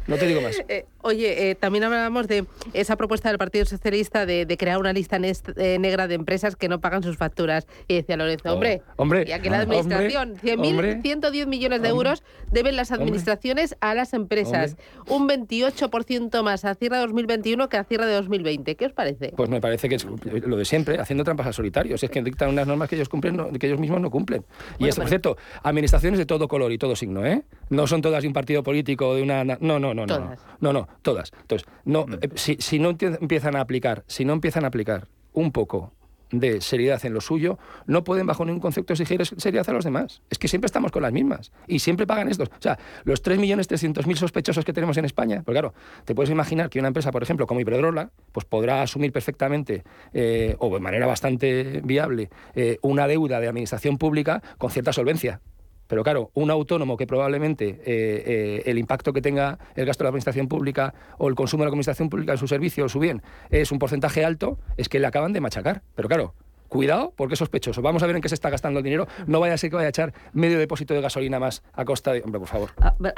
No 0.06 0.18
te 0.18 0.28
digo 0.28 0.40
más. 0.42 0.56
Oye, 1.02 1.50
eh, 1.52 1.56
también 1.56 1.84
hablábamos 1.86 2.28
de 2.28 2.45
esa 2.74 2.95
propuesta 2.97 3.30
del 3.30 3.38
Partido 3.38 3.66
Socialista 3.66 4.26
de, 4.26 4.45
de 4.45 4.58
crear 4.58 4.78
una 4.80 4.91
lista 4.91 5.18
eh, 5.18 5.78
negra 5.80 6.08
de 6.08 6.16
empresas 6.16 6.56
que 6.58 6.68
no 6.68 6.82
pagan 6.82 7.04
sus 7.04 7.16
facturas. 7.18 7.68
Y 7.88 7.95
decía 7.95 8.18
Lorenzo, 8.18 8.50
Oh, 8.50 8.54
hombre, 8.54 8.82
hombre, 8.97 9.26
y 9.28 9.32
aquí 9.32 9.50
la 9.50 9.60
ah, 9.60 9.62
administración, 9.62 10.32
hombre, 10.32 10.56
100.000, 10.58 10.70
hombre, 10.70 11.00
110 11.02 11.47
millones 11.47 11.82
de 11.82 11.91
hombre, 11.91 12.10
euros 12.10 12.24
deben 12.52 12.76
las 12.76 12.91
administraciones 12.91 13.76
a 13.80 13.93
las 13.95 14.14
empresas. 14.14 14.76
Un 15.08 15.28
28% 15.30 16.43
más 16.43 16.66
a 16.66 16.76
cierre 16.76 16.97
de 16.97 17.02
2021 17.04 17.70
que 17.70 17.78
a 17.78 17.84
cierre 17.86 18.06
de 18.06 18.14
2020. 18.16 18.76
¿Qué 18.76 18.86
os 18.86 18.93
parece? 18.93 19.34
Pues 19.38 19.50
me 19.50 19.62
parece 19.62 19.88
que 19.88 19.95
es 19.95 20.06
lo 20.06 20.58
de 20.58 20.66
siempre, 20.66 21.00
haciendo 21.00 21.24
trampas 21.24 21.47
al 21.47 21.54
solitario. 21.54 21.97
Si 21.97 22.06
es 22.08 22.12
que 22.12 22.22
dictan 22.22 22.50
unas 22.50 22.68
normas 22.68 22.89
que 22.89 22.95
ellos 22.95 23.08
cumplen, 23.08 23.38
no- 23.38 23.50
que 23.52 23.68
ellos 23.68 23.80
mismos 23.80 24.02
no 24.02 24.12
cumplen. 24.12 24.43
y 24.78 24.88
esto, 24.89 25.02
por 25.02 25.10
cierto, 25.10 25.38
administraciones 25.64 26.18
de 26.18 26.26
todo 26.26 26.47
color 26.50 26.72
y 26.74 26.78
todo 26.78 26.95
signo, 26.95 27.26
¿eh? 27.26 27.43
No 27.70 27.88
son 27.88 28.02
todas 28.02 28.22
de 28.22 28.28
un 28.28 28.34
partido 28.34 28.64
político 28.64 29.16
de 29.16 29.22
una. 29.24 29.45
na- 29.45 29.58
No, 29.62 29.80
no, 29.80 29.93
no, 29.93 30.06
no. 30.06 30.18
Todas. 30.18 30.39
No, 30.60 30.74
no, 30.74 30.89
todas. 31.02 31.32
Entonces, 31.42 31.68
no, 31.86 32.06
eh, 32.22 32.30
si, 32.36 32.56
si 32.60 32.80
no 32.80 32.92
empie- 32.92 33.18
empiezan 33.22 33.56
a 33.56 33.62
aplicar, 33.62 34.04
si 34.08 34.26
no 34.26 34.34
empiezan 34.34 34.64
a 34.66 34.68
aplicar 34.68 35.08
un 35.34 35.52
poco 35.52 35.94
de 36.32 36.62
seriedad 36.62 37.04
en 37.08 37.14
lo 37.16 37.22
suyo, 37.22 37.58
no 37.88 38.04
pueden 38.04 38.28
bajo 38.28 38.46
ningún 38.46 38.62
concepto 38.62 38.94
exigir 38.94 39.26
seriedad 39.26 39.68
a 39.68 39.74
los 39.74 39.84
demás. 39.84 40.22
Es 40.30 40.38
que 40.38 40.48
siempre 40.48 40.68
estamos 40.68 40.92
con 40.92 41.02
las 41.02 41.12
mismas 41.12 41.52
y 41.66 41.80
siempre 41.80 42.06
pagan 42.06 42.28
estos. 42.30 42.50
O 42.50 42.62
sea, 42.62 42.78
los 43.04 43.24
3.300.000 43.24 44.16
sospechosos 44.16 44.64
que 44.64 44.72
tenemos 44.72 44.96
en 44.98 45.06
España, 45.06 45.42
pues 45.44 45.56
claro, 45.56 45.74
te 46.06 46.14
puedes 46.14 46.30
imaginar 46.30 46.70
que 46.70 46.78
una 46.78 46.90
empresa, 46.90 47.12
por 47.12 47.24
ejemplo, 47.24 47.48
como 47.48 47.62
Iberdrola, 47.62 48.12
pues 48.32 48.46
podrá 48.46 48.84
asumir 48.84 49.12
perfectamente 49.12 49.84
eh, 50.14 50.56
o 50.60 50.72
de 50.72 50.80
manera 50.80 51.08
bastante 51.08 51.82
viable 51.84 52.30
eh, 52.54 52.78
una 52.84 53.08
deuda 53.08 53.40
de 53.40 53.48
administración 53.48 53.98
pública 53.98 54.44
con 54.60 54.70
cierta 54.70 54.94
solvencia. 54.94 55.42
Pero 55.90 56.04
claro, 56.04 56.30
un 56.36 56.52
autónomo 56.52 56.98
que 56.98 57.08
probablemente 57.08 57.70
eh, 57.70 57.80
eh, 57.84 58.64
el 58.68 58.78
impacto 58.78 59.12
que 59.12 59.24
tenga 59.24 59.58
el 59.76 59.88
gasto 59.88 60.04
de 60.04 60.06
la 60.06 60.10
administración 60.10 60.48
pública 60.48 60.94
o 61.18 61.28
el 61.28 61.34
consumo 61.34 61.64
de 61.64 61.66
la 61.66 61.70
administración 61.70 62.10
pública 62.10 62.34
en 62.34 62.38
su 62.38 62.48
servicio 62.48 62.86
o 62.86 62.90
su 62.90 63.00
bien 63.00 63.24
es 63.50 63.72
un 63.72 63.80
porcentaje 63.80 64.24
alto, 64.24 64.60
es 64.78 64.88
que 64.88 65.00
le 65.00 65.08
acaban 65.08 65.34
de 65.34 65.42
machacar. 65.42 65.82
Pero 65.96 66.08
claro, 66.08 66.36
cuidado 66.70 67.14
porque 67.16 67.34
es 67.34 67.40
sospechoso. 67.40 67.82
Vamos 67.82 68.04
a 68.04 68.08
ver 68.08 68.16
en 68.16 68.22
qué 68.22 68.30
se 68.30 68.36
está 68.36 68.50
gastando 68.50 68.80
el 68.80 68.84
dinero. 68.84 69.08
No 69.28 69.40
vaya 69.40 69.56
a 69.56 69.58
ser 69.58 69.70
que 69.70 69.76
vaya 69.76 69.88
a 69.88 69.90
echar 69.90 70.14
medio 70.34 70.58
depósito 70.58 70.94
de 70.94 71.02
gasolina 71.02 71.40
más 71.40 71.64
a 71.74 71.84
costa 71.84 72.14
de... 72.14 72.22
Hombre, 72.22 72.40
por 72.40 72.48
favor. 72.48 72.70
A 72.78 72.96
ver, 73.00 73.14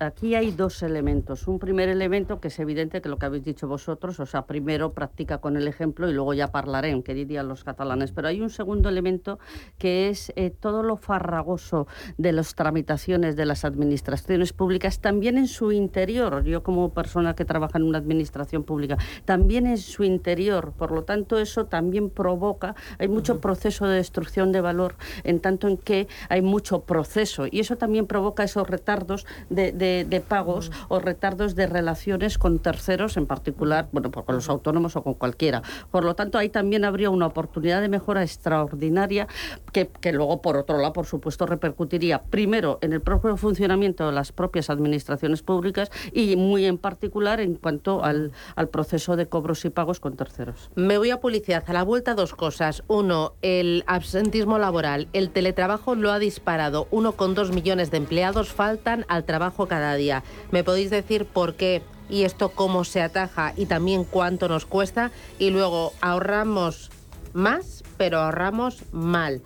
Aquí, 0.00 0.34
hay 0.34 0.50
dos 0.50 0.82
elementos. 0.82 1.46
Un 1.46 1.58
primer 1.58 1.88
elemento 1.88 2.40
que 2.40 2.48
es 2.48 2.58
evidente 2.58 3.00
que 3.00 3.08
lo 3.08 3.18
que 3.18 3.26
habéis 3.26 3.44
dicho 3.44 3.68
vosotros, 3.68 4.18
o 4.20 4.26
sea, 4.26 4.46
primero 4.46 4.92
practica 4.92 5.38
con 5.38 5.56
el 5.56 5.68
ejemplo 5.68 6.08
y 6.08 6.12
luego 6.12 6.34
ya 6.34 6.50
hablaré, 6.52 7.02
que 7.02 7.14
dirían 7.14 7.48
los 7.48 7.64
catalanes. 7.64 8.12
Pero 8.12 8.28
hay 8.28 8.40
un 8.40 8.50
segundo 8.50 8.88
elemento 8.88 9.38
que 9.78 10.08
es 10.08 10.32
eh, 10.36 10.50
todo 10.50 10.82
lo 10.82 10.96
farragoso 10.96 11.86
de 12.18 12.32
las 12.32 12.54
tramitaciones 12.54 13.36
de 13.36 13.46
las 13.46 13.64
administraciones 13.64 14.52
públicas, 14.52 15.00
también 15.00 15.38
en 15.38 15.48
su 15.48 15.72
interior. 15.72 16.44
Yo 16.44 16.62
como 16.62 16.92
persona 16.92 17.34
que 17.34 17.44
trabaja 17.44 17.78
en 17.78 17.84
una 17.84 17.98
administración 17.98 18.64
pública, 18.64 18.98
también 19.24 19.66
en 19.66 19.78
su 19.78 20.04
interior. 20.04 20.72
Por 20.76 20.92
lo 20.92 21.04
tanto, 21.04 21.38
eso 21.38 21.66
también 21.66 22.10
provoca, 22.10 22.61
hay 22.98 23.08
mucho 23.08 23.40
proceso 23.40 23.86
de 23.86 23.96
destrucción 23.96 24.52
de 24.52 24.60
valor, 24.60 24.94
en 25.24 25.40
tanto 25.40 25.68
en 25.68 25.76
que 25.76 26.08
hay 26.28 26.42
mucho 26.42 26.80
proceso. 26.82 27.46
Y 27.50 27.60
eso 27.60 27.76
también 27.76 28.06
provoca 28.06 28.44
esos 28.44 28.68
retardos 28.68 29.26
de, 29.50 29.72
de- 29.72 30.04
de 30.08 30.20
pagos 30.20 30.70
o 30.88 30.98
retardos 31.00 31.54
de 31.54 31.66
relaciones 31.66 32.38
con 32.38 32.58
terceros, 32.58 33.16
en 33.16 33.26
particular, 33.26 33.88
bueno, 33.92 34.10
pues 34.10 34.24
con 34.26 34.34
los 34.36 34.48
autónomos 34.48 34.96
o 34.96 35.02
con 35.02 35.14
cualquiera. 35.14 35.62
Por 35.90 36.04
lo 36.04 36.14
tanto, 36.14 36.38
ahí 36.38 36.48
también 36.48 36.84
habría 36.84 37.10
una 37.10 37.26
oportunidad 37.26 37.80
de 37.80 37.88
mejora 37.88 38.22
extraordinaria 38.22 39.26
que, 39.72 39.88
que 40.00 40.12
luego, 40.12 40.42
por 40.42 40.56
otro 40.56 40.78
lado, 40.78 40.92
por 40.92 41.06
supuesto, 41.06 41.46
repercutiría 41.46 42.22
primero 42.22 42.78
en 42.82 42.92
el 42.92 43.00
propio 43.00 43.36
funcionamiento 43.36 44.06
de 44.06 44.12
las 44.12 44.32
propias 44.32 44.70
administraciones 44.70 45.42
públicas 45.42 45.90
y 46.12 46.36
muy 46.36 46.64
en 46.66 46.78
particular 46.78 47.40
en 47.40 47.54
cuanto 47.54 48.04
al, 48.04 48.32
al 48.56 48.68
proceso 48.68 49.16
de 49.16 49.26
cobros 49.26 49.64
y 49.64 49.70
pagos 49.70 50.00
con 50.00 50.16
terceros. 50.16 50.70
Me 50.74 50.98
voy 50.98 51.10
a 51.10 51.20
publicidad. 51.20 51.64
A 51.66 51.72
la 51.72 51.82
vuelta 51.82 52.14
dos 52.14 52.34
cosas. 52.34 52.51
Uno, 52.88 53.34
el 53.42 53.84
absentismo 53.86 54.58
laboral. 54.58 55.08
El 55.12 55.30
teletrabajo 55.30 55.94
lo 55.94 56.12
ha 56.12 56.18
disparado. 56.18 56.88
1,2 56.90 57.52
millones 57.52 57.90
de 57.90 57.96
empleados 57.96 58.52
faltan 58.52 59.04
al 59.08 59.24
trabajo 59.24 59.66
cada 59.66 59.94
día. 59.94 60.22
¿Me 60.50 60.64
podéis 60.64 60.90
decir 60.90 61.24
por 61.24 61.54
qué 61.54 61.82
y 62.10 62.24
esto 62.24 62.50
cómo 62.50 62.84
se 62.84 63.00
ataja 63.00 63.54
y 63.56 63.66
también 63.66 64.04
cuánto 64.04 64.48
nos 64.48 64.66
cuesta? 64.66 65.10
Y 65.38 65.50
luego 65.50 65.92
ahorramos 66.00 66.90
más, 67.32 67.82
pero 67.96 68.18
ahorramos 68.18 68.82
mal. 68.92 69.40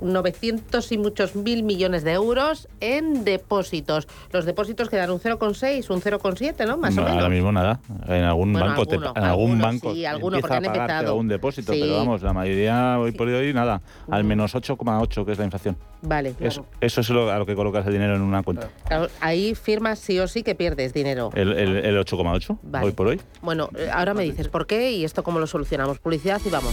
900 0.00 0.92
y 0.92 0.98
muchos 0.98 1.34
mil 1.36 1.62
millones 1.62 2.04
de 2.04 2.12
euros 2.12 2.68
en 2.80 3.24
depósitos. 3.24 4.08
Los 4.32 4.44
depósitos 4.44 4.88
quedan 4.88 5.10
un 5.10 5.20
0,6, 5.20 5.90
un 5.90 6.00
0,7, 6.00 6.66
¿no? 6.66 6.76
Más 6.76 6.94
no, 6.94 7.02
o 7.02 7.04
menos. 7.04 7.22
Ahora 7.22 7.28
mismo 7.34 7.52
nada. 7.52 7.80
En 8.06 8.24
algún 8.24 8.52
Bueno, 8.52 8.68
banco, 8.68 8.86
te- 8.86 8.96
en 8.96 9.04
algún 9.04 9.22
alguno, 9.24 9.64
banco 9.64 9.94
sí, 9.94 10.04
alguno, 10.06 10.40
porque 10.40 10.56
han 10.56 10.64
empezado. 10.64 11.08
algún 11.08 11.28
depósito, 11.28 11.72
Sí. 11.72 11.80
pero 11.82 11.96
vamos, 11.96 12.22
la 12.22 12.32
mayoría 12.32 12.98
hoy 12.98 13.12
por 13.12 13.28
hoy 13.28 13.52
nada. 13.52 13.80
Al 14.10 14.24
menos 14.24 14.54
8,8 14.54 15.24
que 15.24 15.32
es 15.32 15.38
la 15.38 15.44
inflación. 15.44 15.76
Vale, 16.02 16.34
Eso, 16.40 16.64
eso 16.80 17.02
es 17.02 17.10
lo, 17.10 17.30
a 17.30 17.38
lo 17.38 17.44
que 17.44 17.54
colocas 17.54 17.86
el 17.86 17.92
dinero 17.92 18.16
en 18.16 18.22
una 18.22 18.42
cuenta. 18.42 18.70
Claro, 18.88 19.08
ahí 19.20 19.54
firmas 19.54 19.98
sí 19.98 20.18
o 20.18 20.26
sí 20.28 20.42
que 20.42 20.54
pierdes 20.54 20.94
dinero. 20.94 21.30
El, 21.34 21.52
el, 21.52 21.76
el 21.76 21.98
8,8 21.98 22.58
Vale. 22.62 22.86
hoy 22.86 22.92
por 22.92 23.06
hoy. 23.08 23.20
Bueno, 23.42 23.68
eh, 23.76 23.90
ahora 23.92 24.14
me 24.14 24.22
dices 24.24 24.48
por 24.48 24.66
qué 24.66 24.92
y 24.92 25.04
esto 25.04 25.22
cómo 25.22 25.38
lo 25.40 25.46
solucionamos. 25.46 25.98
Publicidad 25.98 26.40
y 26.46 26.48
vamos. 26.48 26.72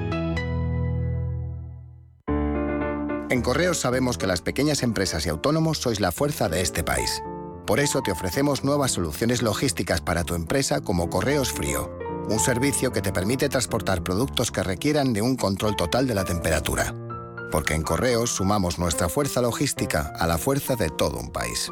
En 3.31 3.41
Correos 3.41 3.79
sabemos 3.79 4.17
que 4.17 4.27
las 4.27 4.41
pequeñas 4.41 4.83
empresas 4.83 5.25
y 5.25 5.29
autónomos 5.29 5.77
sois 5.77 6.01
la 6.01 6.11
fuerza 6.11 6.49
de 6.49 6.59
este 6.59 6.83
país. 6.83 7.23
Por 7.65 7.79
eso 7.79 8.01
te 8.01 8.11
ofrecemos 8.11 8.65
nuevas 8.65 8.91
soluciones 8.91 9.41
logísticas 9.41 10.01
para 10.01 10.25
tu 10.25 10.35
empresa 10.35 10.81
como 10.81 11.09
Correos 11.09 11.53
Frío, 11.53 11.89
un 12.27 12.39
servicio 12.39 12.91
que 12.91 13.01
te 13.01 13.13
permite 13.13 13.47
transportar 13.47 14.03
productos 14.03 14.51
que 14.51 14.63
requieran 14.63 15.13
de 15.13 15.21
un 15.21 15.37
control 15.37 15.77
total 15.77 16.07
de 16.07 16.15
la 16.15 16.25
temperatura. 16.25 16.93
Porque 17.53 17.73
en 17.73 17.83
Correos 17.83 18.31
sumamos 18.31 18.77
nuestra 18.79 19.07
fuerza 19.07 19.41
logística 19.41 20.11
a 20.19 20.27
la 20.27 20.37
fuerza 20.37 20.75
de 20.75 20.89
todo 20.89 21.17
un 21.17 21.31
país. 21.31 21.71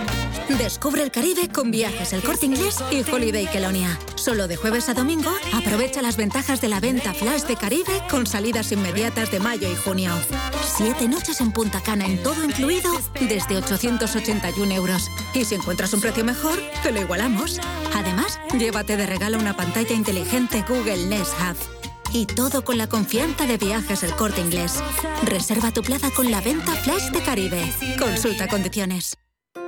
Descubre 0.49 1.03
el 1.03 1.11
Caribe 1.11 1.49
con 1.49 1.71
viajes 1.71 2.13
El 2.13 2.21
Corte 2.21 2.45
Inglés 2.45 2.77
y 2.91 3.09
Holiday 3.09 3.47
Kelonia. 3.47 3.97
Solo 4.15 4.47
de 4.47 4.55
jueves 4.55 4.89
a 4.89 4.93
domingo, 4.93 5.31
aprovecha 5.53 6.01
las 6.01 6.17
ventajas 6.17 6.61
de 6.61 6.67
la 6.67 6.79
venta 6.79 7.13
flash 7.13 7.43
de 7.43 7.55
Caribe 7.55 8.01
con 8.09 8.27
salidas 8.27 8.71
inmediatas 8.71 9.31
de 9.31 9.39
mayo 9.39 9.71
y 9.71 9.75
junio. 9.75 10.11
Siete 10.77 11.07
noches 11.07 11.41
en 11.41 11.51
Punta 11.51 11.81
Cana 11.81 12.05
en 12.05 12.21
todo 12.21 12.43
incluido 12.43 12.91
desde 13.21 13.57
881 13.57 14.73
euros. 14.73 15.09
Y 15.33 15.45
si 15.45 15.55
encuentras 15.55 15.93
un 15.93 16.01
precio 16.01 16.23
mejor, 16.23 16.59
te 16.83 16.91
lo 16.91 17.01
igualamos. 17.01 17.59
Además, 17.95 18.39
llévate 18.57 18.97
de 18.97 19.05
regalo 19.05 19.37
una 19.37 19.55
pantalla 19.55 19.93
inteligente 19.93 20.63
Google 20.67 21.05
Nest 21.07 21.33
Hub. 21.39 21.57
Y 22.13 22.25
todo 22.25 22.65
con 22.65 22.77
la 22.77 22.87
confianza 22.87 23.45
de 23.45 23.57
viajes 23.57 24.03
El 24.03 24.13
Corte 24.15 24.41
Inglés. 24.41 24.83
Reserva 25.23 25.71
tu 25.71 25.81
plaza 25.81 26.09
con 26.11 26.29
la 26.29 26.41
venta 26.41 26.73
flash 26.73 27.09
de 27.11 27.21
Caribe. 27.21 27.73
Consulta 27.97 28.47
condiciones. 28.47 29.17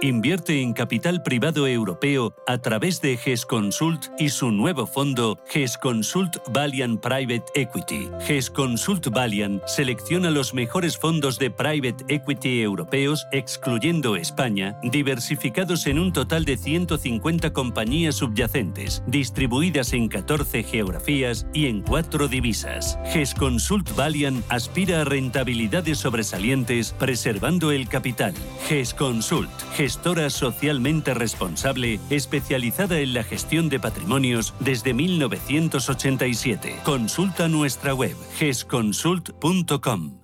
Invierte 0.04 0.62
en 0.62 0.74
capital 0.74 1.24
privado 1.24 1.66
europeo 1.66 2.36
a 2.46 2.58
través 2.58 3.00
de 3.00 3.16
GES 3.16 3.46
Consult 3.46 4.08
y 4.20 4.28
su 4.28 4.52
nuevo 4.52 4.86
fondo 4.86 5.40
GES 5.48 5.78
Consult 5.78 6.40
Valiant 6.52 7.02
Private 7.02 7.46
Equity. 7.56 8.10
GES 8.20 8.50
Consult 8.50 9.08
Valiant 9.08 9.62
selecciona 9.66 10.30
los 10.30 10.54
mejores 10.54 10.98
fondos 10.98 11.40
de 11.40 11.52
private 11.52 12.04
equity 12.10 12.62
europeos, 12.62 13.26
excluyendo 13.32 14.18
España, 14.18 14.78
diversificados 14.84 15.88
en 15.88 16.00
un 16.00 16.12
total 16.12 16.44
de 16.44 16.58
150 16.58 17.54
compañías 17.54 18.16
subyacentes, 18.16 19.04
distribuidas 19.08 19.94
en 19.94 20.10
14 20.10 20.64
geografías 20.64 21.48
y 21.54 21.68
en 21.68 21.82
4 21.82 22.28
divisas. 22.28 23.00
GES 23.14 23.36
Consult 23.36 23.96
Valiant 23.96 24.44
aspira 24.50 25.00
a 25.00 25.06
rentabilidades 25.06 25.98
sobresalientes 26.00 26.92
preservando 26.92 27.72
el 27.72 27.88
capital. 27.88 28.34
GES 28.68 28.94
Consult, 28.94 29.50
gestora 29.74 30.30
socialmente 30.30 31.14
responsable 31.14 32.00
especializada 32.10 33.00
en 33.00 33.14
la 33.14 33.24
gestión 33.24 33.70
de 33.70 33.80
patrimonios 33.80 34.54
desde 34.60 34.94
1987. 34.94 36.78
Consulta 36.84 37.48
nuestra 37.48 37.94
web 37.94 38.16
gesconsult.com. 38.38 40.20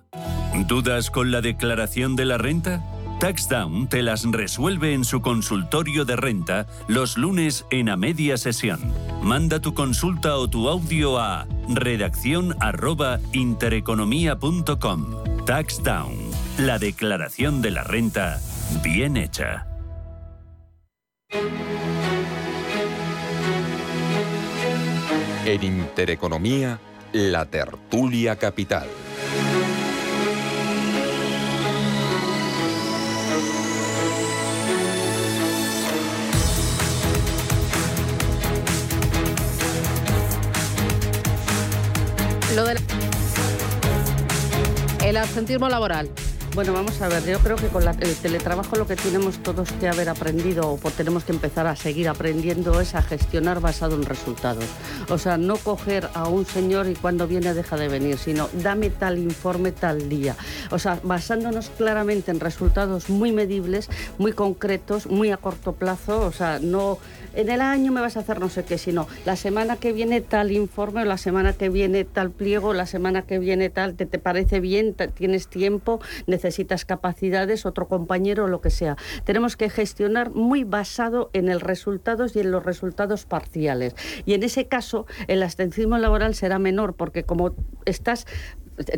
¿Dudas 0.66 1.10
con 1.10 1.30
la 1.30 1.40
declaración 1.40 2.16
de 2.16 2.24
la 2.24 2.38
renta? 2.38 2.84
TaxDown 3.20 3.88
te 3.88 4.02
las 4.02 4.24
resuelve 4.24 4.94
en 4.94 5.04
su 5.04 5.20
consultorio 5.20 6.06
de 6.06 6.16
renta 6.16 6.66
los 6.88 7.18
lunes 7.18 7.66
en 7.70 7.90
a 7.90 7.96
media 7.96 8.38
sesión. 8.38 8.80
Manda 9.22 9.60
tu 9.60 9.74
consulta 9.74 10.36
o 10.36 10.48
tu 10.48 10.70
audio 10.70 11.18
a 11.18 11.46
redacción 11.68 12.56
intereconomía.com. 13.32 15.44
TaxDown, 15.44 16.14
la 16.58 16.78
declaración 16.78 17.60
de 17.60 17.72
la 17.72 17.84
renta 17.84 18.40
bien 18.82 19.16
hecha. 19.16 19.66
En 25.44 25.62
Intereconomía, 25.62 26.78
la 27.12 27.46
tertulia 27.46 28.36
capital. 28.36 28.88
Lo 42.54 42.64
del 42.64 42.78
el 45.04 45.16
absentismo 45.16 45.68
laboral. 45.68 46.08
Bueno, 46.52 46.72
vamos 46.72 47.00
a 47.00 47.08
ver, 47.08 47.24
yo 47.24 47.38
creo 47.38 47.54
que 47.56 47.68
con 47.68 47.84
el 47.86 48.16
teletrabajo 48.16 48.74
lo 48.76 48.86
que 48.86 48.96
tenemos 48.96 49.38
todos 49.38 49.70
que 49.72 49.88
haber 49.88 50.08
aprendido 50.08 50.78
o 50.82 50.90
tenemos 50.90 51.22
que 51.24 51.30
empezar 51.32 51.66
a 51.68 51.76
seguir 51.76 52.08
aprendiendo 52.08 52.80
es 52.80 52.94
a 52.96 53.02
gestionar 53.02 53.60
basado 53.60 53.94
en 53.94 54.02
resultados. 54.04 54.64
O 55.08 55.16
sea, 55.16 55.38
no 55.38 55.56
coger 55.56 56.08
a 56.12 56.28
un 56.28 56.44
señor 56.44 56.88
y 56.88 56.94
cuando 56.96 57.28
viene 57.28 57.54
deja 57.54 57.76
de 57.76 57.86
venir, 57.88 58.18
sino 58.18 58.48
dame 58.52 58.90
tal 58.90 59.16
informe 59.18 59.70
tal 59.70 60.08
día. 60.08 60.36
O 60.72 60.78
sea, 60.80 60.98
basándonos 61.04 61.70
claramente 61.70 62.32
en 62.32 62.40
resultados 62.40 63.08
muy 63.08 63.30
medibles, 63.32 63.88
muy 64.18 64.32
concretos, 64.32 65.06
muy 65.06 65.30
a 65.30 65.36
corto 65.36 65.72
plazo. 65.74 66.20
O 66.22 66.32
sea, 66.32 66.58
no 66.60 66.98
en 67.32 67.48
el 67.48 67.60
año 67.60 67.92
me 67.92 68.00
vas 68.00 68.16
a 68.16 68.20
hacer 68.20 68.40
no 68.40 68.48
sé 68.50 68.64
qué, 68.64 68.76
sino 68.76 69.06
la 69.24 69.36
semana 69.36 69.76
que 69.76 69.92
viene 69.92 70.20
tal 70.20 70.50
informe, 70.50 71.02
o 71.02 71.04
la 71.04 71.16
semana 71.16 71.52
que 71.52 71.68
viene 71.68 72.04
tal 72.04 72.32
pliego, 72.32 72.74
la 72.74 72.86
semana 72.86 73.22
que 73.22 73.38
viene 73.38 73.70
tal, 73.70 73.94
¿te, 73.94 74.04
te 74.04 74.18
parece 74.18 74.58
bien? 74.58 74.94
¿Te- 74.94 75.06
¿Tienes 75.08 75.46
tiempo? 75.46 76.00
¿Necesitas 76.40 76.86
capacidades? 76.86 77.66
¿Otro 77.66 77.86
compañero? 77.86 78.48
Lo 78.48 78.62
que 78.62 78.70
sea. 78.70 78.96
Tenemos 79.24 79.58
que 79.58 79.68
gestionar 79.68 80.30
muy 80.30 80.64
basado 80.64 81.28
en 81.34 81.50
el 81.50 81.60
resultados 81.60 82.34
y 82.34 82.40
en 82.40 82.50
los 82.50 82.64
resultados 82.64 83.26
parciales. 83.26 83.94
Y 84.24 84.32
en 84.32 84.42
ese 84.42 84.66
caso, 84.66 85.04
el 85.28 85.42
abstencionismo 85.42 85.98
laboral 85.98 86.34
será 86.34 86.58
menor, 86.58 86.94
porque 86.94 87.24
como 87.24 87.54
estás 87.84 88.26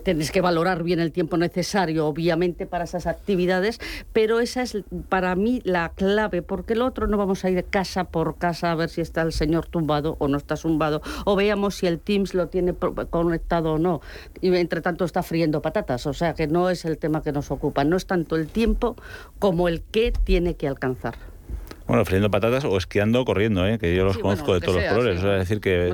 Tienes 0.04 0.30
que 0.30 0.40
valorar 0.40 0.82
bien 0.82 1.00
el 1.00 1.12
tiempo 1.12 1.36
necesario, 1.36 2.06
obviamente, 2.06 2.66
para 2.66 2.84
esas 2.84 3.06
actividades, 3.06 3.80
pero 4.12 4.40
esa 4.40 4.62
es 4.62 4.76
para 5.08 5.34
mí 5.34 5.60
la 5.64 5.90
clave, 5.90 6.42
porque 6.42 6.74
el 6.74 6.82
otro 6.82 7.06
no 7.06 7.16
vamos 7.16 7.44
a 7.44 7.50
ir 7.50 7.64
casa 7.64 8.04
por 8.04 8.36
casa 8.36 8.72
a 8.72 8.74
ver 8.74 8.88
si 8.88 9.00
está 9.00 9.22
el 9.22 9.32
señor 9.32 9.66
tumbado 9.66 10.16
o 10.18 10.28
no 10.28 10.36
está 10.36 10.56
zumbado, 10.56 11.02
o 11.24 11.36
veamos 11.36 11.76
si 11.76 11.86
el 11.86 11.98
Teams 11.98 12.34
lo 12.34 12.48
tiene 12.48 12.74
conectado 12.74 13.74
o 13.74 13.78
no. 13.78 14.00
Y 14.40 14.54
entre 14.56 14.80
tanto 14.80 15.04
está 15.04 15.22
friendo 15.22 15.62
patatas, 15.62 16.06
o 16.06 16.12
sea 16.12 16.34
que 16.34 16.46
no 16.46 16.70
es 16.70 16.84
el 16.84 16.98
tema 16.98 17.22
que 17.22 17.32
nos 17.32 17.50
ocupa, 17.50 17.84
no 17.84 17.96
es 17.96 18.06
tanto 18.06 18.36
el 18.36 18.48
tiempo 18.48 18.96
como 19.38 19.68
el 19.68 19.82
que 19.82 20.12
tiene 20.12 20.54
que 20.54 20.68
alcanzar. 20.68 21.31
Bueno, 21.92 22.06
friendo 22.06 22.30
patatas 22.30 22.64
o 22.64 22.74
esquiando 22.78 23.20
o 23.20 23.24
corriendo, 23.26 23.66
¿eh? 23.66 23.78
que 23.78 23.94
yo 23.94 24.04
los 24.04 24.16
conozco 24.16 24.54
de 24.54 24.60
todos 24.60 24.76
los 24.80 24.90
colores. 24.90 25.18
es 25.18 25.22
decir, 25.22 25.60
que, 25.60 25.88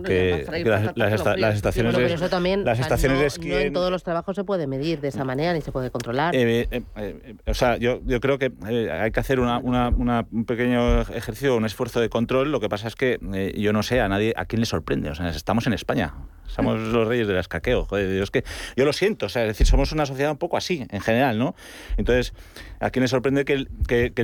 las, 0.95 1.55
estaciones, 1.57 1.97
de, 1.97 2.15
eso 2.15 2.29
también, 2.29 2.65
las 2.65 2.79
estaciones 2.79 3.17
no, 3.17 3.23
de 3.23 3.27
esquí... 3.27 3.49
no 3.49 3.59
en 3.59 3.73
todos 3.73 3.91
los 3.91 4.05
trabajos 4.05 4.37
se 4.37 4.45
puede 4.45 4.69
medir 4.69 5.01
de 5.01 5.09
esa 5.09 5.25
manera 5.25 5.53
ni 5.55 5.61
se 5.61 5.73
puede 5.73 5.91
controlar. 5.91 6.37
Eh, 6.37 6.69
eh, 6.71 6.83
eh, 6.95 7.35
o 7.49 7.55
sea, 7.55 7.79
yo, 7.79 7.99
yo 8.07 8.21
creo 8.21 8.39
que 8.39 8.53
hay 8.93 9.11
que 9.11 9.19
hacer 9.19 9.41
una, 9.41 9.59
una, 9.59 10.25
un 10.31 10.45
pequeño 10.45 11.01
ejercicio, 11.01 11.57
un 11.57 11.65
esfuerzo 11.65 12.01
de 12.01 12.09
control. 12.09 12.53
Lo 12.53 12.61
que 12.61 12.69
pasa 12.69 12.87
es 12.87 12.95
que 12.95 13.19
yo 13.57 13.73
no 13.73 13.83
sé 13.83 14.01
a 14.01 14.09
nadie 14.09 14.35
a 14.37 14.45
quién 14.45 14.61
le 14.61 14.67
sorprende. 14.67 15.11
O 15.11 15.17
sea, 15.17 15.31
estamos 15.31 15.67
en 15.67 15.73
España. 15.73 16.15
Somos 16.49 16.81
los 16.81 17.07
reyes 17.07 17.29
del 17.29 17.37
escaqueo. 17.37 17.85
Joder, 17.85 18.23
es 18.23 18.31
que 18.31 18.45
yo 18.77 18.85
lo 18.85 18.93
siento. 18.93 19.27
O 19.27 19.29
sea, 19.29 19.43
es 19.43 19.49
decir, 19.49 19.67
somos 19.67 19.93
una 19.93 20.07
sociedad 20.07 20.31
un 20.31 20.39
poco 20.39 20.57
así, 20.57 20.87
en 20.91 21.01
general, 21.01 21.39
¿no? 21.39 21.55
Entonces, 21.97 22.35
¿a 22.81 22.91
le 22.99 23.09
sorprende 23.09 23.45
que 23.45 23.53
el, 23.53 23.69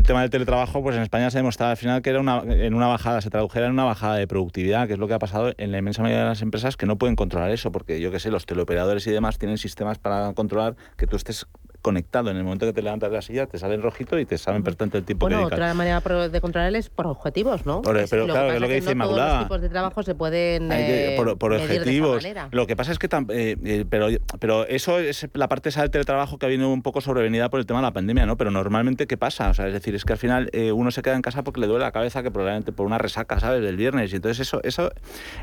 tema 0.02 0.22
del 0.22 0.30
teletrabajo, 0.30 0.82
pues 0.82 0.96
en 0.96 1.02
España 1.02 1.30
se 1.30 1.38
ha 1.38 1.40
demostrado 1.40 1.70
al 1.70 1.76
final 1.76 2.02
que 2.02 2.10
era 2.10 2.20
una, 2.20 2.42
en 2.46 2.74
una 2.74 2.88
bajada, 2.88 3.20
se 3.20 3.30
tradujera 3.30 3.66
en 3.66 3.72
una 3.72 3.84
bajada 3.84 4.16
de 4.16 4.26
productividad, 4.26 4.86
que 4.86 4.94
es 4.94 4.98
lo 4.98 5.06
que 5.06 5.14
ha 5.14 5.18
pasado 5.18 5.52
en 5.56 5.72
la 5.72 5.78
inmensa 5.78 6.02
mayoría 6.02 6.24
de 6.24 6.28
las 6.28 6.42
empresas 6.42 6.76
que 6.76 6.86
no 6.86 6.96
pueden 6.96 7.16
controlar 7.16 7.50
eso, 7.50 7.70
porque 7.70 8.00
yo 8.00 8.10
qué 8.10 8.18
sé, 8.18 8.30
los 8.30 8.46
teleoperadores 8.46 9.06
y 9.06 9.10
demás 9.10 9.38
tienen 9.38 9.58
sistemas 9.58 9.98
para 9.98 10.32
controlar 10.34 10.76
que 10.96 11.06
tú 11.06 11.16
estés 11.16 11.46
conectado. 11.84 12.30
En 12.30 12.38
el 12.38 12.44
momento 12.44 12.64
que 12.64 12.72
te 12.72 12.80
levantas 12.80 13.10
de 13.10 13.16
la 13.16 13.22
silla, 13.22 13.46
te 13.46 13.58
sale 13.58 13.74
en 13.74 13.82
rojito 13.82 14.18
y 14.18 14.24
te 14.24 14.38
saben 14.38 14.62
perfectamente 14.62 14.96
el 14.96 15.04
tiempo 15.04 15.26
bueno, 15.26 15.36
que 15.36 15.40
dedicas. 15.42 15.58
otra 15.58 15.74
manera 15.74 16.28
de 16.30 16.40
controlar 16.40 16.74
es 16.74 16.88
por 16.88 17.06
objetivos, 17.06 17.66
¿no? 17.66 17.82
Por, 17.82 18.08
pero 18.08 18.26
claro, 18.26 18.52
es 18.52 18.60
lo 18.60 18.66
que, 18.66 18.74
dice 18.76 18.92
Inmaculada. 18.92 19.28
Todos 19.28 19.38
los 19.38 19.48
tipos 19.48 19.60
de 19.60 19.68
trabajo 19.68 20.02
se 20.02 20.14
pueden 20.14 20.72
eh, 20.72 21.12
por, 21.16 21.36
por 21.36 21.52
objetivos. 21.52 22.24
Lo 22.52 22.66
que 22.66 22.74
pasa 22.74 22.90
es 22.90 22.98
que, 22.98 23.06
eh, 23.06 23.56
eh, 23.64 23.84
pero, 23.88 24.08
pero 24.40 24.66
eso 24.66 24.98
es 24.98 25.28
la 25.34 25.46
parte 25.48 25.68
esa 25.68 25.82
del 25.82 25.90
teletrabajo 25.90 26.38
que 26.38 26.46
ha 26.46 26.48
venido 26.48 26.70
un 26.70 26.80
poco 26.80 27.02
sobrevenida 27.02 27.50
por 27.50 27.60
el 27.60 27.66
tema 27.66 27.80
de 27.80 27.84
la 27.84 27.92
pandemia, 27.92 28.24
¿no? 28.24 28.38
Pero 28.38 28.50
normalmente, 28.50 29.06
¿qué 29.06 29.18
pasa? 29.18 29.50
O 29.50 29.54
sea, 29.54 29.66
es 29.66 29.74
decir, 29.74 29.94
es 29.94 30.06
que 30.06 30.14
al 30.14 30.18
final 30.18 30.48
eh, 30.54 30.72
uno 30.72 30.90
se 30.90 31.02
queda 31.02 31.16
en 31.16 31.22
casa 31.22 31.44
porque 31.44 31.60
le 31.60 31.66
duele 31.66 31.84
la 31.84 31.92
cabeza, 31.92 32.22
que 32.22 32.30
probablemente 32.30 32.72
por 32.72 32.86
una 32.86 32.96
resaca, 32.96 33.38
¿sabes? 33.40 33.60
Del 33.60 33.76
viernes. 33.76 34.10
Y 34.10 34.16
entonces 34.16 34.40
eso, 34.40 34.62
eso, 34.64 34.90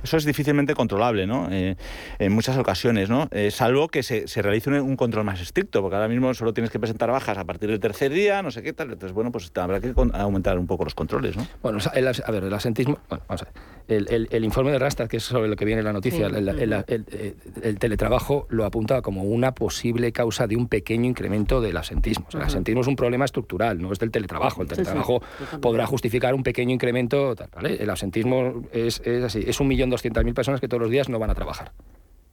eso 0.02 0.18
es 0.18 0.26
difícilmente 0.26 0.74
controlable, 0.74 1.28
¿no? 1.28 1.50
en 1.52 2.32
muchas 2.32 2.58
ocasiones, 2.58 3.10
¿no? 3.10 3.28
salvo 3.50 3.90
que 3.90 4.04
se, 4.04 4.28
se 4.28 4.42
realice 4.42 4.70
un, 4.70 4.80
un 4.80 4.96
control 4.96 5.26
más 5.26 5.42
estricto, 5.42 5.82
porque 5.82 5.96
ahora 5.96 6.08
mismo 6.08 6.31
solo 6.34 6.54
tienes 6.54 6.72
que 6.72 6.80
presentar 6.80 7.12
bajas 7.12 7.38
a 7.38 7.46
partir 7.46 7.70
del 7.70 7.80
tercer 7.80 8.12
día, 8.12 8.42
no 8.42 8.52
sé 8.52 8.62
qué 8.62 8.74
tal. 8.74 8.92
Entonces, 8.92 9.14
bueno, 9.14 9.32
pues 9.32 9.52
habrá 9.56 9.80
que 9.80 9.94
aumentar 10.14 10.58
un 10.58 10.68
poco 10.68 10.84
los 10.84 10.96
controles, 10.96 11.38
¿no? 11.38 11.48
Bueno, 11.62 11.80
el, 11.94 12.08
a 12.08 12.32
ver, 12.32 12.44
el 12.44 12.54
asentismo. 12.54 13.00
Bueno, 13.10 13.24
vamos 13.28 13.42
a 13.42 13.46
ver. 13.46 13.54
El, 13.88 14.28
el, 14.32 14.46
informe 14.46 14.72
de 14.72 14.80
Rastad, 14.80 15.08
que 15.08 15.18
es 15.18 15.24
sobre 15.24 15.50
lo 15.50 15.58
que 15.58 15.66
viene 15.66 15.84
la 15.84 15.92
noticia, 15.92 16.28
el, 16.28 17.78
teletrabajo 17.78 18.48
lo 18.50 18.64
apunta 18.64 19.02
como 19.02 19.24
una 19.24 19.54
posible 19.54 20.14
causa 20.14 20.48
de 20.48 20.56
un 20.56 20.68
pequeño 20.68 21.10
incremento 21.10 21.60
del 21.60 21.76
asentismo. 21.76 22.28
el 22.34 22.42
asentismo 22.42 22.82
es 22.82 22.88
un 22.88 22.96
problema 22.96 23.26
estructural, 23.26 23.82
no 23.82 23.92
es 23.92 24.00
del 24.00 24.12
teletrabajo. 24.12 24.62
El 24.62 24.70
teletrabajo 24.70 25.22
podrá 25.62 25.86
justificar 25.88 26.34
un 26.34 26.44
pequeño 26.44 26.74
incremento. 26.74 27.36
¿vale? 27.54 27.84
El 27.84 27.90
asentismo 27.90 28.64
es, 28.72 29.02
es 29.04 29.24
así: 29.24 29.44
es 29.46 29.60
un 29.60 29.68
millón 29.68 29.90
doscientas 29.90 30.24
mil 30.24 30.34
personas 30.34 30.62
que 30.62 30.70
todos 30.70 30.82
los 30.82 30.92
días 30.92 31.10
no 31.10 31.20
van 31.20 31.30
a 31.30 31.36
trabajar 31.36 31.74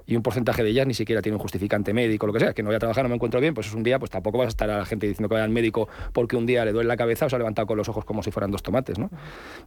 y 0.09 0.17
un 0.17 0.23
porcentaje 0.23 0.65
de 0.65 0.71
ellas 0.71 0.87
ni 0.87 0.95
siquiera 0.95 1.21
tiene 1.21 1.37
un 1.37 1.43
justificante 1.43 1.93
médico, 1.93 2.27
lo 2.27 2.33
que 2.33 2.41
sea, 2.41 2.55
que 2.55 2.63
no 2.63 2.71
voy 2.71 2.77
a 2.77 2.79
trabajar, 2.79 3.05
no 3.05 3.11
me 3.11 3.17
encuentro 3.17 3.41
bien, 3.41 3.53
pues 3.53 3.67
es 3.67 3.75
un 3.75 3.83
día, 3.83 3.99
pues 3.99 4.11
tampoco 4.11 4.39
vas 4.39 4.47
a 4.47 4.49
estar 4.49 4.71
a 4.71 4.79
la 4.79 4.87
gente 4.87 5.07
diciendo 5.07 5.29
que 5.29 5.35
vaya 5.35 5.45
al 5.45 5.51
médico 5.51 5.87
porque 6.15 6.35
un 6.35 6.47
día 6.47 6.65
le 6.65 6.73
duele 6.73 6.89
la 6.89 6.97
cabeza 6.97 7.27
o 7.27 7.29
se 7.29 7.37
ha 7.37 7.39
levantado 7.39 7.67
con 7.67 7.77
los 7.77 7.91
ojos 7.91 8.07
como 8.07 8.23
si 8.23 8.31
fueran 8.31 8.51
dos 8.51 8.63
tomates, 8.63 8.99
¿no? 8.99 9.11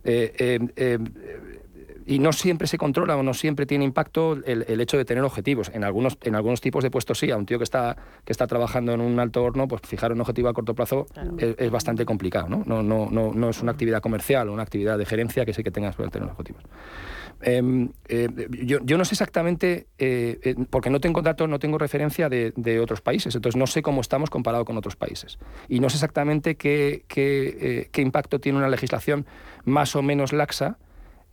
Eh, 0.04 0.34
eh, 0.40 0.60
eh, 0.76 0.98
y 2.08 2.18
no 2.18 2.34
siempre 2.34 2.66
se 2.66 2.80
controla 2.80 3.16
o 3.16 3.22
no 3.22 3.36
siempre 3.36 3.68
tiene 3.68 3.86
impacto 3.86 4.34
el, 4.44 4.82
hecho 4.82 4.98
de 4.98 5.06
tener 5.06 5.24
objetivos. 5.24 5.70
En 5.76 5.84
algunos, 5.84 6.18
en 6.24 6.34
algunos 6.34 6.60
tipos 6.60 6.84
de 6.84 6.90
puestos 6.90 7.20
sí, 7.20 7.30
a 7.30 7.38
un 7.38 7.46
tío 7.46 7.60
que 7.60 7.64
está, 7.64 7.96
que 8.26 8.34
está 8.34 8.48
trabajando 8.48 8.94
en 8.94 9.02
un 9.02 9.20
alto 9.20 9.44
horno, 9.44 9.68
pues 9.68 9.84
fijar 9.84 10.12
un 10.12 10.22
objetivo 10.22 10.50
a 10.50 10.54
corto 10.54 10.74
plazo 10.74 11.06
es, 11.38 11.70
bastante 11.70 12.04
complicado. 12.04 12.50
¿no? 12.50 12.64
No, 12.66 12.82
no, 12.82 13.08
no, 13.12 13.32
no 13.34 13.50
es 13.50 13.62
una 13.62 13.72
actividad 13.72 14.02
comercial 14.02 14.50
o 14.50 14.54
una 14.54 14.64
actividad 14.64 14.98
de 14.98 15.06
gerencia 15.06 15.46
que 15.46 15.54
sí 15.54 15.64
que 15.64 15.70
tengas 15.70 15.96
que 15.96 16.08
tener 16.08 16.28
objetivos. 16.28 16.64
Em, 17.44 17.90
eh, 18.08 18.30
yo, 18.64 18.98
no 18.98 19.06
sé 19.06 19.16
exactamente, 19.16 19.88
eh, 19.98 20.40
eh, 20.44 20.56
porque 20.70 20.90
no 20.90 21.00
tengo 21.00 21.22
datos, 21.22 21.50
no 21.50 21.60
tengo 21.60 21.78
referencia 21.78 22.30
de, 22.30 22.80
otros 22.80 23.02
países, 23.02 23.36
entonces 23.36 23.58
no 23.58 23.68
sé 23.68 23.82
cómo 23.82 24.02
estamos 24.02 24.30
comparado 24.30 24.66
con 24.66 24.78
otros 24.78 24.96
países. 24.96 25.40
Y 25.68 25.80
no 25.80 25.90
sé 25.90 25.98
exactamente 25.98 26.56
qué, 26.56 27.90
impacto 27.98 28.40
tiene 28.40 28.58
una 28.58 28.70
legislación 28.70 29.26
más 29.66 29.96
o 29.96 30.02
menos 30.02 30.34
laxa 30.34 30.78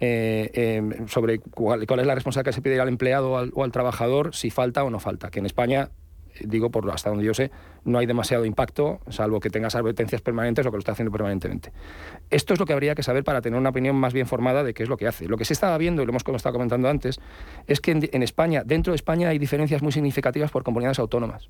em, 0.01 1.09
sobre 1.09 1.39
cuál, 1.39 1.83
es 1.83 2.07
la 2.07 2.15
responsabilidad 2.15 2.51
que 2.51 2.55
se 2.55 2.63
pide 2.63 2.81
al 2.81 2.89
empleado 2.89 3.33
o 3.33 3.65
al 3.65 3.73
trabajador, 3.73 4.35
si 4.35 4.51
falta 4.51 4.85
o 4.85 4.91
no 4.91 5.01
falta. 5.01 5.31
Que 5.31 5.41
en 5.41 5.47
España 5.47 5.91
digo, 6.45 6.71
por 6.71 6.89
hasta 6.91 7.11
donde 7.11 7.25
yo 7.25 7.35
sé, 7.35 7.51
no 7.85 7.99
hay 7.99 8.07
demasiado 8.07 8.45
impacto, 8.45 9.01
salvo 9.09 9.41
que 9.41 9.51
tengas 9.51 9.75
advertencias 9.75 10.21
permanentes 10.21 10.67
o 10.67 10.71
que 10.71 10.77
lo 10.77 10.79
esté 10.81 10.91
haciendo 10.91 11.13
permanentemente. 11.13 11.73
Esto 12.31 12.55
es 12.55 12.61
lo 12.61 12.67
que 12.67 12.73
habría 12.73 12.95
que 12.95 13.03
saber 13.03 13.25
para 13.25 13.41
tener 13.41 13.59
una 13.59 13.71
opinión 13.71 13.97
más 13.97 14.13
bien 14.13 14.27
formada 14.27 14.65
de 14.65 14.75
qué 14.75 14.83
es 14.83 14.89
lo 14.89 14.97
que 14.97 15.07
hace. 15.07 15.27
Lo 15.29 15.37
que 15.37 15.45
se 15.45 15.53
estaba 15.53 15.77
viendo, 15.79 16.03
y 16.03 16.07
lo 16.07 16.11
hemos 16.11 16.23
estado 16.25 16.53
comentando 16.53 16.89
antes, 16.89 17.21
es 17.67 17.81
que 17.81 17.93
en, 17.93 18.23
España, 18.23 18.63
dentro 18.65 18.93
de 18.93 18.97
España, 18.97 19.29
hay 19.29 19.39
diferencias 19.39 19.83
muy 19.83 19.93
significativas 19.93 20.51
por 20.51 20.63
comunidades 20.63 20.99
autónomas. 20.99 21.49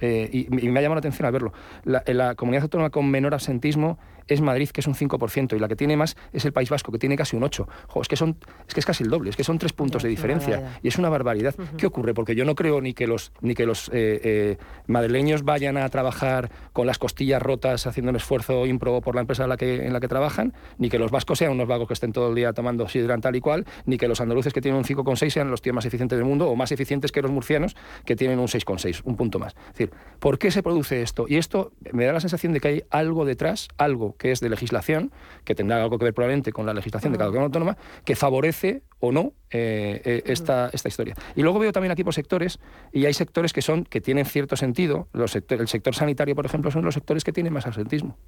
Eh, 0.00 0.30
y, 0.32 0.48
me 0.50 0.78
ha 0.78 0.82
llamado 0.82 0.96
la 0.96 1.00
atención 1.00 1.26
al 1.26 1.32
verlo. 1.32 1.52
La, 1.84 2.34
comunidad 2.34 2.64
autónoma 2.64 2.90
con 2.90 3.10
menor 3.10 3.34
absentismo 3.34 3.98
es 4.34 4.40
Madrid, 4.40 4.68
que 4.70 4.80
es 4.80 4.86
un 4.86 4.94
5%, 4.94 5.56
y 5.56 5.58
la 5.58 5.68
que 5.68 5.76
tiene 5.76 5.96
más 5.96 6.16
es 6.32 6.44
el 6.44 6.52
País 6.52 6.70
Vasco, 6.70 6.92
que 6.92 6.98
tiene 6.98 7.16
casi 7.16 7.36
un 7.36 7.42
8%. 7.42 7.66
es, 8.00 8.08
que 8.08 8.16
son, 8.16 8.36
es 8.66 8.74
que 8.74 8.80
es 8.80 8.86
casi 8.86 9.04
el 9.04 9.10
doble, 9.10 9.30
es 9.30 9.36
que 9.36 9.44
son 9.44 9.58
tres 9.58 9.72
puntos 9.72 10.02
de 10.02 10.08
diferencia. 10.08 10.78
Y 10.82 10.88
es 10.88 10.98
una 10.98 11.08
barbaridad. 11.08 11.54
¿Qué 11.76 11.86
ocurre? 11.86 12.14
Porque 12.14 12.34
yo 12.34 12.44
no 12.44 12.54
creo 12.54 12.80
ni 12.80 12.94
que 12.94 13.06
los, 13.06 13.32
ni 13.40 13.54
que 13.54 13.66
los 13.66 13.88
eh, 13.88 14.20
eh, 14.22 14.56
madrileños 14.86 15.44
vayan 15.44 15.76
a 15.76 15.88
trabajar 15.88 16.50
con 16.72 16.86
las 16.86 16.98
costillas 16.98 17.42
rotas 17.42 17.86
haciendo 17.86 18.10
un 18.10 18.16
esfuerzo 18.16 18.66
ímprobo 18.66 19.00
por 19.00 19.14
la 19.14 19.22
empresa 19.22 19.44
en 19.44 19.48
la, 19.48 19.56
que, 19.56 19.86
en 19.86 19.92
la 19.92 20.00
que 20.00 20.08
trabajan, 20.08 20.54
ni 20.78 20.88
que 20.88 20.98
los 20.98 21.10
vascos 21.10 21.38
sean 21.38 21.52
unos 21.52 21.68
vagos 21.68 21.88
que 21.88 21.94
estén 21.94 22.12
todo 22.12 22.28
el 22.28 22.34
día 22.34 22.52
tomando 22.52 22.88
sidran 22.88 23.20
tal 23.20 23.36
y 23.36 23.40
cual, 23.40 23.66
ni 23.86 23.98
que 23.98 24.08
los 24.08 24.20
andaluces 24.20 24.52
que 24.52 24.60
tienen 24.60 24.78
un 24.78 24.84
5,6 24.84 25.30
sean 25.30 25.50
los 25.50 25.62
tíos 25.62 25.74
más 25.74 25.84
eficientes 25.86 26.18
del 26.18 26.26
mundo 26.26 26.48
o 26.48 26.56
más 26.56 26.72
eficientes 26.72 27.12
que 27.12 27.22
los 27.22 27.30
murcianos 27.30 27.76
que 28.04 28.16
tienen 28.16 28.38
un 28.38 28.46
6,6, 28.46 29.02
un 29.04 29.16
punto 29.16 29.38
más. 29.38 29.54
Es 29.54 29.72
decir, 29.72 29.90
¿por 30.18 30.38
qué 30.38 30.50
se 30.50 30.62
produce 30.62 31.02
esto? 31.02 31.26
Y 31.28 31.36
esto 31.36 31.72
me 31.92 32.04
da 32.04 32.12
la 32.12 32.20
sensación 32.20 32.52
de 32.52 32.60
que 32.60 32.68
hay 32.68 32.82
algo 32.90 33.24
detrás, 33.24 33.68
algo 33.78 34.16
que 34.20 34.30
es 34.30 34.40
de 34.40 34.50
legislación, 34.50 35.10
que 35.44 35.54
tendrá 35.54 35.82
algo 35.82 35.98
que 35.98 36.04
ver 36.04 36.14
probablemente 36.14 36.52
con 36.52 36.66
la 36.66 36.74
legislación 36.74 37.12
de 37.12 37.18
cada 37.18 37.30
comunidad 37.30 37.46
autónoma, 37.46 37.78
que 38.04 38.14
favorece 38.14 38.82
o 39.00 39.12
no 39.12 39.32
eh, 39.50 40.02
eh, 40.04 40.22
esta, 40.26 40.68
esta 40.74 40.88
historia. 40.88 41.14
Y 41.34 41.42
luego 41.42 41.58
veo 41.58 41.72
también 41.72 41.90
aquí 41.90 42.04
por 42.04 42.12
sectores, 42.12 42.60
y 42.92 43.06
hay 43.06 43.14
sectores 43.14 43.54
que 43.54 43.62
son 43.62 43.84
que 43.84 44.02
tienen 44.02 44.26
cierto 44.26 44.56
sentido. 44.56 45.08
Los 45.14 45.34
el 45.34 45.68
sector 45.68 45.94
sanitario, 45.94 46.34
por 46.36 46.44
ejemplo, 46.44 46.70
son 46.70 46.84
los 46.84 46.92
sectores 46.92 47.24
que 47.24 47.32
tienen 47.32 47.52
más 47.52 47.66
absentismo. 47.66 48.18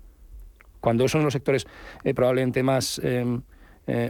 Cuando 0.80 1.06
son 1.08 1.24
los 1.24 1.34
sectores 1.34 1.66
eh, 2.02 2.14
probablemente 2.14 2.62
más... 2.62 3.00
Em, 3.04 3.42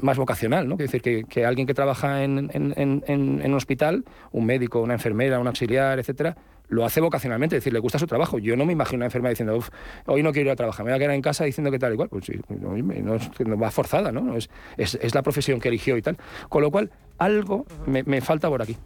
más 0.03 0.18
vocacional, 0.18 0.68
¿no? 0.68 0.76
decir, 0.76 1.01
que, 1.01 1.24
que, 1.24 1.47
alguien 1.47 1.66
que 1.66 1.72
trabaja 1.72 2.22
en, 2.24 2.51
en, 2.53 2.74
en, 2.76 3.03
en, 3.07 3.43
un 3.43 3.55
hospital, 3.55 4.05
un 4.30 4.45
médico, 4.45 4.83
una 4.83 4.93
enfermera, 4.93 5.41
un 5.41 5.47
auxiliar, 5.47 5.99
etcétera, 5.99 6.37
lo 6.72 6.84
hace 6.86 7.00
vocacionalmente, 7.00 7.56
es 7.56 7.62
decir, 7.62 7.72
le 7.72 7.78
gusta 7.78 7.98
su 7.98 8.06
trabajo. 8.06 8.38
Yo 8.38 8.56
no 8.56 8.64
me 8.64 8.72
imagino 8.72 9.00
una 9.00 9.04
enfermera 9.04 9.28
diciendo, 9.30 9.56
Uf, 9.56 9.68
hoy 10.06 10.22
no 10.22 10.32
quiero 10.32 10.48
ir 10.48 10.52
a 10.52 10.56
trabajar, 10.56 10.86
me 10.86 10.90
voy 10.90 10.96
a 10.96 10.98
quedar 10.98 11.14
en 11.14 11.20
casa 11.20 11.44
diciendo 11.44 11.70
que 11.70 11.78
tal 11.78 11.92
y 11.92 11.96
cual. 11.96 12.08
Pues 12.08 12.24
sí, 12.24 12.32
no, 12.48 13.58
va 13.58 13.70
forzada, 13.70 14.10
¿no? 14.10 14.34
Es, 14.36 14.48
es, 14.78 15.14
la 15.14 15.20
profesión 15.22 15.60
que 15.60 15.68
eligió 15.68 15.98
y 15.98 16.02
tal. 16.02 16.16
Con 16.48 16.62
lo 16.62 16.70
cual, 16.70 16.90
algo 17.18 17.66
me, 17.86 18.22
falta 18.22 18.48
por 18.48 18.62
aquí. 18.62 18.78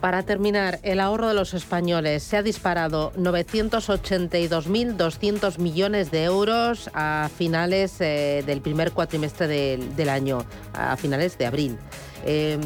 Para 0.00 0.22
terminar, 0.22 0.78
el 0.82 1.00
ahorro 1.00 1.28
de 1.28 1.34
los 1.34 1.52
españoles 1.52 2.22
se 2.22 2.38
ha 2.38 2.42
disparado 2.42 3.12
982.200 3.14 5.58
millones 5.58 6.10
de 6.10 6.24
euros 6.24 6.88
a 6.94 7.28
finales 7.36 8.00
eh, 8.00 8.42
del 8.46 8.62
primer 8.62 8.92
cuatrimestre 8.92 9.46
del, 9.46 10.08
año, 10.08 10.38
a 10.72 10.96
finales 10.96 11.36
de 11.36 11.46
abril. 11.46 11.76
Eh, 12.24 12.58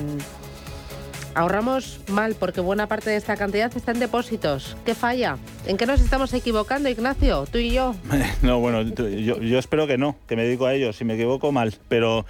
Ahorramos 1.34 2.00
mal 2.08 2.36
porque 2.38 2.60
buena 2.60 2.86
parte 2.88 3.10
de 3.10 3.16
esta 3.16 3.36
cantidad 3.36 3.74
está 3.74 3.92
en 3.92 4.00
depósitos. 4.00 4.76
¿Qué 4.84 4.94
falla? 4.94 5.38
¿En 5.66 5.78
qué 5.78 5.86
nos 5.86 6.00
estamos 6.00 6.34
equivocando, 6.34 6.88
Ignacio? 6.88 7.46
¿Tú 7.50 7.58
y 7.58 7.72
yo? 7.72 7.94
No, 8.42 8.58
bueno, 8.58 8.82
yo, 8.82 9.40
yo 9.40 9.58
espero 9.58 9.86
que 9.86 9.96
no, 9.96 10.16
que 10.26 10.36
me 10.36 10.44
dedico 10.44 10.66
a 10.66 10.74
ello. 10.74 10.92
Si 10.92 11.04
me 11.04 11.14
equivoco, 11.14 11.52
mal. 11.52 11.74
Pero 11.88 12.26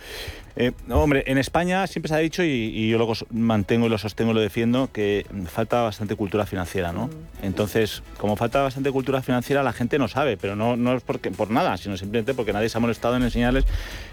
eh, 0.56 0.72
hombre, 0.90 1.24
en 1.26 1.38
España 1.38 1.86
siempre 1.86 2.08
se 2.08 2.14
ha 2.14 2.18
dicho, 2.18 2.42
y, 2.42 2.88
yo 2.88 2.98
lo 2.98 3.10
mantengo 3.30 3.86
y 3.86 3.88
lo 3.88 3.98
sostengo 3.98 4.32
y 4.32 4.34
lo 4.34 4.40
defiendo, 4.40 4.90
que 4.92 5.26
falta 5.46 5.82
bastante 5.82 6.14
cultura 6.14 6.44
financiera, 6.46 6.92
¿no? 6.92 7.08
Entonces, 7.42 8.02
como 8.18 8.36
falta 8.36 8.62
bastante 8.62 8.90
cultura 8.90 9.22
financiera, 9.22 9.62
la 9.62 9.72
gente 9.72 9.98
no 9.98 10.08
sabe, 10.08 10.36
pero 10.36 10.54
no, 10.54 10.76
no 10.76 10.94
es 10.94 11.02
porque, 11.02 11.30
por 11.30 11.50
nada, 11.50 11.76
sino 11.76 11.96
simplemente 11.96 12.34
porque 12.34 12.52
nadie 12.52 12.68
se 12.68 12.78
ha 12.78 12.80
molestado 12.80 13.16
en 13.16 13.22
enseñarles 13.22 13.64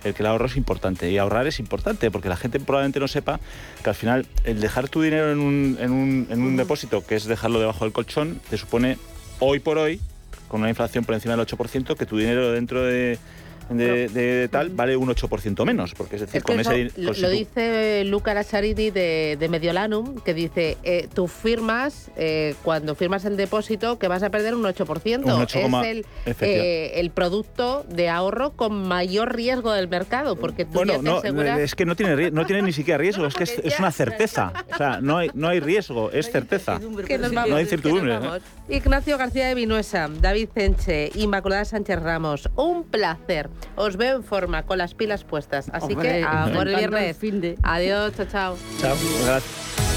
el 0.03 0.13
que 0.13 0.23
el 0.23 0.27
ahorro 0.27 0.45
es 0.45 0.55
importante. 0.55 1.11
Y 1.11 1.17
ahorrar 1.17 1.47
es 1.47 1.59
importante, 1.59 2.09
porque 2.11 2.29
la 2.29 2.37
gente 2.37 2.59
probablemente 2.59 2.99
no 2.99 3.07
sepa 3.07 3.39
que 3.83 3.89
al 3.89 3.95
final 3.95 4.25
el 4.45 4.61
dejar 4.61 4.87
tu 4.87 5.01
dinero 5.01 5.31
en 5.31 5.39
un, 5.39 5.77
en 5.79 5.91
un, 5.91 6.27
en 6.29 6.41
un 6.41 6.55
depósito, 6.55 7.05
que 7.05 7.15
es 7.15 7.25
dejarlo 7.25 7.59
debajo 7.59 7.83
del 7.83 7.91
colchón, 7.91 8.39
te 8.49 8.57
supone 8.57 8.97
hoy 9.39 9.59
por 9.59 9.77
hoy, 9.77 9.99
con 10.47 10.61
una 10.61 10.69
inflación 10.69 11.03
por 11.03 11.15
encima 11.15 11.35
del 11.35 11.45
8%, 11.45 11.95
que 11.95 12.05
tu 12.05 12.17
dinero 12.17 12.51
dentro 12.51 12.83
de 12.83 13.19
de, 13.69 14.09
de 14.09 14.47
tal 14.49 14.69
vale 14.69 14.97
un 14.97 15.09
8% 15.09 15.65
menos, 15.65 15.93
porque 15.93 16.15
es 16.15 16.21
decir, 16.21 16.37
Es 16.37 16.43
que 16.43 16.51
con 16.51 16.59
eso 16.59 16.71
ese... 16.71 17.01
lo, 17.01 17.29
dice 17.29 18.03
Luca 18.05 18.33
Lassarini 18.33 18.89
de, 18.91 19.37
de 19.39 19.49
Mediolanum, 19.49 20.19
que 20.19 20.33
dice, 20.33 20.77
eh, 20.83 21.07
tú 21.13 21.27
firmas, 21.27 22.11
eh, 22.17 22.55
cuando 22.63 22.95
firmas 22.95 23.25
el 23.25 23.37
depósito, 23.37 23.99
que 23.99 24.07
vas 24.07 24.23
a 24.23 24.29
perder 24.29 24.55
un 24.55 24.63
8%. 24.63 25.23
Un 25.23 25.29
8, 25.29 25.59
es 25.59 25.83
el, 25.83 26.05
eh, 26.41 26.91
el 26.95 27.11
producto 27.11 27.85
de 27.89 28.09
ahorro 28.09 28.51
con 28.51 28.87
mayor 28.87 29.35
riesgo 29.35 29.71
del 29.71 29.87
mercado, 29.87 30.35
porque 30.35 30.65
tú 30.65 30.71
Bueno, 30.73 30.93
ya 30.93 30.99
te 30.99 31.03
no, 31.03 31.17
aseguras... 31.17 31.59
es 31.59 31.75
que 31.75 31.85
no 31.85 31.95
tiene, 31.95 32.31
no 32.31 32.45
tiene 32.45 32.61
ni 32.63 32.73
siquiera 32.73 32.97
riesgo, 32.97 33.25
es 33.25 33.35
que 33.35 33.43
es, 33.43 33.59
es 33.63 33.79
una 33.79 33.91
certeza. 33.91 34.53
O 34.73 34.77
sea, 34.77 35.01
no 35.01 35.17
hay, 35.17 35.29
no 35.33 35.47
hay 35.47 35.59
riesgo, 35.59 36.11
es 36.11 36.31
certeza. 36.31 36.79
Que 37.05 37.17
nos 37.17 37.33
vamos, 37.33 37.49
no 37.49 37.55
hay 37.57 37.63
incertidumbre. 37.63 38.19
Ignacio 38.69 39.17
García 39.17 39.47
de 39.47 39.55
Vinuesa, 39.55 40.09
David 40.21 40.49
Cenche, 40.53 41.11
Inmaculada 41.15 41.65
Sánchez 41.65 41.99
Ramos, 42.01 42.49
un 42.55 42.83
placer. 42.83 43.49
Os 43.75 43.95
veo 43.97 44.15
en 44.17 44.23
forma, 44.23 44.63
con 44.63 44.77
las 44.77 44.93
pilas 44.93 45.23
puestas. 45.23 45.69
Así 45.73 45.93
Hombre, 45.93 46.19
que 46.19 46.23
a 46.23 46.51
por 46.53 46.67
el 46.67 46.75
viernes. 46.75 47.09
el 47.09 47.15
fin 47.15 47.41
de- 47.41 47.57
Adiós, 47.63 48.13
chao, 48.15 48.25
chao. 48.25 48.57
Chao. 48.79 48.95
Gracias. 49.25 49.88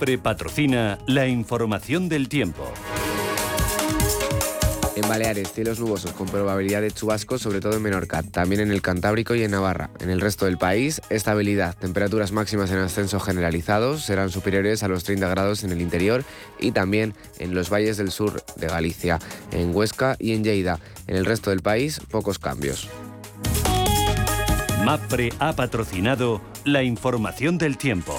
MAPRE 0.00 0.16
patrocina 0.16 0.98
la 1.06 1.26
información 1.26 2.08
del 2.08 2.30
tiempo. 2.30 2.64
En 4.96 5.06
Baleares, 5.06 5.52
cielos 5.52 5.78
nubosos 5.78 6.12
con 6.12 6.26
probabilidad 6.26 6.80
de 6.80 6.90
chubascos, 6.90 7.42
sobre 7.42 7.60
todo 7.60 7.76
en 7.76 7.82
Menorca, 7.82 8.22
también 8.22 8.62
en 8.62 8.70
el 8.70 8.80
Cantábrico 8.80 9.34
y 9.34 9.42
en 9.42 9.50
Navarra. 9.50 9.90
En 10.00 10.08
el 10.08 10.22
resto 10.22 10.46
del 10.46 10.56
país, 10.56 11.02
estabilidad. 11.10 11.76
Temperaturas 11.76 12.32
máximas 12.32 12.70
en 12.70 12.78
ascenso 12.78 13.20
generalizados 13.20 14.02
serán 14.02 14.30
superiores 14.30 14.82
a 14.82 14.88
los 14.88 15.04
30 15.04 15.28
grados 15.28 15.64
en 15.64 15.72
el 15.72 15.82
interior 15.82 16.24
y 16.58 16.72
también 16.72 17.12
en 17.38 17.54
los 17.54 17.68
valles 17.68 17.98
del 17.98 18.10
sur 18.10 18.42
de 18.56 18.68
Galicia, 18.68 19.18
en 19.52 19.76
Huesca 19.76 20.16
y 20.18 20.32
en 20.32 20.44
Lleida. 20.44 20.80
En 21.08 21.16
el 21.16 21.26
resto 21.26 21.50
del 21.50 21.60
país, 21.60 22.00
pocos 22.10 22.38
cambios. 22.38 22.88
MAPRE 24.82 25.34
ha 25.40 25.52
patrocinado 25.52 26.40
la 26.64 26.84
información 26.84 27.58
del 27.58 27.76
tiempo. 27.76 28.18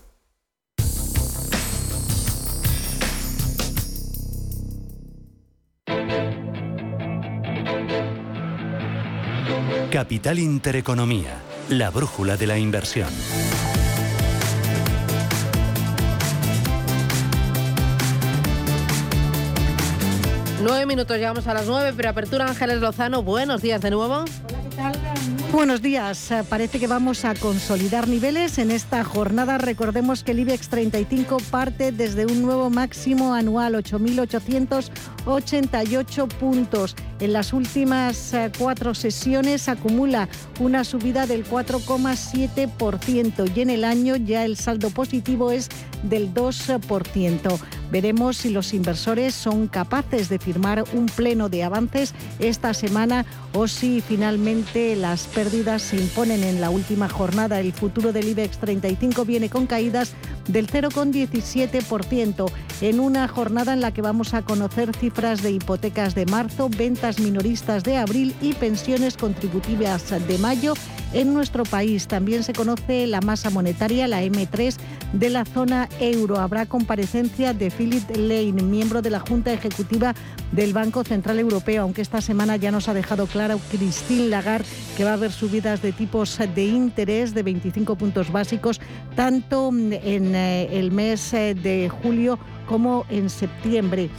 Capital 9.91 10.39
Intereconomía, 10.39 11.41
la 11.67 11.89
brújula 11.89 12.37
de 12.37 12.47
la 12.47 12.57
inversión. 12.57 13.09
Nueve 20.63 20.85
minutos, 20.85 21.17
llegamos 21.17 21.45
a 21.47 21.53
las 21.53 21.67
nueve, 21.67 21.91
pero 21.93 22.09
apertura 22.09 22.45
Ángeles 22.45 22.79
Lozano, 22.79 23.21
buenos 23.21 23.61
días 23.61 23.81
de 23.81 23.91
nuevo. 23.91 24.23
Buenos 25.51 25.81
días. 25.81 26.31
Eh, 26.31 26.45
Parece 26.47 26.79
que 26.79 26.87
vamos 26.87 27.25
a 27.25 27.35
consolidar 27.35 28.07
niveles 28.07 28.57
en 28.57 28.71
esta 28.71 29.03
jornada. 29.03 29.57
Recordemos 29.57 30.23
que 30.23 30.31
el 30.31 30.39
IBEX 30.39 30.69
35 30.69 31.39
parte 31.51 31.91
desde 31.91 32.25
un 32.25 32.41
nuevo 32.41 32.69
máximo 32.69 33.33
anual, 33.33 33.75
8.888 33.75 36.27
puntos. 36.29 36.95
En 37.21 37.31
las 37.33 37.53
últimas 37.53 38.33
eh, 38.33 38.51
cuatro 38.57 38.95
sesiones 38.95 39.69
acumula 39.69 40.27
una 40.59 40.83
subida 40.83 41.27
del 41.27 41.45
4,7% 41.45 43.55
y 43.55 43.61
en 43.61 43.69
el 43.69 43.83
año 43.83 44.15
ya 44.15 44.43
el 44.43 44.57
saldo 44.57 44.89
positivo 44.89 45.51
es 45.51 45.69
del 46.01 46.33
2%. 46.33 47.59
Veremos 47.91 48.37
si 48.37 48.49
los 48.49 48.73
inversores 48.73 49.35
son 49.35 49.67
capaces 49.67 50.29
de 50.29 50.39
firmar 50.39 50.83
un 50.93 51.05
pleno 51.05 51.47
de 51.47 51.63
avances 51.63 52.15
esta 52.39 52.73
semana 52.73 53.27
o 53.53 53.67
si 53.67 54.01
finalmente 54.01 54.95
las 54.95 55.27
pérdidas 55.27 55.83
se 55.83 55.97
imponen 55.97 56.43
en 56.43 56.59
la 56.59 56.71
última 56.71 57.07
jornada. 57.07 57.59
El 57.59 57.71
futuro 57.71 58.13
del 58.13 58.29
IBEX 58.29 58.57
35 58.57 59.25
viene 59.25 59.49
con 59.49 59.67
caídas 59.67 60.15
del 60.47 60.67
0,17% 60.67 62.51
en 62.81 62.99
una 62.99 63.27
jornada 63.27 63.73
en 63.73 63.81
la 63.81 63.93
que 63.93 64.01
vamos 64.01 64.33
a 64.33 64.41
conocer 64.41 64.95
cifras 64.95 65.41
de 65.41 65.51
hipotecas 65.51 66.15
de 66.15 66.25
marzo, 66.25 66.69
ventas 66.69 67.19
minoristas 67.19 67.83
de 67.83 67.97
abril 67.97 68.35
y 68.41 68.53
pensiones 68.53 69.17
contributivas 69.17 70.09
de 70.27 70.37
mayo 70.37 70.73
en 71.13 71.33
nuestro 71.33 71.63
país. 71.63 72.07
También 72.07 72.43
se 72.43 72.53
conoce 72.53 73.07
la 73.07 73.21
masa 73.21 73.49
monetaria, 73.49 74.07
la 74.07 74.23
M3 74.23 74.75
de 75.13 75.29
la 75.29 75.45
zona 75.45 75.89
euro. 75.99 76.39
Habrá 76.39 76.65
comparecencia 76.65 77.53
de 77.53 77.71
Philip 77.71 78.09
Lane, 78.15 78.63
miembro 78.63 79.01
de 79.01 79.09
la 79.09 79.19
Junta 79.19 79.51
Ejecutiva 79.53 80.13
del 80.51 80.73
Banco 80.73 81.03
Central 81.03 81.39
Europeo, 81.39 81.83
aunque 81.83 82.01
esta 82.01 82.21
semana 82.21 82.55
ya 82.57 82.71
nos 82.71 82.87
ha 82.87 82.93
dejado 82.93 83.27
claro 83.27 83.59
Christine 83.71 84.27
Lagarde 84.27 84.65
que 84.97 85.03
va 85.03 85.11
a 85.11 85.13
haber 85.13 85.31
subidas 85.31 85.81
de 85.81 85.91
tipos 85.91 86.37
de 86.37 86.65
interés 86.65 87.33
de 87.33 87.43
25 87.43 87.95
puntos 87.95 88.31
básicos, 88.31 88.79
tanto 89.15 89.69
en 89.69 90.35
eh, 90.35 90.67
el 90.71 90.91
mes 90.91 91.33
eh, 91.33 91.53
de 91.53 91.89
julio 91.89 92.39
como 92.67 93.05
en 93.09 93.29
septiembre 93.29 94.09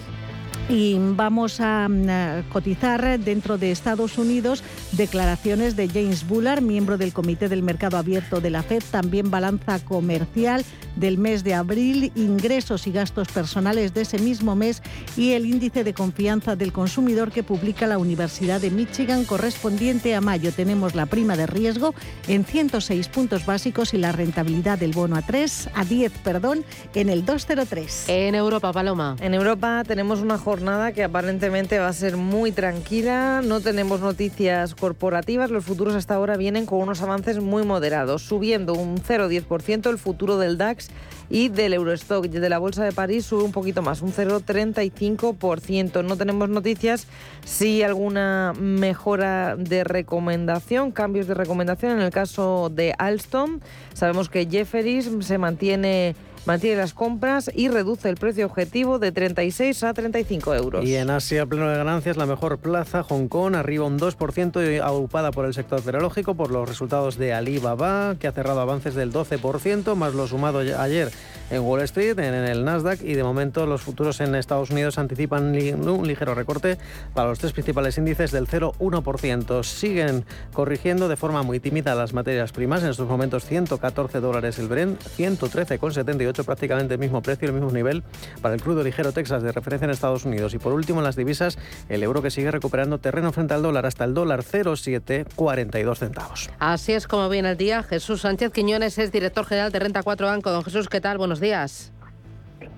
y 0.69 0.97
vamos 0.99 1.61
a, 1.61 1.89
mm, 1.89 2.09
a 2.09 2.43
cotizar 2.51 3.19
dentro 3.19 3.59
de 3.59 3.73
Estados 3.73 4.17
Unidos 4.19 4.63
declaraciones 4.93 5.77
de 5.77 5.89
James 5.89 6.27
Bullard, 6.27 6.63
miembro 6.63 6.99
del 6.99 7.13
Comité 7.13 7.49
del 7.49 7.63
Mercado 7.63 7.97
Abierto 7.97 8.41
de 8.41 8.51
la 8.51 8.63
Fed, 8.63 8.83
también 8.91 9.31
balanza 9.31 9.79
comercial 9.81 10.65
del 10.97 11.19
mes 11.19 11.43
de 11.45 11.55
abril, 11.55 12.13
ingresos 12.15 12.87
y 12.87 12.93
gastos 12.93 13.29
personales 13.29 13.95
de 13.95 14.03
ese 14.03 14.19
mismo 14.19 14.55
mes 14.55 14.83
y 15.17 15.33
el 15.33 15.47
índice 15.47 15.85
de 15.85 15.95
confianza 15.95 16.57
del 16.57 16.73
consumidor 16.73 17.33
que 17.33 17.43
publica 17.43 17.87
la 17.87 17.99
Universidad 17.99 18.61
de 18.61 18.71
Michigan 18.71 19.25
correspondiente 19.25 20.15
a 20.15 20.21
mayo. 20.21 20.53
Tenemos 20.53 20.95
la 20.95 21.07
prima 21.07 21.37
de 21.37 21.47
riesgo 21.47 21.95
en 22.29 22.45
106 22.45 23.09
puntos 23.09 23.47
básicos 23.47 23.95
y 23.95 23.99
la 23.99 24.13
rentabilidad 24.13 24.79
del 24.79 24.93
bono 24.93 25.17
a 25.17 25.23
3 25.23 25.71
a 25.75 25.85
10, 25.85 26.13
perdón, 26.19 26.65
en 26.95 27.09
el 27.09 27.25
203. 27.25 28.05
En 28.09 28.35
Europa, 28.35 28.73
Paloma. 28.73 29.17
En 29.21 29.35
Europa 29.35 29.83
tenemos 29.87 30.21
una 30.21 30.39
jornada 30.39 30.62
jornada 30.63 30.93
que 30.93 31.03
aparentemente 31.03 31.81
va 31.81 31.89
a 31.89 31.93
ser 31.93 32.17
muy 32.17 32.53
tranquila. 32.53 33.43
No 33.43 33.61
tenemos 33.61 33.99
noticias 33.99 34.77
corporativas. 34.77 35.51
Los 35.51 35.65
futuros 35.65 35.97
hasta 35.97 36.15
ahora 36.15 36.37
vienen 36.37 36.67
con 36.67 36.79
unos 36.79 37.03
avances 37.03 37.41
muy 37.41 37.65
moderados, 37.65 38.23
subiendo 38.23 38.73
un 38.75 38.99
0,10% 38.99 39.91
el 39.91 39.99
futuro 39.99 40.39
del 40.39 40.59
DAX 40.59 40.91
y 41.29 41.49
del 41.49 41.75
Eurostock. 41.75 42.27
De 42.27 42.49
la 42.49 42.61
Bolsa 42.61 42.85
de 42.85 42.93
París 42.93 43.27
sube 43.27 43.43
un 43.43 43.51
poquito 43.51 43.83
más, 43.83 44.03
un 44.03 44.13
0,35%. 44.13 46.05
No 46.05 46.17
tenemos 46.17 46.49
noticias 46.49 47.09
si 47.45 47.83
alguna 47.83 48.53
mejora 48.57 49.57
de 49.57 49.83
recomendación, 49.83 50.93
cambios 50.93 51.27
de 51.27 51.35
recomendación 51.35 51.91
en 51.91 52.03
el 52.03 52.13
caso 52.13 52.71
de 52.73 52.95
Alstom. 52.99 53.59
Sabemos 53.95 54.29
que 54.29 54.47
Jefferies 54.47 55.11
se 55.23 55.39
mantiene 55.39 56.15
mantiene 56.45 56.77
las 56.77 56.95
compras 56.95 57.51
y 57.55 57.69
reduce 57.69 58.09
el 58.09 58.17
precio 58.17 58.47
objetivo 58.47 58.99
de 58.99 59.13
36 59.13 59.85
a 59.85 59.95
35 59.95 60.55
euros. 60.55 60.85
Y 60.85 60.97
en 60.97 61.11
Asia, 61.11 61.47
pleno 61.47 61.69
de 61.69 61.77
ganancias, 61.77 62.17
la 62.17 62.27
mejor 62.27 62.59
plaza, 62.59 63.03
Hong 63.03 63.29
Kong, 63.29 63.55
arriba 63.55 63.87
un 63.87 63.99
2%, 63.99 64.81
agrupada 64.81 65.31
por 65.31 65.45
el 65.45 65.55
sector 65.55 65.81
tecnológico, 65.81 66.35
por 66.35 66.51
los 66.51 66.69
resultados 66.69 67.17
de 67.19 67.33
Alibaba, 67.33 68.17
que 68.19 68.27
ha 68.27 68.33
cerrado 68.33 68.61
avances 68.61 68.95
del 68.95 69.13
12%, 69.13 69.95
más 69.95 70.15
lo 70.15 70.27
sumado 70.27 70.59
ayer 70.59 71.11
en 71.51 71.63
Wall 71.63 71.83
Street, 71.83 72.19
en 72.19 72.35
el 72.35 72.65
Nasdaq, 72.65 73.03
y 73.03 73.15
de 73.15 73.23
momento 73.23 73.67
los 73.67 73.83
futuros 73.83 74.21
en 74.21 74.35
Estados 74.35 74.71
Unidos 74.71 74.99
anticipan 74.99 75.55
un 75.87 76.07
ligero 76.07 76.35
recorte 76.35 76.79
para 77.13 77.29
los 77.29 77.39
tres 77.39 77.53
principales 77.53 77.99
índices 77.99 78.33
del 78.33 78.49
0,1%. 78.49 79.63
Siguen 79.63 80.25
corrigiendo 80.55 81.09
de 81.09 81.17
forma 81.17 81.43
muy 81.43 81.61
tímida 81.61 81.95
las 81.95 82.15
materias 82.15 82.53
primas, 82.53 82.83
en 82.83 82.91
estos 82.91 83.07
momentos 83.07 83.45
114 83.45 84.21
dólares 84.21 84.59
el 84.59 84.69
Brent, 84.69 85.01
113,78 85.03 86.32
prácticamente 86.33 86.95
el 86.95 87.01
mismo 87.01 87.23
precio, 87.23 87.49
el 87.49 87.55
mismo 87.55 87.71
nivel 87.71 88.03
para 88.41 88.55
el 88.55 88.63
crudo 88.63 88.83
ligero 88.83 89.13
Texas 89.13 89.43
de 89.43 89.53
referencia 89.53 89.85
en 89.85 89.91
Estados 89.91 90.25
Unidos. 90.25 90.55
Y 90.55 90.59
por 90.59 90.73
último, 90.73 91.01
en 91.01 91.05
las 91.05 91.17
divisas, 91.17 91.59
el 91.89 92.03
euro 92.03 92.23
que 92.23 92.31
sigue 92.31 92.51
recuperando 92.51 92.99
terreno 92.99 93.33
frente 93.33 93.55
al 93.55 93.63
dólar 93.63 93.87
hasta 93.87 94.05
el 94.05 94.15
dólar 94.15 94.43
0,742 94.43 95.99
centavos. 95.99 96.51
Así 96.59 96.93
es 96.93 97.07
como 97.07 97.29
viene 97.29 97.51
el 97.51 97.57
día. 97.57 97.83
Jesús 97.83 98.23
Sánchez 98.23 98.53
Quiñones 98.53 98.99
es 98.99 99.13
director 99.13 99.45
general 99.45 99.73
de 99.73 99.79
Renta 99.79 100.03
4 100.03 100.27
Banco. 100.27 100.51
Don 100.51 100.65
Jesús, 100.65 100.89
¿qué 100.89 101.01
tal? 101.01 101.19
Buenos 101.19 101.41
días. 101.41 101.93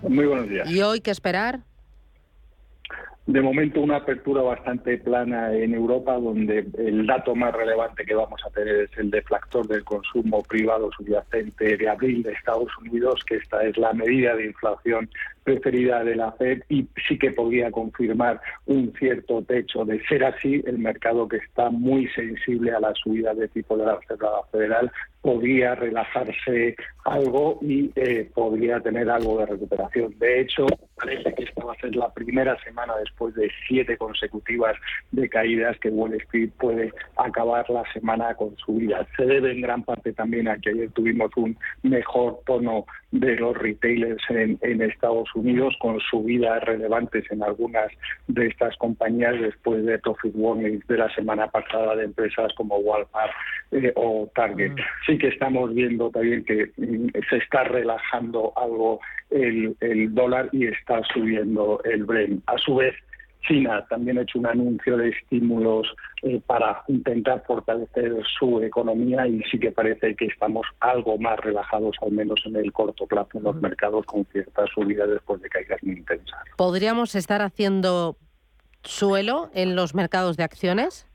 Muy 0.02 0.26
buenos 0.26 0.48
días. 0.48 0.70
¿Y 0.70 0.82
hoy 0.82 1.00
qué 1.00 1.11
esperar? 1.11 1.61
De 3.26 3.40
momento 3.40 3.80
una 3.80 3.96
apertura 3.96 4.42
bastante 4.42 4.98
plana 4.98 5.50
en 5.54 5.72
Europa, 5.72 6.12
donde 6.18 6.66
el 6.76 7.06
dato 7.06 7.34
más 7.34 7.54
relevante 7.54 8.04
que 8.04 8.14
vamos 8.14 8.38
a 8.44 8.50
tener 8.50 8.82
es 8.82 8.98
el 8.98 9.10
deflactor 9.10 9.66
del 9.66 9.82
consumo 9.82 10.42
privado 10.42 10.90
subyacente 10.92 11.78
de 11.78 11.88
abril 11.88 12.22
de 12.22 12.32
Estados 12.32 12.68
Unidos, 12.82 13.24
que 13.26 13.36
esta 13.36 13.64
es 13.64 13.78
la 13.78 13.94
medida 13.94 14.36
de 14.36 14.46
inflación 14.46 15.08
preferida 15.45 16.03
de 16.03 16.16
la 16.16 16.32
FED 16.32 16.62
y 16.68 16.86
sí 17.07 17.18
que 17.18 17.30
podría 17.30 17.70
confirmar 17.70 18.40
un 18.66 18.92
cierto 18.99 19.42
techo. 19.42 19.84
De 19.84 20.03
ser 20.07 20.24
así, 20.24 20.62
el 20.66 20.78
mercado 20.78 21.28
que 21.28 21.36
está 21.36 21.70
muy 21.70 22.09
sensible 22.09 22.72
a 22.72 22.80
la 22.80 22.95
subida 22.95 23.34
de 23.34 23.49
tipo 23.49 23.76
de 23.76 23.86
la 23.86 23.97
Reserva 23.97 24.42
Federal 24.51 24.90
podría 25.24 25.74
relajarse 25.74 26.76
algo 27.07 27.59
y 27.62 27.90
eh, 27.97 28.30
podría 28.34 28.78
tener 28.80 29.09
algo 29.09 29.38
de 29.38 29.47
recuperación. 29.47 30.14
De 30.18 30.40
hecho, 30.40 30.66
parece 30.97 31.34
que 31.34 31.45
esta 31.45 31.64
va 31.64 31.72
a 31.72 31.76
ser 31.76 31.97
la 31.97 32.12
primera 32.12 32.62
semana 32.62 32.95
después 32.99 33.34
de 33.34 33.51
siete 33.66 33.97
consecutivas 33.97 34.76
de 35.12 35.26
caídas 35.30 35.78
que 35.78 35.88
Wall 35.88 36.12
Street 36.14 36.51
puede 36.59 36.92
acabar 37.16 37.68
la 37.70 37.84
semana 37.95 38.34
con 38.34 38.55
subidas. 38.59 39.07
Se 39.16 39.24
debe 39.24 39.53
en 39.53 39.62
gran 39.62 39.82
parte 39.82 40.12
también 40.12 40.47
a 40.47 40.59
que 40.59 40.70
ayer 40.70 40.90
tuvimos 40.90 41.30
un 41.36 41.57
mejor 41.82 42.40
tono 42.45 42.84
de 43.14 43.36
los 43.36 43.56
retailers 43.56 44.22
en, 44.28 44.58
en 44.62 44.82
Estados 44.82 45.28
Unidos, 45.36 45.76
con 45.78 46.00
subidas 46.00 46.62
relevantes 46.64 47.24
en 47.30 47.44
algunas 47.44 47.92
de 48.26 48.48
estas 48.48 48.76
compañías 48.76 49.40
después 49.40 49.84
de 49.86 50.00
profit 50.00 50.32
warnings 50.34 50.84
de 50.88 50.98
la 50.98 51.08
semana 51.14 51.46
pasada 51.46 51.94
de 51.94 52.06
empresas 52.06 52.52
como 52.56 52.76
Walmart 52.78 53.30
eh, 53.70 53.92
o 53.94 54.28
Target. 54.34 54.72
Mm. 54.72 54.78
Sí 55.06 55.18
que 55.18 55.28
estamos 55.28 55.72
viendo 55.72 56.10
también 56.10 56.44
que 56.44 56.72
mm, 56.76 57.10
se 57.30 57.36
está 57.36 57.62
relajando 57.62 58.52
algo 58.56 58.98
el, 59.30 59.76
el 59.80 60.12
dólar 60.12 60.48
y 60.50 60.66
está 60.66 61.00
subiendo 61.12 61.80
el 61.84 62.02
Brent. 62.04 62.42
A 62.48 62.58
su 62.58 62.74
vez, 62.74 62.96
China 63.47 63.84
también 63.88 64.18
ha 64.18 64.22
hecho 64.22 64.38
un 64.38 64.47
anuncio 64.47 64.97
de 64.97 65.11
estímulos 65.11 65.86
eh, 66.22 66.40
para 66.47 66.82
intentar 66.88 67.42
fortalecer 67.47 68.12
su 68.38 68.61
economía 68.62 69.26
y 69.26 69.42
sí 69.51 69.59
que 69.59 69.70
parece 69.70 70.14
que 70.16 70.26
estamos 70.26 70.66
algo 70.80 71.18
más 71.18 71.38
relajados, 71.40 71.97
al 72.03 72.12
menos 72.12 72.40
en 72.47 72.57
el 72.57 72.72
corto 72.72 73.07
plazo, 73.07 73.38
en 73.38 73.45
los 73.45 73.57
mercados 73.57 74.05
con 74.07 74.24
cierta 74.26 74.66
subida 74.74 75.07
después 75.07 75.40
de 75.42 75.49
caídas 75.49 75.82
muy 75.82 75.99
intensas. 75.99 76.40
¿Podríamos 76.57 77.14
estar 77.14 77.42
haciendo 77.42 78.16
suelo 78.82 79.51
en 79.55 79.76
los 79.76 79.95
mercados 79.95 80.36
de 80.36 80.45
acciones? 80.45 81.07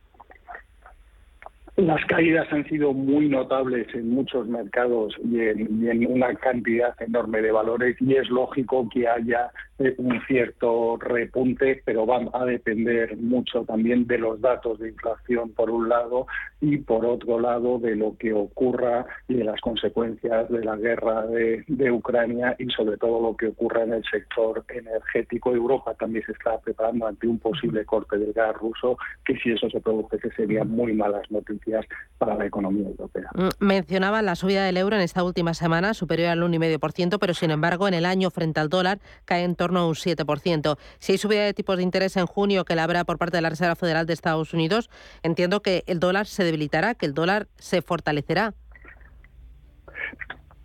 Las 1.80 2.04
caídas 2.08 2.46
han 2.52 2.68
sido 2.68 2.92
muy 2.92 3.30
notables 3.30 3.88
en 3.94 4.10
muchos 4.10 4.46
mercados 4.50 5.16
y 5.24 5.40
en, 5.40 6.06
una 6.12 6.36
cantidad 6.36 6.94
enorme 7.02 7.42
de 7.42 7.54
valores 7.54 7.96
y 8.02 8.16
es 8.16 8.30
lógico 8.30 8.90
que 8.94 9.08
haya 9.08 9.50
eh, 9.78 9.96
un 9.98 10.20
cierto 10.28 10.98
repunte, 10.98 11.82
pero 11.86 12.06
va 12.06 12.20
a 12.34 12.44
depender 12.44 13.16
mucho 13.16 13.64
también 13.64 14.06
de 14.08 14.18
los 14.18 14.42
datos 14.42 14.80
de 14.80 14.90
inflación 14.90 15.52
por 15.52 15.70
un 15.70 15.88
lado 15.88 16.28
y 16.60 16.80
por 16.80 17.06
otro 17.06 17.40
lado 17.40 17.80
de 17.80 17.96
lo 17.96 18.18
que 18.18 18.34
ocurra 18.34 19.06
y 19.30 19.36
de 19.36 19.46
las 19.46 19.62
consecuencias 19.62 20.50
de 20.50 20.66
la 20.66 20.76
guerra 20.76 21.26
de, 21.28 21.64
de 21.66 21.92
Ucrania 21.92 22.58
y 22.60 22.70
sobre 22.72 22.98
todo 22.98 23.22
lo 23.22 23.38
que 23.38 23.48
ocurra 23.48 23.84
en 23.84 23.94
el 23.94 24.04
sector 24.12 24.66
energético. 24.68 25.56
Europa 25.56 25.94
también 25.94 26.26
se 26.26 26.34
está 26.34 26.60
preparando 26.60 27.08
ante 27.08 27.26
un 27.26 27.40
posible 27.40 27.86
corte 27.86 28.18
del 28.18 28.34
gas 28.34 28.54
ruso, 28.58 28.98
que 29.24 29.38
si 29.38 29.52
eso 29.52 29.70
se 29.70 29.80
produce 29.80 30.20
que 30.20 30.30
serían 30.32 30.70
muy 30.70 30.92
malas 30.92 31.32
noticias 31.32 31.69
para 32.18 32.36
la 32.36 32.46
economía 32.46 32.88
europea. 32.88 33.30
Mm, 33.34 33.50
mencionaba 33.60 34.22
la 34.22 34.36
subida 34.36 34.66
del 34.66 34.78
euro 34.78 34.96
en 34.96 35.02
esta 35.02 35.24
última 35.24 35.54
semana, 35.54 35.94
superior 35.94 36.30
al 36.30 36.44
1,5%, 36.44 37.18
pero 37.20 37.34
sin 37.34 37.52
embargo 37.52 37.88
en 37.88 37.94
el 37.94 38.06
año 38.06 38.30
frente 38.30 38.60
al 38.60 38.70
dólar 38.70 39.00
cae 39.26 39.44
en 39.44 39.56
torno 39.56 39.80
a 39.80 39.88
un 39.88 39.96
7%. 39.96 40.78
Si 41.00 41.14
hay 41.14 41.18
subida 41.18 41.44
de 41.44 41.54
tipos 41.54 41.78
de 41.78 41.84
interés 41.84 42.18
en 42.18 42.26
junio 42.26 42.66
que 42.66 42.76
la 42.76 42.84
habrá 42.84 43.06
por 43.06 43.18
parte 43.18 43.38
de 43.38 43.42
la 43.42 43.50
Reserva 43.50 43.76
Federal 43.76 44.06
de 44.06 44.14
Estados 44.14 44.54
Unidos, 44.54 44.90
entiendo 45.24 45.62
que 45.62 45.84
el 45.88 46.00
dólar 46.00 46.26
se 46.26 46.44
debilitará, 46.44 46.94
que 46.96 47.06
el 47.06 47.14
dólar 47.14 47.48
se 47.58 47.82
fortalecerá. 47.82 48.54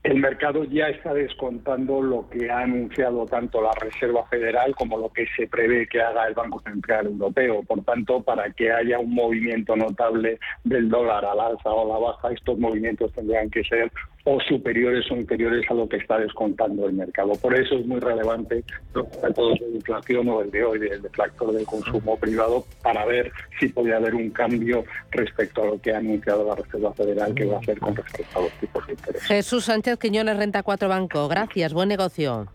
El 0.04 0.20
mercado 0.20 0.64
ya 0.64 0.88
está 0.88 1.14
descontando 1.14 2.02
lo 2.02 2.28
que 2.28 2.50
ha 2.50 2.58
anunciado 2.58 3.24
tanto 3.24 3.62
la 3.62 3.72
Reserva 3.72 4.26
Federal 4.26 4.74
como 4.74 4.98
lo 4.98 5.10
que 5.10 5.26
se 5.34 5.46
prevé 5.46 5.86
que 5.86 6.02
haga 6.02 6.26
el 6.26 6.34
Banco 6.34 6.60
Central 6.60 7.06
Europeo. 7.06 7.62
Por 7.62 7.82
tanto, 7.84 8.22
para 8.22 8.50
que 8.50 8.70
haya 8.70 8.98
un 8.98 9.14
movimiento 9.14 9.74
notable 9.74 10.38
del 10.62 10.90
dólar 10.90 11.24
al 11.24 11.40
alza 11.40 11.70
o 11.70 11.86
a 11.86 11.94
la 11.94 12.06
baja, 12.06 12.32
estos 12.32 12.58
movimientos 12.58 13.14
tendrían 13.14 13.48
que 13.48 13.64
ser 13.64 13.90
o 14.24 14.40
superiores 14.40 15.04
o 15.10 15.16
inferiores 15.16 15.70
a 15.70 15.74
lo 15.74 15.86
que 15.88 15.98
está 15.98 16.18
descontando 16.18 16.86
el 16.86 16.94
mercado. 16.94 17.32
Por 17.34 17.54
eso 17.54 17.74
es 17.74 17.86
muy 17.86 18.00
relevante 18.00 18.64
los 18.94 19.06
datos 19.20 19.60
de 19.60 19.70
inflación 19.74 20.28
o 20.28 20.40
el 20.40 20.50
de 20.50 20.64
hoy 20.64 20.78
del 20.78 21.02
deflactor 21.02 21.52
del 21.52 21.66
consumo 21.66 22.16
privado 22.18 22.64
para 22.82 23.04
ver 23.04 23.30
si 23.60 23.68
puede 23.68 23.94
haber 23.94 24.14
un 24.14 24.30
cambio 24.30 24.84
respecto 25.10 25.62
a 25.62 25.66
lo 25.66 25.80
que 25.80 25.92
ha 25.92 25.98
anunciado 25.98 26.46
la 26.46 26.54
Reserva 26.54 26.94
Federal 26.94 27.34
que 27.34 27.44
va 27.44 27.56
a 27.56 27.60
hacer 27.60 27.78
con 27.78 27.94
respecto 27.94 28.38
a 28.38 28.42
los 28.42 28.52
tipos 28.52 28.86
de 28.86 28.92
interés. 28.94 29.22
Jesús 29.24 29.64
Sánchez 29.66 29.93
Quiñones, 29.98 30.36
Renta 30.36 30.62
4 30.62 30.88
Banco. 30.88 31.28
Gracias, 31.28 31.72
buen 31.72 31.88
negocio. 31.88 32.48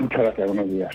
Muchas 0.00 0.18
gracias, 0.20 0.46
buenos 0.46 0.68
días. 0.68 0.94